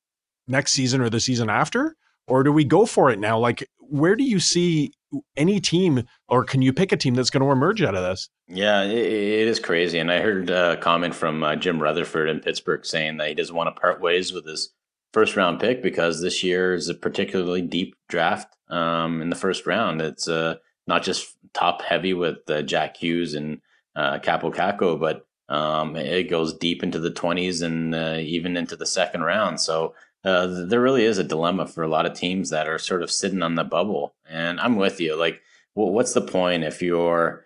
next 0.47 0.73
season 0.73 1.01
or 1.01 1.09
the 1.09 1.19
season 1.19 1.49
after, 1.49 1.95
or 2.31 2.43
do 2.43 2.51
we 2.53 2.63
go 2.63 2.85
for 2.85 3.11
it 3.11 3.19
now? 3.19 3.37
Like, 3.37 3.67
where 3.77 4.15
do 4.15 4.23
you 4.23 4.39
see 4.39 4.93
any 5.35 5.59
team, 5.59 6.03
or 6.29 6.45
can 6.45 6.61
you 6.61 6.71
pick 6.71 6.93
a 6.93 6.97
team 6.97 7.13
that's 7.13 7.29
going 7.29 7.43
to 7.43 7.51
emerge 7.51 7.81
out 7.81 7.93
of 7.93 8.03
this? 8.03 8.29
Yeah, 8.47 8.83
it, 8.83 8.97
it 8.97 9.47
is 9.49 9.59
crazy. 9.59 9.99
And 9.99 10.09
I 10.09 10.21
heard 10.21 10.49
a 10.49 10.77
comment 10.77 11.13
from 11.13 11.43
uh, 11.43 11.57
Jim 11.57 11.81
Rutherford 11.81 12.29
in 12.29 12.39
Pittsburgh 12.39 12.85
saying 12.85 13.17
that 13.17 13.27
he 13.27 13.35
doesn't 13.35 13.53
want 13.53 13.67
to 13.67 13.77
part 13.77 13.99
ways 13.99 14.31
with 14.31 14.45
his 14.45 14.73
first 15.11 15.35
round 15.35 15.59
pick 15.59 15.83
because 15.83 16.21
this 16.21 16.41
year 16.41 16.73
is 16.73 16.87
a 16.87 16.93
particularly 16.93 17.61
deep 17.61 17.97
draft 18.07 18.55
um, 18.69 19.21
in 19.21 19.29
the 19.29 19.35
first 19.35 19.67
round. 19.67 20.01
It's 20.01 20.29
uh, 20.29 20.55
not 20.87 21.03
just 21.03 21.35
top 21.53 21.81
heavy 21.81 22.13
with 22.13 22.49
uh, 22.49 22.61
Jack 22.61 22.95
Hughes 22.95 23.33
and 23.33 23.59
uh, 23.97 24.19
Kaapo 24.19 24.55
Kakko, 24.55 24.97
but 24.97 25.25
um, 25.53 25.97
it 25.97 26.29
goes 26.29 26.57
deep 26.57 26.81
into 26.81 26.97
the 26.97 27.11
20s 27.11 27.61
and 27.61 27.93
uh, 27.93 28.15
even 28.19 28.55
into 28.55 28.77
the 28.77 28.85
second 28.85 29.23
round. 29.23 29.59
So 29.59 29.95
uh, 30.23 30.47
there 30.47 30.81
really 30.81 31.03
is 31.03 31.17
a 31.17 31.23
dilemma 31.23 31.67
for 31.67 31.83
a 31.83 31.87
lot 31.87 32.05
of 32.05 32.13
teams 32.13 32.49
that 32.49 32.67
are 32.67 32.77
sort 32.77 33.03
of 33.03 33.11
sitting 33.11 33.41
on 33.41 33.55
the 33.55 33.63
bubble. 33.63 34.13
And 34.29 34.59
I'm 34.59 34.75
with 34.75 34.99
you. 34.99 35.15
Like 35.15 35.41
well, 35.75 35.89
what's 35.89 36.13
the 36.13 36.21
point 36.21 36.63
if 36.63 36.81
you're 36.81 37.45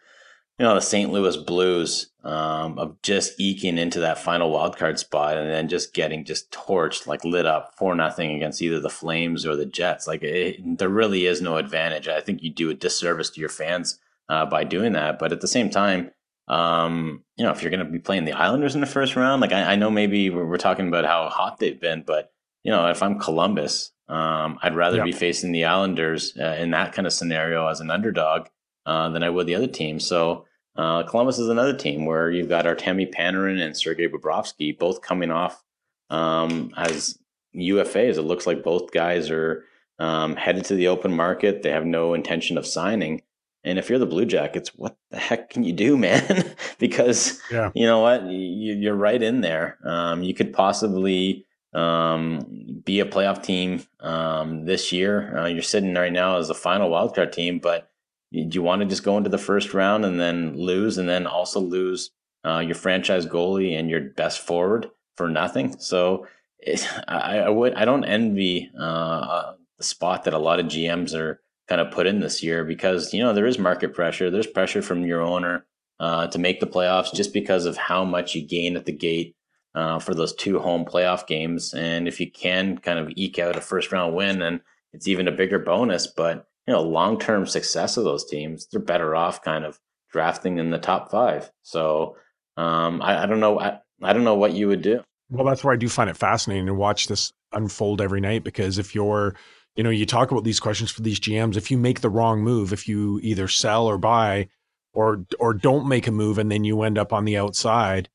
you 0.58 0.66
know 0.66 0.76
the 0.76 0.82
St. 0.82 1.12
Louis 1.12 1.36
Blues 1.38 2.12
um, 2.24 2.80
of 2.80 3.02
just 3.02 3.40
eking 3.40 3.78
into 3.78 4.00
that 4.00 4.18
final 4.18 4.52
wildcard 4.52 4.98
spot 4.98 5.38
and 5.38 5.50
then 5.50 5.68
just 5.68 5.94
getting 5.94 6.24
just 6.24 6.50
torched, 6.52 7.08
like 7.08 7.26
lit 7.26 7.46
up 7.46 7.74
for 7.78 7.94
nothing 7.94 8.32
against 8.32 8.62
either 8.62 8.80
the 8.80 8.90
Flames 8.90 9.46
or 9.46 9.56
the 9.56 9.66
Jets. 9.66 10.08
Like 10.08 10.24
it, 10.24 10.78
there 10.78 10.90
really 10.90 11.26
is 11.26 11.42
no 11.42 11.58
advantage. 11.58 12.08
I 12.08 12.22
think 12.22 12.42
you 12.42 12.52
do 12.52 12.70
a 12.70 12.74
disservice 12.74 13.30
to 13.32 13.40
your 13.40 13.50
fans 13.50 14.00
uh, 14.30 14.46
by 14.46 14.64
doing 14.64 14.94
that. 14.94 15.20
But 15.20 15.34
at 15.34 15.42
the 15.42 15.48
same 15.48 15.70
time, 15.70 16.12
um, 16.48 17.24
you 17.36 17.44
know, 17.44 17.52
if 17.52 17.62
you're 17.62 17.72
going 17.72 17.86
to 17.86 17.92
be 17.92 18.00
playing 18.00 18.26
the 18.26 18.34
Islanders 18.34 18.76
in 18.76 18.82
the 18.82 18.88
first 18.88 19.16
round, 19.16 19.42
like 19.42 19.52
I, 19.52 19.74
I 19.74 19.76
know 19.76 19.90
maybe 19.90 20.30
we're, 20.30 20.46
we're, 20.46 20.58
talking 20.58 20.88
about 20.88 21.06
how 21.06 21.28
hot 21.28 21.60
they've 21.60 21.80
been, 21.80 22.04
but 22.06 22.32
you 22.65 22.71
know, 22.71 22.88
if 22.88 23.04
I'm 23.04 23.19
Columbus, 23.19 23.91
um, 24.10 24.58
I'd 24.63 24.75
rather 24.75 24.97
yep. 24.97 25.06
be 25.06 25.12
facing 25.12 25.51
the 25.51 25.65
Islanders 25.65 26.36
uh, 26.36 26.58
in 26.60 26.71
that 26.71 26.93
kind 26.93 27.06
of 27.06 27.13
scenario 27.13 27.67
as 27.67 27.80
an 27.80 27.91
underdog 27.91 28.47
uh, 28.88 29.10
than 29.10 29.21
I 29.21 29.30
would 29.30 29.45
the 29.45 29.54
other 29.54 29.67
team. 29.67 29.99
So 29.99 30.45
uh, 30.75 31.04
Columbus 31.04 31.38
is 31.38 31.47
another 31.47 31.78
team 31.78 32.08
where 32.08 32.32
you've 32.32 32.49
got 32.49 32.65
Artemi 32.65 33.13
Panarin 33.13 33.62
and 33.62 33.78
Sergei 33.78 34.08
Bobrovsky 34.08 34.78
both 34.78 35.04
coming 35.04 35.30
off 35.30 35.63
um, 36.10 36.73
as 36.75 37.19
UFAs. 37.56 38.17
It 38.17 38.23
looks 38.23 38.47
like 38.47 38.63
both 38.63 38.91
guys 38.91 39.30
are 39.30 39.63
um, 39.99 40.36
headed 40.36 40.65
to 40.65 40.75
the 40.75 40.88
open 40.88 41.15
market. 41.15 41.62
They 41.62 41.69
have 41.69 41.86
no 41.86 42.15
intention 42.15 42.58
of 42.58 42.65
signing. 42.65 43.21
And 43.63 43.78
if 43.78 43.91
you're 43.91 43.99
the 43.99 44.08
Blue 44.08 44.25
Jackets, 44.25 44.69
what 44.75 44.97
the 45.12 45.19
heck 45.19 45.51
can 45.51 45.63
you 45.63 45.73
do, 45.73 45.97
man? 45.99 46.56
because 46.80 47.39
yeah. 47.51 47.69
you 47.75 47.86
know 47.86 47.99
what, 47.99 48.25
you, 48.25 48.91
are 48.91 48.95
right 48.95 49.21
in 49.21 49.41
there. 49.41 49.78
Um, 49.84 50.23
you 50.23 50.34
could 50.34 50.51
possibly 50.51 51.45
um, 51.76 52.82
be 52.86 53.02
a 53.02 53.06
playoff 53.06 53.44
team 53.44 53.84
um, 54.00 54.66
this 54.66 54.92
year. 54.92 55.38
Uh, 55.38 55.46
you're 55.48 55.62
sitting 55.62 55.94
right 55.94 56.12
now 56.12 56.38
as 56.38 56.48
the 56.48 56.56
final 56.56 56.90
wildcard 56.90 57.34
team, 57.34 57.60
but 57.60 57.90
do 58.32 58.48
you 58.50 58.64
want 58.64 58.82
to 58.82 58.88
just 58.88 59.04
go 59.04 59.18
into 59.18 59.30
the 59.30 59.38
first 59.38 59.74
round 59.74 60.06
and 60.06 60.20
then 60.20 60.58
lose, 60.58 60.98
and 60.98 61.08
then 61.08 61.28
also 61.28 61.60
lose 61.60 62.12
uh, 62.46 62.60
your 62.60 62.76
franchise 62.76 63.26
goalie 63.26 63.78
and 63.78 63.90
your 63.90 64.02
best 64.02 64.40
forward 64.40 64.90
for 65.16 65.28
nothing? 65.30 65.78
So 65.78 66.28
it, 66.60 66.88
I, 67.08 67.40
I, 67.40 67.50
would 67.50 67.74
I 67.76 67.86
don't 67.86 68.06
envy 68.06 68.72
uh, 68.80 69.54
the 69.78 69.84
spot 69.84 70.24
that 70.24 70.34
a 70.34 70.40
lot 70.40 70.60
of 70.60 70.68
GMs 70.68 71.14
are 71.14 71.42
kind 71.68 71.82
of 71.82 71.92
put 71.92 72.08
in 72.08 72.20
this 72.20 72.42
year 72.42 72.64
because 72.64 73.14
you 73.14 73.22
know 73.22 73.34
there 73.34 73.46
is 73.46 73.60
market 73.60 73.94
pressure. 73.94 74.32
There's 74.32 74.48
pressure 74.48 74.82
from 74.82 75.06
your 75.06 75.22
owner 75.22 75.66
uh, 76.00 76.28
to 76.28 76.40
make 76.40 76.60
the 76.62 76.68
playoffs 76.68 77.14
just 77.14 77.34
because 77.34 77.66
of 77.66 77.78
how 77.78 78.06
much 78.06 78.34
you 78.34 78.46
gain 78.46 78.76
at 78.78 78.86
the 78.86 78.92
gate 78.92 79.36
uh, 79.76 80.00
for 80.00 80.14
those 80.14 80.34
two 80.34 80.60
home 80.60 80.86
playoff 80.86 81.28
games. 81.28 81.74
And 81.74 82.08
if 82.08 82.20
you 82.20 82.32
can 82.32 82.78
kind 82.78 82.98
of 82.98 83.12
eke 83.16 83.40
out 83.40 83.58
a 83.58 83.62
first 83.62 83.92
round 83.92 84.16
win, 84.16 84.40
then 84.40 84.62
it's 84.94 85.08
even 85.08 85.28
a 85.28 85.32
bigger 85.32 85.60
bonus. 85.60 86.08
But 86.08 86.48
you 86.66 86.74
know, 86.74 86.82
long 86.82 87.20
term 87.20 87.46
success 87.46 87.98
of 87.98 88.06
those 88.06 88.26
teams, 88.26 88.68
they're 88.72 88.82
better 88.82 89.16
off 89.16 89.44
kind 89.44 89.66
of 89.66 89.80
drafting 90.12 90.58
in 90.58 90.72
the 90.72 90.80
top 90.80 91.12
five. 91.12 91.52
So 91.62 92.16
um, 92.58 93.02
I, 93.02 93.24
I, 93.24 93.26
don't 93.26 93.42
know. 93.42 93.60
I, 93.60 93.80
I 94.02 94.14
don't 94.14 94.24
know 94.24 94.36
what 94.36 94.54
you 94.54 94.68
would 94.70 94.82
do. 94.82 95.02
Well, 95.30 95.46
that's 95.46 95.64
why 95.64 95.74
I 95.74 95.78
do 95.78 95.90
find 95.90 96.10
it 96.10 96.18
fascinating 96.18 96.68
to 96.68 96.74
watch 96.74 97.08
this 97.08 97.34
unfold 97.52 98.02
every 98.02 98.22
night 98.22 98.44
because 98.44 98.78
if 98.78 98.96
you're, 98.96 99.36
you 99.76 99.84
know, 99.84 99.90
you 99.90 100.06
talk 100.06 100.32
about 100.32 100.44
these 100.44 100.60
questions 100.60 100.90
for 100.90 101.02
these 101.02 101.20
GMs, 101.20 101.58
if 101.58 101.70
you 101.70 101.78
make 101.78 102.00
the 102.00 102.10
wrong 102.10 102.42
move, 102.42 102.72
if 102.72 102.88
you 102.88 103.20
either 103.24 103.48
sell 103.48 103.88
or 103.88 103.98
buy 103.98 104.48
or 104.94 105.26
or 105.40 105.54
don't 105.54 105.88
make 105.88 106.08
a 106.08 106.12
move 106.12 106.38
and 106.38 106.50
then 106.50 106.64
you 106.64 106.82
end 106.84 106.98
up 106.98 107.12
on 107.12 107.26
the 107.26 107.38
outside, 107.38 108.08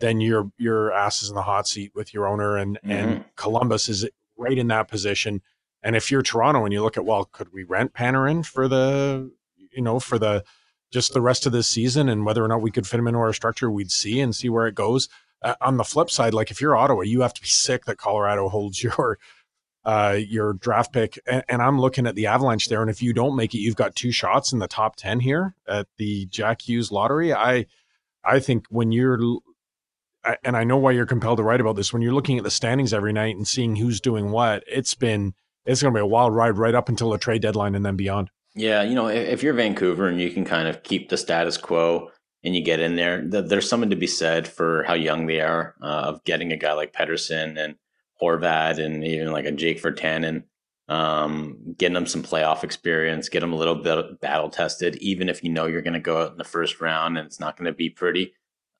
then 0.00 0.20
your 0.20 0.50
your 0.58 0.92
ass 0.92 1.22
is 1.22 1.28
in 1.28 1.34
the 1.34 1.42
hot 1.42 1.66
seat 1.66 1.92
with 1.94 2.12
your 2.12 2.26
owner 2.26 2.56
and 2.56 2.76
mm-hmm. 2.76 2.90
and 2.90 3.24
Columbus 3.36 3.88
is 3.88 4.08
right 4.36 4.58
in 4.58 4.68
that 4.68 4.88
position 4.88 5.40
and 5.84 5.94
if 5.94 6.10
you're 6.10 6.22
Toronto 6.22 6.64
and 6.64 6.72
you 6.72 6.82
look 6.82 6.96
at, 6.96 7.04
well, 7.04 7.26
could 7.26 7.52
we 7.52 7.62
rent 7.62 7.92
Panarin 7.92 8.44
for 8.44 8.66
the, 8.66 9.30
you 9.70 9.82
know, 9.82 10.00
for 10.00 10.18
the 10.18 10.42
just 10.90 11.12
the 11.12 11.20
rest 11.20 11.44
of 11.44 11.52
this 11.52 11.68
season 11.68 12.08
and 12.08 12.24
whether 12.24 12.42
or 12.42 12.48
not 12.48 12.62
we 12.62 12.70
could 12.70 12.86
fit 12.86 12.98
him 12.98 13.06
into 13.06 13.20
our 13.20 13.34
structure, 13.34 13.70
we'd 13.70 13.90
see 13.90 14.18
and 14.18 14.34
see 14.34 14.48
where 14.48 14.66
it 14.66 14.74
goes. 14.74 15.08
Uh, 15.42 15.54
on 15.60 15.76
the 15.76 15.84
flip 15.84 16.08
side, 16.08 16.32
like 16.32 16.50
if 16.50 16.58
you're 16.60 16.74
Ottawa, 16.74 17.02
you 17.02 17.20
have 17.20 17.34
to 17.34 17.42
be 17.42 17.48
sick 17.48 17.84
that 17.84 17.98
Colorado 17.98 18.48
holds 18.48 18.82
your 18.82 19.18
uh, 19.84 20.16
your 20.18 20.54
draft 20.54 20.94
pick. 20.94 21.18
And, 21.26 21.44
and, 21.46 21.60
I'm 21.60 21.78
looking 21.78 22.06
at 22.06 22.14
the 22.14 22.26
Avalanche 22.26 22.70
there, 22.70 22.80
and 22.80 22.88
if 22.88 23.02
you 23.02 23.12
don't 23.12 23.36
make 23.36 23.54
it, 23.54 23.58
you've 23.58 23.76
got 23.76 23.94
two 23.94 24.10
shots 24.10 24.50
in 24.50 24.58
the 24.58 24.66
top 24.66 24.96
ten 24.96 25.20
here 25.20 25.54
at 25.68 25.86
the 25.98 26.24
Jack 26.26 26.62
Hughes 26.62 26.90
lottery. 26.90 27.34
I 27.34 27.66
I 28.24 28.40
think 28.40 28.64
when 28.70 28.92
you're 28.92 29.18
and 30.42 30.56
I 30.56 30.64
know 30.64 30.76
why 30.76 30.92
you're 30.92 31.06
compelled 31.06 31.38
to 31.38 31.42
write 31.42 31.60
about 31.60 31.76
this. 31.76 31.92
When 31.92 32.02
you're 32.02 32.14
looking 32.14 32.38
at 32.38 32.44
the 32.44 32.50
standings 32.50 32.92
every 32.92 33.12
night 33.12 33.36
and 33.36 33.46
seeing 33.46 33.76
who's 33.76 34.00
doing 34.00 34.30
what, 34.30 34.64
it's 34.66 34.94
been 34.94 35.34
it's 35.66 35.82
going 35.82 35.92
to 35.92 35.98
be 35.98 36.02
a 36.02 36.06
wild 36.06 36.34
ride 36.34 36.58
right 36.58 36.74
up 36.74 36.88
until 36.88 37.10
the 37.10 37.18
trade 37.18 37.42
deadline 37.42 37.74
and 37.74 37.84
then 37.84 37.96
beyond. 37.96 38.30
Yeah, 38.54 38.82
you 38.82 38.94
know, 38.94 39.08
if, 39.08 39.42
you're 39.42 39.54
Vancouver 39.54 40.06
and 40.06 40.20
you 40.20 40.30
can 40.30 40.44
kind 40.44 40.68
of 40.68 40.82
keep 40.82 41.08
the 41.08 41.16
status 41.16 41.56
quo 41.56 42.10
and 42.44 42.54
you 42.54 42.62
get 42.62 42.80
in 42.80 42.94
there, 42.94 43.22
there's 43.24 43.68
something 43.68 43.90
to 43.90 43.96
be 43.96 44.06
said 44.06 44.46
for 44.46 44.84
how 44.84 44.94
young 44.94 45.26
they 45.26 45.40
are 45.40 45.74
uh, 45.82 46.02
of 46.06 46.24
getting 46.24 46.52
a 46.52 46.56
guy 46.56 46.72
like 46.72 46.92
Pettersson 46.92 47.58
and 47.58 47.74
Horvat 48.22 48.78
and 48.78 49.02
even 49.04 49.32
like 49.32 49.46
a 49.46 49.50
Jake 49.50 49.82
Virtanen, 49.82 50.44
um, 50.88 51.74
getting 51.76 51.94
them 51.94 52.06
some 52.06 52.22
playoff 52.22 52.62
experience, 52.62 53.28
get 53.28 53.40
them 53.40 53.52
a 53.52 53.56
little 53.56 53.74
bit 53.74 54.20
battle 54.20 54.50
tested, 54.50 54.96
even 54.96 55.28
if 55.28 55.42
you 55.42 55.50
know 55.50 55.66
you're 55.66 55.82
going 55.82 55.94
to 55.94 56.00
go 56.00 56.22
out 56.22 56.32
in 56.32 56.38
the 56.38 56.44
first 56.44 56.80
round 56.80 57.18
and 57.18 57.26
it's 57.26 57.40
not 57.40 57.56
going 57.56 57.66
to 57.66 57.72
be 57.72 57.90
pretty. 57.90 58.34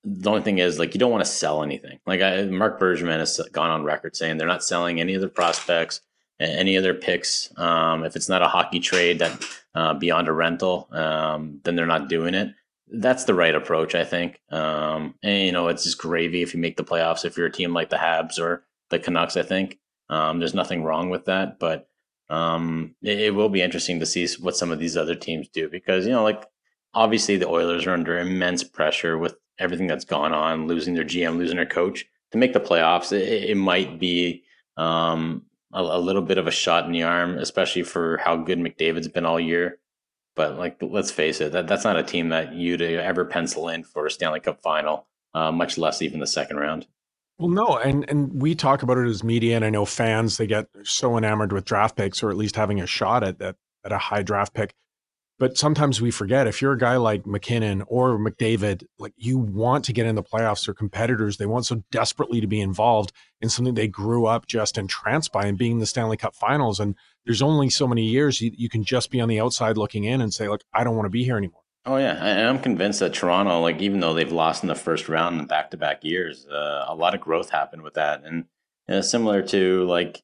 The 0.04 0.28
only 0.28 0.42
thing 0.42 0.58
is, 0.58 0.78
like, 0.78 0.94
you 0.94 1.00
don't 1.00 1.10
want 1.10 1.24
to 1.24 1.30
sell 1.30 1.62
anything. 1.62 1.98
Like, 2.06 2.20
I, 2.20 2.42
Marc 2.44 2.78
Bergevin 2.78 3.18
has 3.18 3.40
gone 3.52 3.70
on 3.70 3.84
record 3.84 4.16
saying 4.16 4.36
they're 4.36 4.46
not 4.46 4.62
selling 4.62 5.00
any 5.00 5.14
of 5.14 5.22
the 5.22 5.28
prospects 5.28 6.00
any 6.40 6.76
other 6.76 6.94
picks. 6.94 7.52
Um, 7.58 8.04
if 8.04 8.16
it's 8.16 8.28
not 8.28 8.42
a 8.42 8.48
hockey 8.48 8.80
trade 8.80 9.18
that 9.20 9.44
uh, 9.74 9.94
beyond 9.94 10.28
a 10.28 10.32
rental, 10.32 10.88
um, 10.90 11.60
then 11.64 11.76
they're 11.76 11.86
not 11.86 12.08
doing 12.08 12.34
it. 12.34 12.54
That's 12.88 13.24
the 13.24 13.34
right 13.34 13.54
approach, 13.54 13.94
I 13.94 14.04
think. 14.04 14.40
Um, 14.50 15.14
and 15.22 15.46
you 15.46 15.52
know, 15.52 15.68
it's 15.68 15.84
just 15.84 15.98
gravy 15.98 16.42
if 16.42 16.54
you 16.54 16.60
make 16.60 16.76
the 16.76 16.84
playoffs. 16.84 17.24
If 17.24 17.36
you're 17.36 17.46
a 17.46 17.52
team 17.52 17.72
like 17.72 17.90
the 17.90 17.96
Habs 17.96 18.38
or 18.38 18.64
the 18.90 18.98
Canucks, 18.98 19.36
I 19.36 19.42
think 19.42 19.78
um, 20.10 20.38
there's 20.38 20.54
nothing 20.54 20.84
wrong 20.84 21.10
with 21.10 21.24
that. 21.24 21.58
But 21.58 21.88
um, 22.28 22.94
it, 23.02 23.20
it 23.20 23.34
will 23.34 23.48
be 23.48 23.62
interesting 23.62 24.00
to 24.00 24.06
see 24.06 24.26
what 24.40 24.56
some 24.56 24.70
of 24.70 24.78
these 24.78 24.96
other 24.96 25.14
teams 25.14 25.48
do 25.48 25.68
because 25.68 26.04
you 26.06 26.12
know, 26.12 26.22
like 26.22 26.44
obviously 26.92 27.36
the 27.36 27.48
Oilers 27.48 27.86
are 27.86 27.92
under 27.92 28.18
immense 28.18 28.64
pressure 28.64 29.16
with 29.16 29.36
everything 29.58 29.86
that's 29.86 30.04
gone 30.04 30.32
on, 30.32 30.66
losing 30.66 30.94
their 30.94 31.04
GM, 31.04 31.36
losing 31.36 31.56
their 31.56 31.66
coach 31.66 32.06
to 32.32 32.38
make 32.38 32.52
the 32.52 32.60
playoffs. 32.60 33.12
It, 33.12 33.50
it 33.50 33.56
might 33.56 33.98
be 33.98 34.44
um, 34.76 35.42
a, 35.72 35.80
a, 35.80 35.98
little 35.98 36.22
bit 36.22 36.38
of 36.38 36.46
a 36.46 36.52
shot 36.52 36.86
in 36.86 36.92
the 36.92 37.02
arm, 37.02 37.38
especially 37.38 37.82
for 37.82 38.16
how 38.18 38.36
good 38.36 38.58
McDavid's 38.58 39.08
been 39.08 39.26
all 39.26 39.40
year. 39.40 39.78
But 40.36 40.58
like, 40.58 40.78
let's 40.80 41.12
face 41.12 41.40
it, 41.40 41.52
that 41.52 41.68
that's 41.68 41.84
not 41.84 41.96
a 41.96 42.02
team 42.02 42.30
that 42.30 42.54
you'd 42.54 42.82
ever 42.82 43.24
pencil 43.24 43.68
in 43.68 43.84
for 43.84 44.06
a 44.06 44.10
Stanley 44.10 44.40
Cup 44.40 44.62
final, 44.62 45.06
uh, 45.32 45.52
much 45.52 45.78
less 45.78 46.02
even 46.02 46.18
the 46.18 46.26
second 46.26 46.56
round. 46.56 46.86
Well, 47.38 47.48
no, 47.48 47.78
and 47.78 48.08
and 48.08 48.40
we 48.40 48.54
talk 48.54 48.82
about 48.82 48.98
it 48.98 49.08
as 49.08 49.24
media, 49.24 49.56
and 49.56 49.64
I 49.64 49.70
know 49.70 49.84
fans 49.84 50.36
they 50.36 50.46
get 50.46 50.68
so 50.84 51.16
enamored 51.16 51.52
with 51.52 51.64
draft 51.64 51.96
picks, 51.96 52.22
or 52.22 52.30
at 52.30 52.36
least 52.36 52.56
having 52.56 52.80
a 52.80 52.86
shot 52.86 53.24
at 53.24 53.38
that 53.38 53.56
at 53.84 53.92
a 53.92 53.98
high 53.98 54.22
draft 54.22 54.54
pick. 54.54 54.74
But 55.44 55.58
sometimes 55.58 56.00
we 56.00 56.10
forget 56.10 56.46
if 56.46 56.62
you're 56.62 56.72
a 56.72 56.78
guy 56.78 56.96
like 56.96 57.26
MacKinnon 57.26 57.82
or 57.86 58.18
McDavid, 58.18 58.86
like 58.98 59.12
you 59.18 59.36
want 59.36 59.84
to 59.84 59.92
get 59.92 60.06
in 60.06 60.14
the 60.14 60.22
playoffs. 60.22 60.64
They're 60.64 60.72
competitors. 60.72 61.36
They 61.36 61.44
want 61.44 61.66
so 61.66 61.82
desperately 61.90 62.40
to 62.40 62.46
be 62.46 62.62
involved 62.62 63.12
in 63.42 63.50
something 63.50 63.74
they 63.74 63.86
grew 63.86 64.24
up 64.24 64.46
just 64.46 64.78
entranced 64.78 65.32
by 65.32 65.44
and 65.44 65.58
being 65.58 65.80
the 65.80 65.84
Stanley 65.84 66.16
Cup 66.16 66.34
finals. 66.34 66.80
And 66.80 66.94
there's 67.26 67.42
only 67.42 67.68
so 67.68 67.86
many 67.86 68.06
years 68.06 68.40
you, 68.40 68.52
you 68.54 68.70
can 68.70 68.84
just 68.84 69.10
be 69.10 69.20
on 69.20 69.28
the 69.28 69.38
outside 69.38 69.76
looking 69.76 70.04
in 70.04 70.22
and 70.22 70.32
say, 70.32 70.48
like, 70.48 70.62
I 70.72 70.82
don't 70.82 70.96
want 70.96 71.04
to 71.04 71.10
be 71.10 71.24
here 71.24 71.36
anymore. 71.36 71.60
Oh 71.84 71.98
yeah, 71.98 72.14
and 72.14 72.48
I'm 72.48 72.58
convinced 72.58 73.00
that 73.00 73.12
Toronto, 73.12 73.60
like 73.60 73.82
even 73.82 74.00
though 74.00 74.14
they've 74.14 74.32
lost 74.32 74.62
in 74.62 74.70
the 74.70 74.74
first 74.74 75.10
round 75.10 75.38
in 75.38 75.46
back-to-back 75.46 76.04
years, 76.04 76.46
uh, 76.46 76.86
a 76.88 76.94
lot 76.94 77.14
of 77.14 77.20
growth 77.20 77.50
happened 77.50 77.82
with 77.82 77.92
that, 77.94 78.22
and 78.24 79.04
similar 79.04 79.42
to 79.42 79.84
like, 79.84 80.22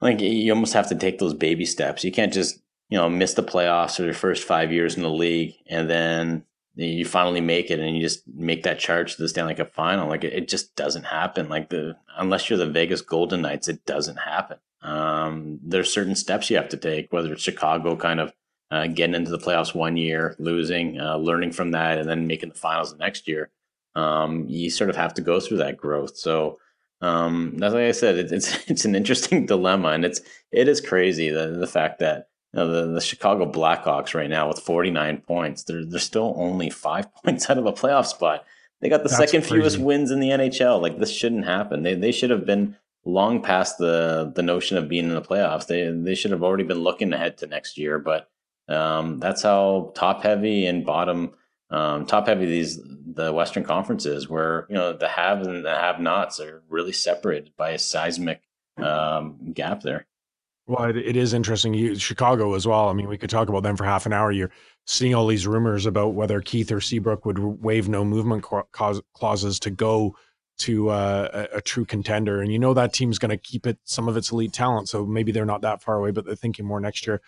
like 0.00 0.20
you 0.20 0.52
almost 0.52 0.72
have 0.72 0.88
to 0.88 0.96
take 0.96 1.20
those 1.20 1.32
baby 1.32 1.64
steps. 1.64 2.02
You 2.02 2.10
can't 2.10 2.32
just 2.32 2.58
you 2.92 2.98
know, 2.98 3.08
miss 3.08 3.32
the 3.32 3.42
playoffs 3.42 3.98
or 3.98 4.04
your 4.04 4.12
first 4.12 4.44
five 4.44 4.70
years 4.70 4.96
in 4.96 5.02
the 5.02 5.08
league, 5.08 5.54
and 5.66 5.88
then 5.88 6.44
you 6.74 7.06
finally 7.06 7.40
make 7.40 7.70
it 7.70 7.80
and 7.80 7.96
you 7.96 8.02
just 8.02 8.22
make 8.28 8.64
that 8.64 8.78
charge 8.78 9.16
to 9.16 9.22
the 9.22 9.30
Stanley 9.30 9.54
Cup 9.54 9.72
final. 9.72 10.10
Like 10.10 10.24
it, 10.24 10.34
it 10.34 10.46
just 10.46 10.76
doesn't 10.76 11.04
happen. 11.04 11.48
Like 11.48 11.70
the 11.70 11.96
unless 12.18 12.50
you're 12.50 12.58
the 12.58 12.66
Vegas 12.66 13.00
Golden 13.00 13.40
Knights, 13.40 13.66
it 13.66 13.86
doesn't 13.86 14.18
happen. 14.18 14.58
Um, 14.82 15.58
there's 15.62 15.90
certain 15.90 16.14
steps 16.14 16.50
you 16.50 16.58
have 16.58 16.68
to 16.68 16.76
take, 16.76 17.10
whether 17.14 17.32
it's 17.32 17.42
Chicago 17.42 17.96
kind 17.96 18.20
of 18.20 18.34
uh, 18.70 18.88
getting 18.88 19.14
into 19.14 19.30
the 19.30 19.38
playoffs 19.38 19.74
one 19.74 19.96
year, 19.96 20.36
losing, 20.38 21.00
uh, 21.00 21.16
learning 21.16 21.52
from 21.52 21.70
that, 21.70 21.96
and 21.96 22.06
then 22.06 22.26
making 22.26 22.50
the 22.50 22.58
finals 22.58 22.92
the 22.92 22.98
next 22.98 23.26
year. 23.26 23.48
Um, 23.94 24.44
you 24.50 24.68
sort 24.68 24.90
of 24.90 24.96
have 24.96 25.14
to 25.14 25.22
go 25.22 25.40
through 25.40 25.58
that 25.58 25.78
growth. 25.78 26.18
So 26.18 26.58
um, 27.00 27.54
that's 27.56 27.72
like 27.72 27.84
I 27.84 27.92
said, 27.92 28.18
it, 28.18 28.32
it's 28.32 28.54
it's 28.70 28.84
an 28.84 28.94
interesting 28.94 29.46
dilemma, 29.54 29.88
and 29.88 30.04
it's 30.04 30.20
it 30.50 30.68
is 30.68 30.82
crazy 30.82 31.30
the 31.30 31.56
the 31.58 31.66
fact 31.66 31.98
that 32.00 32.28
you 32.52 32.60
know, 32.60 32.68
the, 32.70 32.92
the 32.92 33.00
Chicago 33.00 33.50
Blackhawks 33.50 34.14
right 34.14 34.30
now 34.30 34.48
with 34.48 34.58
49 34.60 35.18
points, 35.18 35.64
they're, 35.64 35.84
they're 35.84 35.98
still 35.98 36.34
only 36.36 36.70
five 36.70 37.14
points 37.24 37.48
out 37.48 37.58
of 37.58 37.66
a 37.66 37.72
playoff 37.72 38.06
spot. 38.06 38.44
They 38.80 38.88
got 38.88 38.98
the 39.04 39.08
That's 39.08 39.16
second 39.16 39.42
crazy. 39.42 39.56
fewest 39.56 39.78
wins 39.78 40.10
in 40.10 40.20
the 40.20 40.30
NHL. 40.30 40.80
Like 40.80 40.98
this 40.98 41.12
shouldn't 41.12 41.44
happen. 41.44 41.82
They, 41.82 41.94
they 41.94 42.12
should 42.12 42.30
have 42.30 42.44
been 42.44 42.76
long 43.04 43.42
past 43.42 43.78
the, 43.78 44.32
the 44.34 44.42
notion 44.42 44.76
of 44.76 44.88
being 44.88 45.04
in 45.04 45.14
the 45.14 45.22
playoffs. 45.22 45.66
They, 45.66 45.90
they 45.90 46.14
should 46.14 46.30
have 46.32 46.42
already 46.42 46.64
been 46.64 46.80
looking 46.80 47.12
ahead 47.12 47.38
to 47.38 47.46
next 47.46 47.78
year, 47.78 47.98
but 47.98 48.28
Um, 48.68 49.18
that's 49.18 49.42
how 49.42 49.92
top 49.94 50.22
heavy 50.22 50.66
and 50.66 50.84
bottom 50.86 51.32
um, 51.70 52.06
top 52.06 52.26
heavy 52.26 52.46
these 52.46 52.78
the 53.14 53.32
Western 53.32 53.64
conferences, 53.64 54.28
where 54.28 54.66
you 54.68 54.74
know 54.74 54.92
the 54.92 55.08
have 55.08 55.40
and 55.42 55.64
the 55.64 55.70
have 55.74 56.00
nots 56.00 56.38
are 56.38 56.62
really 56.68 56.92
separated 56.92 57.52
by 57.56 57.70
a 57.70 57.78
seismic 57.78 58.42
um, 58.76 59.52
gap 59.52 59.80
there. 59.82 60.06
Well, 60.72 60.88
it, 60.88 61.16
is 61.16 61.34
interesting. 61.34 61.74
You, 61.74 61.96
Chicago 61.96 62.54
as 62.54 62.66
well. 62.66 62.88
I 62.88 62.94
mean, 62.94 63.06
we 63.06 63.18
could 63.18 63.28
talk 63.28 63.50
about 63.50 63.62
them 63.62 63.76
for 63.76 63.84
half 63.84 64.06
an 64.06 64.14
hour. 64.14 64.32
You're 64.32 64.50
seeing 64.86 65.14
all 65.14 65.26
these 65.26 65.46
rumors 65.46 65.84
about 65.84 66.14
whether 66.14 66.40
Keith 66.40 66.72
or 66.72 66.80
Seabrook 66.80 67.26
would 67.26 67.38
waive 67.38 67.90
no 67.90 68.06
movement 68.06 68.42
clauses 68.42 69.60
to 69.60 69.70
go 69.70 70.16
to 70.60 70.88
uh, 70.88 71.46
a, 71.52 71.58
a, 71.58 71.60
true 71.60 71.84
contender. 71.84 72.40
And 72.40 72.50
you 72.50 72.58
know 72.58 72.72
that 72.72 72.94
team's 72.94 73.18
going 73.18 73.32
to 73.32 73.36
keep 73.36 73.66
it 73.66 73.80
some 73.84 74.08
of 74.08 74.16
its 74.16 74.32
elite 74.32 74.54
talent. 74.54 74.88
So 74.88 75.04
maybe 75.04 75.30
they're 75.30 75.44
not 75.44 75.60
that 75.60 75.82
far 75.82 75.96
away, 75.96 76.10
but 76.10 76.24
they're 76.24 76.36
thinking 76.36 76.64
more 76.64 76.80
next 76.80 77.06
year. 77.06 77.20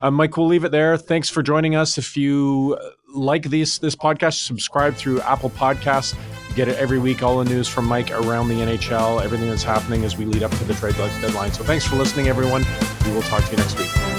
Uh, 0.00 0.10
Mike, 0.10 0.36
we'll 0.36 0.46
leave 0.46 0.64
it 0.64 0.72
there. 0.72 0.96
Thanks 0.96 1.30
for 1.30 1.42
joining 1.42 1.74
us. 1.74 1.96
If 1.96 2.16
you 2.16 2.78
like 3.14 3.44
this 3.44 3.78
this 3.78 3.96
podcast, 3.96 4.44
subscribe 4.44 4.94
through 4.94 5.20
Apple 5.22 5.50
Podcasts. 5.50 6.14
get 6.54 6.68
it 6.68 6.76
every 6.78 6.98
week. 6.98 7.22
All 7.22 7.38
the 7.38 7.48
news 7.48 7.68
from 7.68 7.86
Mike 7.86 8.10
around 8.10 8.48
the 8.48 8.56
NHL, 8.56 9.22
everything 9.22 9.48
that's 9.48 9.62
happening 9.62 10.04
as 10.04 10.16
we 10.16 10.24
lead 10.24 10.42
up 10.42 10.50
to 10.52 10.64
the 10.64 10.74
trade 10.74 10.96
deadline. 10.96 11.52
So 11.52 11.64
thanks 11.64 11.86
for 11.86 11.96
listening, 11.96 12.28
everyone. 12.28 12.64
We 13.04 13.12
will 13.12 13.22
talk 13.22 13.44
to 13.44 13.50
you 13.50 13.56
next 13.56 13.78
week. 13.78 14.15